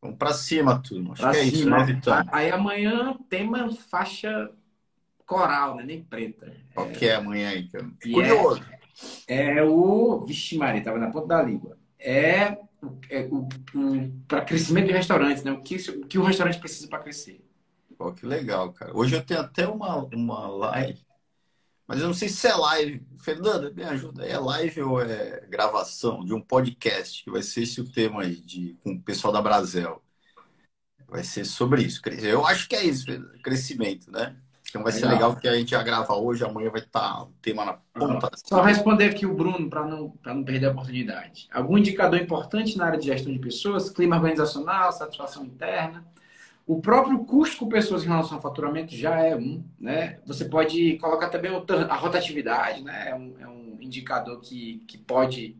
Vamos 0.03 0.19
para 0.19 0.33
cima, 0.33 0.81
turma. 0.81 1.13
Acho 1.13 1.23
pra 1.23 1.33
que 1.33 1.39
é 1.39 1.45
cima. 1.47 1.83
isso, 1.85 2.11
né? 2.11 2.25
Aí 2.33 2.51
amanhã 2.51 3.17
tema 3.29 3.71
faixa 3.91 4.51
coral, 5.27 5.77
né? 5.77 5.85
Nem 5.85 6.03
preta. 6.03 6.53
Qual 6.75 6.89
é... 6.89 6.93
que 6.93 7.07
é 7.07 7.15
amanhã 7.15 7.51
aí, 7.51 7.69
cara? 7.69 7.89
Curioso. 8.03 8.63
É, 9.27 9.59
é 9.59 9.63
o. 9.63 10.25
Vixe, 10.27 10.57
Maria, 10.57 10.83
tava 10.83 10.99
na 10.99 11.11
ponta 11.11 11.29
da 11.29 11.43
língua. 11.43 11.79
É, 11.99 12.59
é 13.11 13.29
o, 13.31 13.49
o 13.75 14.11
para 14.27 14.43
crescimento 14.43 14.87
de 14.87 14.93
restaurantes, 14.93 15.43
né? 15.43 15.53
O 15.53 15.63
que, 15.63 15.77
o 15.77 16.07
que 16.07 16.19
o 16.19 16.25
restaurante 16.25 16.59
precisa 16.59 16.89
para 16.89 16.99
crescer. 16.99 17.45
Pô, 17.97 18.13
que 18.13 18.25
legal, 18.25 18.73
cara. 18.73 18.97
Hoje 18.97 19.15
eu 19.15 19.23
tenho 19.23 19.41
até 19.41 19.69
uma, 19.69 19.97
uma 19.97 20.49
live, 20.49 20.99
mas 21.91 22.01
eu 22.01 22.07
não 22.07 22.15
sei 22.15 22.29
se 22.29 22.47
é 22.47 22.55
live. 22.55 23.05
Fernanda, 23.19 23.69
me 23.73 23.83
ajuda. 23.83 24.25
É 24.25 24.39
live 24.39 24.81
ou 24.83 25.03
é 25.03 25.45
gravação 25.49 26.25
de 26.25 26.33
um 26.33 26.41
podcast, 26.41 27.25
que 27.25 27.33
vai 27.33 27.43
ser 27.43 27.65
esse 27.65 27.81
o 27.81 27.91
tema 27.91 28.23
aí 28.23 28.37
de, 28.37 28.79
com 28.85 28.93
o 28.93 29.03
pessoal 29.03 29.33
da 29.33 29.43
Brasel. 29.43 30.01
Vai 31.09 31.25
ser 31.25 31.45
sobre 31.45 31.83
isso. 31.83 32.01
Eu 32.23 32.47
acho 32.47 32.69
que 32.69 32.77
é 32.77 32.85
isso, 32.85 33.07
crescimento, 33.43 34.09
né? 34.09 34.37
Então 34.69 34.85
vai 34.85 34.93
ser 34.93 35.07
legal 35.07 35.35
que 35.35 35.49
a 35.49 35.55
gente 35.57 35.73
já 35.73 35.83
grava 35.83 36.15
hoje, 36.15 36.45
amanhã 36.45 36.71
vai 36.71 36.81
estar 36.81 37.25
o 37.25 37.33
tema 37.43 37.65
na 37.65 37.73
ponta. 37.73 38.31
Só 38.37 38.63
responder 38.63 39.07
aqui 39.07 39.27
o 39.27 39.35
Bruno 39.35 39.69
para 39.69 39.85
não, 39.85 40.17
não 40.25 40.45
perder 40.45 40.67
a 40.67 40.71
oportunidade. 40.71 41.49
Algum 41.51 41.77
indicador 41.77 42.21
importante 42.21 42.79
na 42.79 42.87
área 42.87 43.01
de 43.01 43.07
gestão 43.07 43.33
de 43.33 43.41
pessoas, 43.41 43.91
clima 43.91 44.15
organizacional, 44.15 44.93
satisfação 44.93 45.45
interna, 45.45 46.07
o 46.71 46.81
próprio 46.81 47.19
custo 47.25 47.57
com 47.57 47.69
pessoas 47.69 48.05
em 48.05 48.07
relação 48.07 48.37
ao 48.37 48.43
faturamento 48.43 48.95
já 48.95 49.19
é 49.19 49.35
um, 49.35 49.65
né? 49.77 50.21
Você 50.25 50.45
pode 50.45 50.97
colocar 50.99 51.29
também 51.29 51.51
a 51.51 51.97
rotatividade, 51.97 52.85
né? 52.85 53.09
É 53.09 53.15
um, 53.17 53.35
é 53.41 53.49
um 53.49 53.79
indicador 53.81 54.41
que, 54.41 54.81
que 54.87 54.97
pode, 54.97 55.57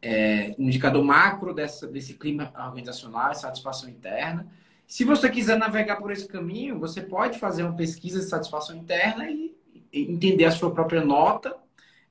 é, 0.00 0.54
um 0.58 0.62
indicador 0.62 1.04
macro 1.04 1.52
dessa, 1.52 1.86
desse 1.86 2.14
clima 2.14 2.54
organizacional, 2.58 3.34
satisfação 3.34 3.90
interna. 3.90 4.50
Se 4.86 5.04
você 5.04 5.28
quiser 5.28 5.58
navegar 5.58 5.96
por 5.96 6.10
esse 6.10 6.26
caminho, 6.26 6.80
você 6.80 7.02
pode 7.02 7.38
fazer 7.38 7.62
uma 7.62 7.76
pesquisa 7.76 8.20
de 8.20 8.24
satisfação 8.24 8.74
interna 8.74 9.30
e 9.30 9.54
entender 9.92 10.46
a 10.46 10.50
sua 10.50 10.70
própria 10.70 11.04
nota 11.04 11.54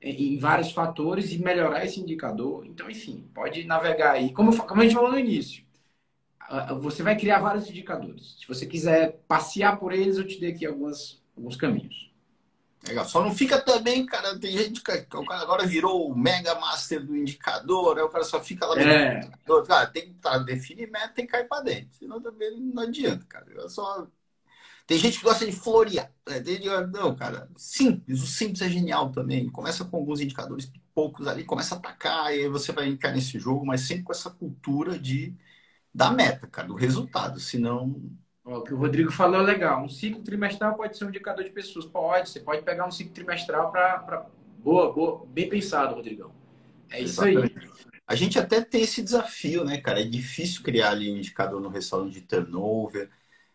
em 0.00 0.38
vários 0.38 0.70
fatores 0.70 1.32
e 1.32 1.42
melhorar 1.42 1.84
esse 1.84 1.98
indicador. 1.98 2.64
Então, 2.64 2.88
enfim, 2.88 3.28
pode 3.34 3.64
navegar 3.64 4.12
aí. 4.12 4.32
Como, 4.32 4.56
como 4.56 4.82
a 4.82 4.84
gente 4.84 4.94
falou 4.94 5.10
no 5.10 5.18
início, 5.18 5.65
você 6.80 7.02
vai 7.02 7.16
criar 7.16 7.40
vários 7.40 7.68
indicadores. 7.68 8.36
Se 8.38 8.46
você 8.46 8.66
quiser 8.66 9.20
passear 9.26 9.78
por 9.78 9.92
eles, 9.92 10.16
eu 10.16 10.26
te 10.26 10.38
dei 10.38 10.52
aqui 10.52 10.66
algumas, 10.66 11.20
alguns 11.36 11.56
caminhos. 11.56 12.10
Legal. 12.86 13.04
Só 13.04 13.22
não 13.22 13.34
fica 13.34 13.60
também, 13.60 14.06
cara. 14.06 14.38
Tem 14.38 14.56
gente 14.56 14.80
que 14.80 15.16
o 15.16 15.24
cara 15.24 15.42
agora 15.42 15.66
virou 15.66 16.08
o 16.08 16.16
mega 16.16 16.54
master 16.54 17.04
do 17.04 17.16
indicador, 17.16 17.98
aí 17.98 18.04
o 18.04 18.08
cara 18.08 18.24
só 18.24 18.40
fica 18.40 18.66
lá 18.66 18.80
é. 18.80 19.18
indicador. 19.18 19.66
Cara, 19.66 19.86
tem 19.86 20.08
que 20.08 20.14
tá, 20.14 20.38
definir 20.38 20.90
meta, 20.90 21.08
tem 21.08 21.26
que 21.26 21.32
cair 21.32 21.48
para 21.48 21.64
dentro. 21.64 21.96
Senão 21.98 22.20
também 22.20 22.60
não 22.60 22.82
adianta, 22.82 23.24
cara. 23.28 23.46
Eu 23.50 23.68
só... 23.68 24.06
Tem 24.86 24.98
gente 24.98 25.18
que 25.18 25.24
gosta 25.24 25.44
de 25.44 25.50
florear. 25.50 26.12
Né? 26.28 26.40
Não, 26.92 27.16
cara. 27.16 27.48
Simples. 27.56 28.22
O 28.22 28.26
simples 28.26 28.62
é 28.62 28.68
genial 28.68 29.10
também. 29.10 29.48
Começa 29.48 29.84
com 29.84 29.96
alguns 29.96 30.20
indicadores 30.20 30.70
poucos 30.94 31.26
ali, 31.26 31.44
começa 31.44 31.74
a 31.74 31.78
atacar, 31.78 32.34
e 32.34 32.40
aí 32.40 32.48
você 32.48 32.72
vai 32.72 32.88
entrar 32.88 33.12
nesse 33.12 33.38
jogo, 33.38 33.66
mas 33.66 33.82
sempre 33.82 34.04
com 34.04 34.12
essa 34.12 34.30
cultura 34.30 34.98
de 34.98 35.34
da 35.96 36.10
meta, 36.10 36.46
cara, 36.46 36.68
do 36.68 36.74
resultado, 36.74 37.40
senão... 37.40 37.98
O 38.44 38.60
que 38.60 38.74
o 38.74 38.76
Rodrigo 38.76 39.10
falou 39.10 39.40
é 39.40 39.44
legal. 39.44 39.82
Um 39.82 39.88
ciclo 39.88 40.22
trimestral 40.22 40.74
pode 40.74 40.96
ser 40.96 41.06
um 41.06 41.08
indicador 41.08 41.42
de 41.42 41.50
pessoas. 41.50 41.86
Pode, 41.86 42.28
você 42.28 42.38
pode 42.38 42.62
pegar 42.62 42.86
um 42.86 42.90
ciclo 42.90 43.14
trimestral 43.14 43.72
para... 43.72 44.26
Boa, 44.58 44.92
boa, 44.92 45.24
bem 45.26 45.48
pensado, 45.48 45.94
Rodrigão. 45.94 46.30
É 46.90 47.00
isso 47.00 47.24
Exatamente. 47.24 47.58
aí. 47.58 47.70
A 48.06 48.14
gente 48.14 48.38
até 48.38 48.60
tem 48.60 48.82
esse 48.82 49.02
desafio, 49.02 49.64
né, 49.64 49.78
cara? 49.78 50.02
É 50.02 50.04
difícil 50.04 50.62
criar 50.62 50.90
ali 50.90 51.10
um 51.10 51.16
indicador 51.16 51.62
no 51.62 51.70
restaurante 51.70 52.12
de 52.12 52.20
turnover, 52.20 53.10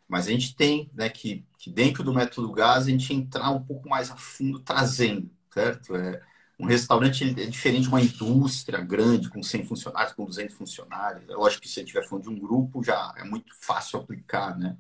mas 0.08 0.28
a 0.28 0.32
gente 0.32 0.56
tem, 0.56 0.90
né, 0.96 1.10
que, 1.10 1.46
que 1.60 1.70
dentro 1.70 2.04
do 2.04 2.14
método 2.14 2.52
GAS 2.52 2.88
a 2.88 2.90
gente 2.90 3.14
entrar 3.14 3.52
um 3.52 3.64
pouco 3.64 3.88
mais 3.88 4.10
a 4.10 4.18
fundo 4.18 4.60
trazendo, 4.60 5.30
certo? 5.54 5.96
É, 5.96 6.22
um 6.62 6.66
restaurante 6.66 7.24
é 7.24 7.46
diferente 7.48 7.84
de 7.84 7.90
uma 7.90 8.00
indústria 8.00 8.80
grande, 8.80 9.30
com 9.32 9.42
100 9.42 9.66
funcionários, 9.66 10.14
com 10.14 10.26
200 10.26 10.56
funcionários. 10.56 11.28
É 11.28 11.34
lógico 11.34 11.64
que 11.64 11.68
se 11.68 11.74
você 11.74 11.82
estiver 11.82 12.08
falando 12.08 12.26
de 12.26 12.30
um 12.30 12.38
grupo, 12.40 12.84
já 12.84 13.16
é 13.18 13.24
muito 13.24 13.52
fácil 13.60 14.00
aplicar, 14.00 14.56
né? 14.56 14.78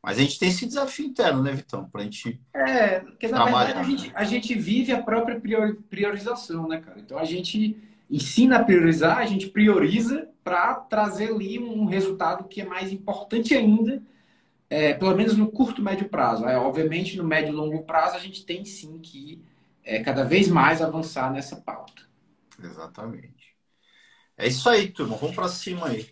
Mas 0.00 0.18
a 0.18 0.22
gente 0.22 0.38
tem 0.38 0.48
esse 0.48 0.64
desafio 0.64 1.06
interno, 1.06 1.42
né, 1.42 1.52
Vitão? 1.52 1.84
Para 1.90 2.02
a 2.02 2.04
gente. 2.04 2.40
É, 2.54 3.00
porque 3.00 3.26
na 3.26 3.44
verdade 3.44 3.72
a 3.72 3.82
gente, 3.82 4.12
a 4.14 4.24
gente 4.24 4.54
vive 4.54 4.92
a 4.92 5.02
própria 5.02 5.40
priorização, 5.90 6.68
né, 6.68 6.80
cara? 6.80 7.00
Então 7.00 7.18
a 7.18 7.24
gente 7.24 7.76
ensina 8.08 8.58
a 8.58 8.64
priorizar, 8.64 9.18
a 9.18 9.26
gente 9.26 9.48
prioriza 9.48 10.28
para 10.44 10.74
trazer 10.76 11.32
ali 11.32 11.58
um 11.58 11.86
resultado 11.86 12.44
que 12.44 12.60
é 12.60 12.64
mais 12.64 12.92
importante 12.92 13.52
ainda, 13.52 14.00
é, 14.70 14.94
pelo 14.94 15.16
menos 15.16 15.36
no 15.36 15.50
curto, 15.50 15.82
médio 15.82 16.08
prazo. 16.08 16.46
É, 16.46 16.56
obviamente, 16.56 17.16
no 17.16 17.24
médio 17.24 17.52
e 17.52 17.56
longo 17.56 17.82
prazo, 17.82 18.14
a 18.14 18.20
gente 18.20 18.46
tem 18.46 18.64
sim 18.64 18.96
que 19.00 19.42
é, 19.90 19.98
cada 20.04 20.22
vez 20.24 20.46
mais 20.46 20.80
avançar 20.80 21.32
nessa 21.32 21.56
pauta. 21.56 22.02
Exatamente. 22.62 23.56
É 24.38 24.46
isso 24.46 24.70
aí, 24.70 24.88
turma. 24.88 25.16
Vamos 25.16 25.34
para 25.34 25.48
cima 25.48 25.88
aí. 25.88 26.06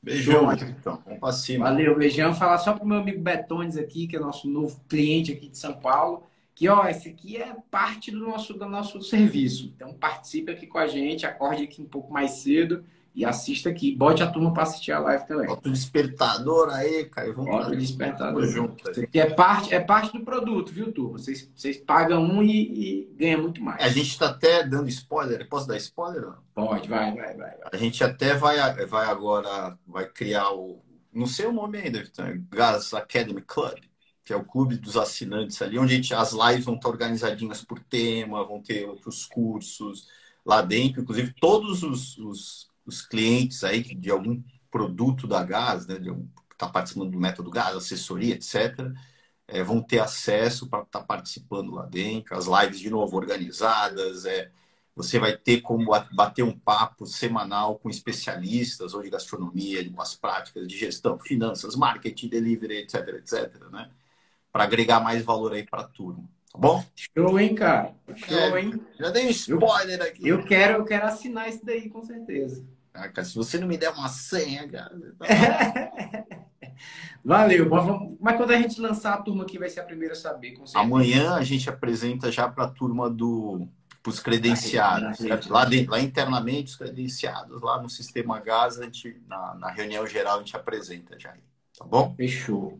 Beijão, 0.00 0.52
então. 0.52 1.02
Vamos 1.04 1.18
para 1.18 1.32
cima. 1.32 1.64
Valeu, 1.64 1.98
beijão. 1.98 2.32
Falar 2.32 2.58
só 2.58 2.72
para 2.74 2.84
o 2.84 2.86
meu 2.86 2.98
amigo 2.98 3.20
Betones 3.20 3.76
aqui, 3.76 4.06
que 4.06 4.14
é 4.14 4.20
nosso 4.20 4.48
novo 4.48 4.80
cliente 4.88 5.32
aqui 5.32 5.48
de 5.48 5.58
São 5.58 5.74
Paulo, 5.74 6.22
que 6.54 6.68
ó, 6.68 6.86
esse 6.86 7.08
aqui 7.08 7.36
é 7.36 7.56
parte 7.72 8.12
do 8.12 8.20
nosso, 8.20 8.54
do 8.54 8.68
nosso 8.68 9.02
serviço. 9.02 9.72
Então 9.74 9.92
participe 9.94 10.52
aqui 10.52 10.68
com 10.68 10.78
a 10.78 10.86
gente, 10.86 11.26
acorde 11.26 11.64
aqui 11.64 11.82
um 11.82 11.88
pouco 11.88 12.12
mais 12.12 12.32
cedo, 12.32 12.84
e 13.14 13.24
assista 13.24 13.68
aqui. 13.68 13.94
Bote 13.94 14.22
a 14.22 14.26
turma 14.26 14.52
para 14.52 14.64
assistir 14.64 14.92
a 14.92 14.98
live 14.98 15.26
também. 15.26 15.46
Bota 15.46 15.68
o 15.68 15.72
despertador 15.72 16.70
aí, 16.70 17.04
cara. 17.04 17.32
Vamos 17.32 17.50
Bota 17.50 17.70
o 17.70 17.76
despertador. 17.76 18.46
Junto, 18.46 18.84
é 19.12 19.26
parte, 19.30 19.74
é 19.74 19.80
parte 19.80 20.18
do 20.18 20.24
produto, 20.24 20.72
viu, 20.72 20.92
turma? 20.92 21.18
Vocês, 21.18 21.48
vocês 21.54 21.76
pagam 21.76 22.22
um 22.22 22.42
e, 22.42 22.50
e 22.50 23.14
ganham 23.16 23.42
muito 23.42 23.62
mais. 23.62 23.82
A 23.82 23.88
gente 23.88 24.08
está 24.08 24.30
até 24.30 24.66
dando 24.66 24.88
spoiler. 24.88 25.48
Posso 25.48 25.68
dar 25.68 25.76
spoiler? 25.76 26.22
Não? 26.22 26.36
Pode, 26.54 26.88
vai, 26.88 27.14
vai, 27.14 27.36
vai, 27.36 27.56
vai. 27.56 27.68
A 27.72 27.76
gente 27.76 28.02
até 28.02 28.34
vai, 28.34 28.56
vai 28.86 29.06
agora, 29.06 29.78
vai 29.86 30.06
criar 30.06 30.50
o. 30.52 30.82
Não 31.12 31.26
sei 31.26 31.46
o 31.46 31.52
nome 31.52 31.78
ainda, 31.78 32.02
Vitor. 32.02 32.36
Gas 32.50 32.92
Academy 32.92 33.42
Club 33.42 33.78
que 34.24 34.32
é 34.32 34.36
o 34.36 34.44
clube 34.44 34.78
dos 34.78 34.96
assinantes 34.96 35.60
ali, 35.60 35.78
onde 35.78 35.96
gente, 35.96 36.14
as 36.14 36.32
lives 36.32 36.64
vão 36.64 36.76
estar 36.76 36.88
organizadinhas 36.88 37.62
por 37.62 37.78
tema, 37.78 38.42
vão 38.42 38.58
ter 38.58 38.88
outros 38.88 39.26
cursos 39.26 40.08
lá 40.44 40.62
dentro, 40.62 41.02
inclusive 41.02 41.34
todos 41.38 41.82
os, 41.82 42.16
os, 42.16 42.70
os 42.86 43.02
clientes 43.02 43.64
aí 43.64 43.82
de 43.82 44.10
algum 44.10 44.42
produto 44.70 45.26
da 45.26 45.42
Gás, 45.42 45.86
né, 45.86 45.98
de 45.98 46.12
que 46.12 46.54
está 46.54 46.68
participando 46.68 47.10
do 47.10 47.20
método 47.20 47.50
Gás, 47.50 47.76
assessoria, 47.76 48.34
etc., 48.34 48.92
é, 49.46 49.62
vão 49.62 49.82
ter 49.82 49.98
acesso 49.98 50.68
para 50.68 50.82
estar 50.82 51.00
tá 51.00 51.04
participando 51.04 51.72
lá 51.72 51.84
dentro, 51.84 52.36
as 52.36 52.46
lives 52.46 52.80
de 52.80 52.90
novo 52.90 53.16
organizadas, 53.16 54.24
é, 54.24 54.50
você 54.96 55.18
vai 55.18 55.36
ter 55.36 55.60
como 55.60 55.90
bater 56.12 56.42
um 56.42 56.56
papo 56.56 57.04
semanal 57.04 57.78
com 57.78 57.90
especialistas 57.90 58.94
ou 58.94 59.02
de 59.02 59.10
gastronomia, 59.10 59.82
de 59.82 59.90
umas 59.90 60.14
práticas 60.14 60.66
de 60.68 60.76
gestão, 60.78 61.18
finanças, 61.18 61.74
marketing, 61.74 62.28
delivery, 62.28 62.78
etc, 62.78 63.08
etc, 63.08 63.70
né? 63.72 63.90
para 64.52 64.64
agregar 64.64 65.00
mais 65.00 65.24
valor 65.24 65.52
aí 65.52 65.64
para 65.64 65.80
a 65.80 65.88
turma. 65.88 66.22
Tá 66.52 66.58
bom? 66.58 66.84
Show, 66.94 67.40
hein, 67.40 67.56
cara? 67.56 67.92
Show, 68.14 68.56
é, 68.56 68.60
hein? 68.62 68.80
Já 68.96 69.10
dei 69.10 69.26
um 69.26 69.30
spoiler 69.30 70.00
aqui. 70.00 70.28
Eu 70.28 70.44
quero, 70.44 70.74
eu 70.74 70.84
quero 70.84 71.06
assinar 71.06 71.48
isso 71.48 71.66
daí, 71.66 71.90
com 71.90 72.04
certeza. 72.04 72.64
Ah, 72.94 73.08
cara, 73.08 73.24
se 73.24 73.34
você 73.34 73.58
não 73.58 73.66
me 73.66 73.76
der 73.76 73.90
uma 73.90 74.08
senha, 74.08 74.68
cara. 74.68 74.96
Valeu. 77.24 77.68
Mas 78.20 78.36
quando 78.36 78.52
a 78.52 78.56
gente 78.56 78.80
lançar 78.80 79.14
a 79.14 79.22
turma 79.22 79.42
aqui, 79.42 79.58
vai 79.58 79.68
ser 79.68 79.80
a 79.80 79.84
primeira 79.84 80.12
a 80.12 80.16
saber. 80.16 80.54
Amanhã 80.74 81.34
a 81.34 81.42
gente 81.42 81.68
apresenta 81.68 82.30
já 82.30 82.48
para 82.48 82.64
a 82.64 82.68
turma 82.68 83.10
do 83.10 83.66
os 84.06 84.20
credenciados. 84.20 85.18
Lá, 85.48 85.66
lá 85.88 86.00
internamente, 86.00 86.70
os 86.70 86.76
credenciados, 86.76 87.60
lá 87.62 87.80
no 87.80 87.88
sistema 87.88 88.38
GAS, 88.38 88.78
a 88.78 88.84
gente, 88.84 89.20
na, 89.26 89.54
na 89.54 89.70
reunião 89.70 90.06
geral, 90.06 90.36
a 90.36 90.38
gente 90.38 90.54
apresenta 90.54 91.18
já. 91.18 91.34
Tá 91.76 91.84
bom? 91.84 92.14
Fechou. 92.14 92.78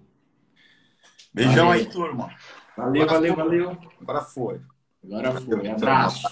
Beijão 1.32 1.66
valeu. 1.66 1.70
aí, 1.70 1.86
turma. 1.86 2.30
Valeu, 2.76 3.02
Agora 3.02 3.18
valeu, 3.18 3.34
foi. 3.34 3.44
valeu. 3.44 3.78
Agora 4.00 4.20
foi. 4.20 4.60
Agora 5.04 5.40
foi. 5.40 5.68
Abraço. 5.68 6.28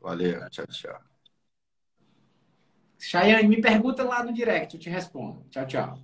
Valeu, 0.00 0.50
tchau, 0.50 0.66
tchau. 0.66 1.05
Chayane, 3.08 3.48
me 3.48 3.60
pergunta 3.60 4.02
lá 4.02 4.24
no 4.24 4.32
direct, 4.32 4.74
eu 4.74 4.80
te 4.80 4.90
respondo. 4.90 5.46
Tchau, 5.50 5.64
tchau. 5.66 5.98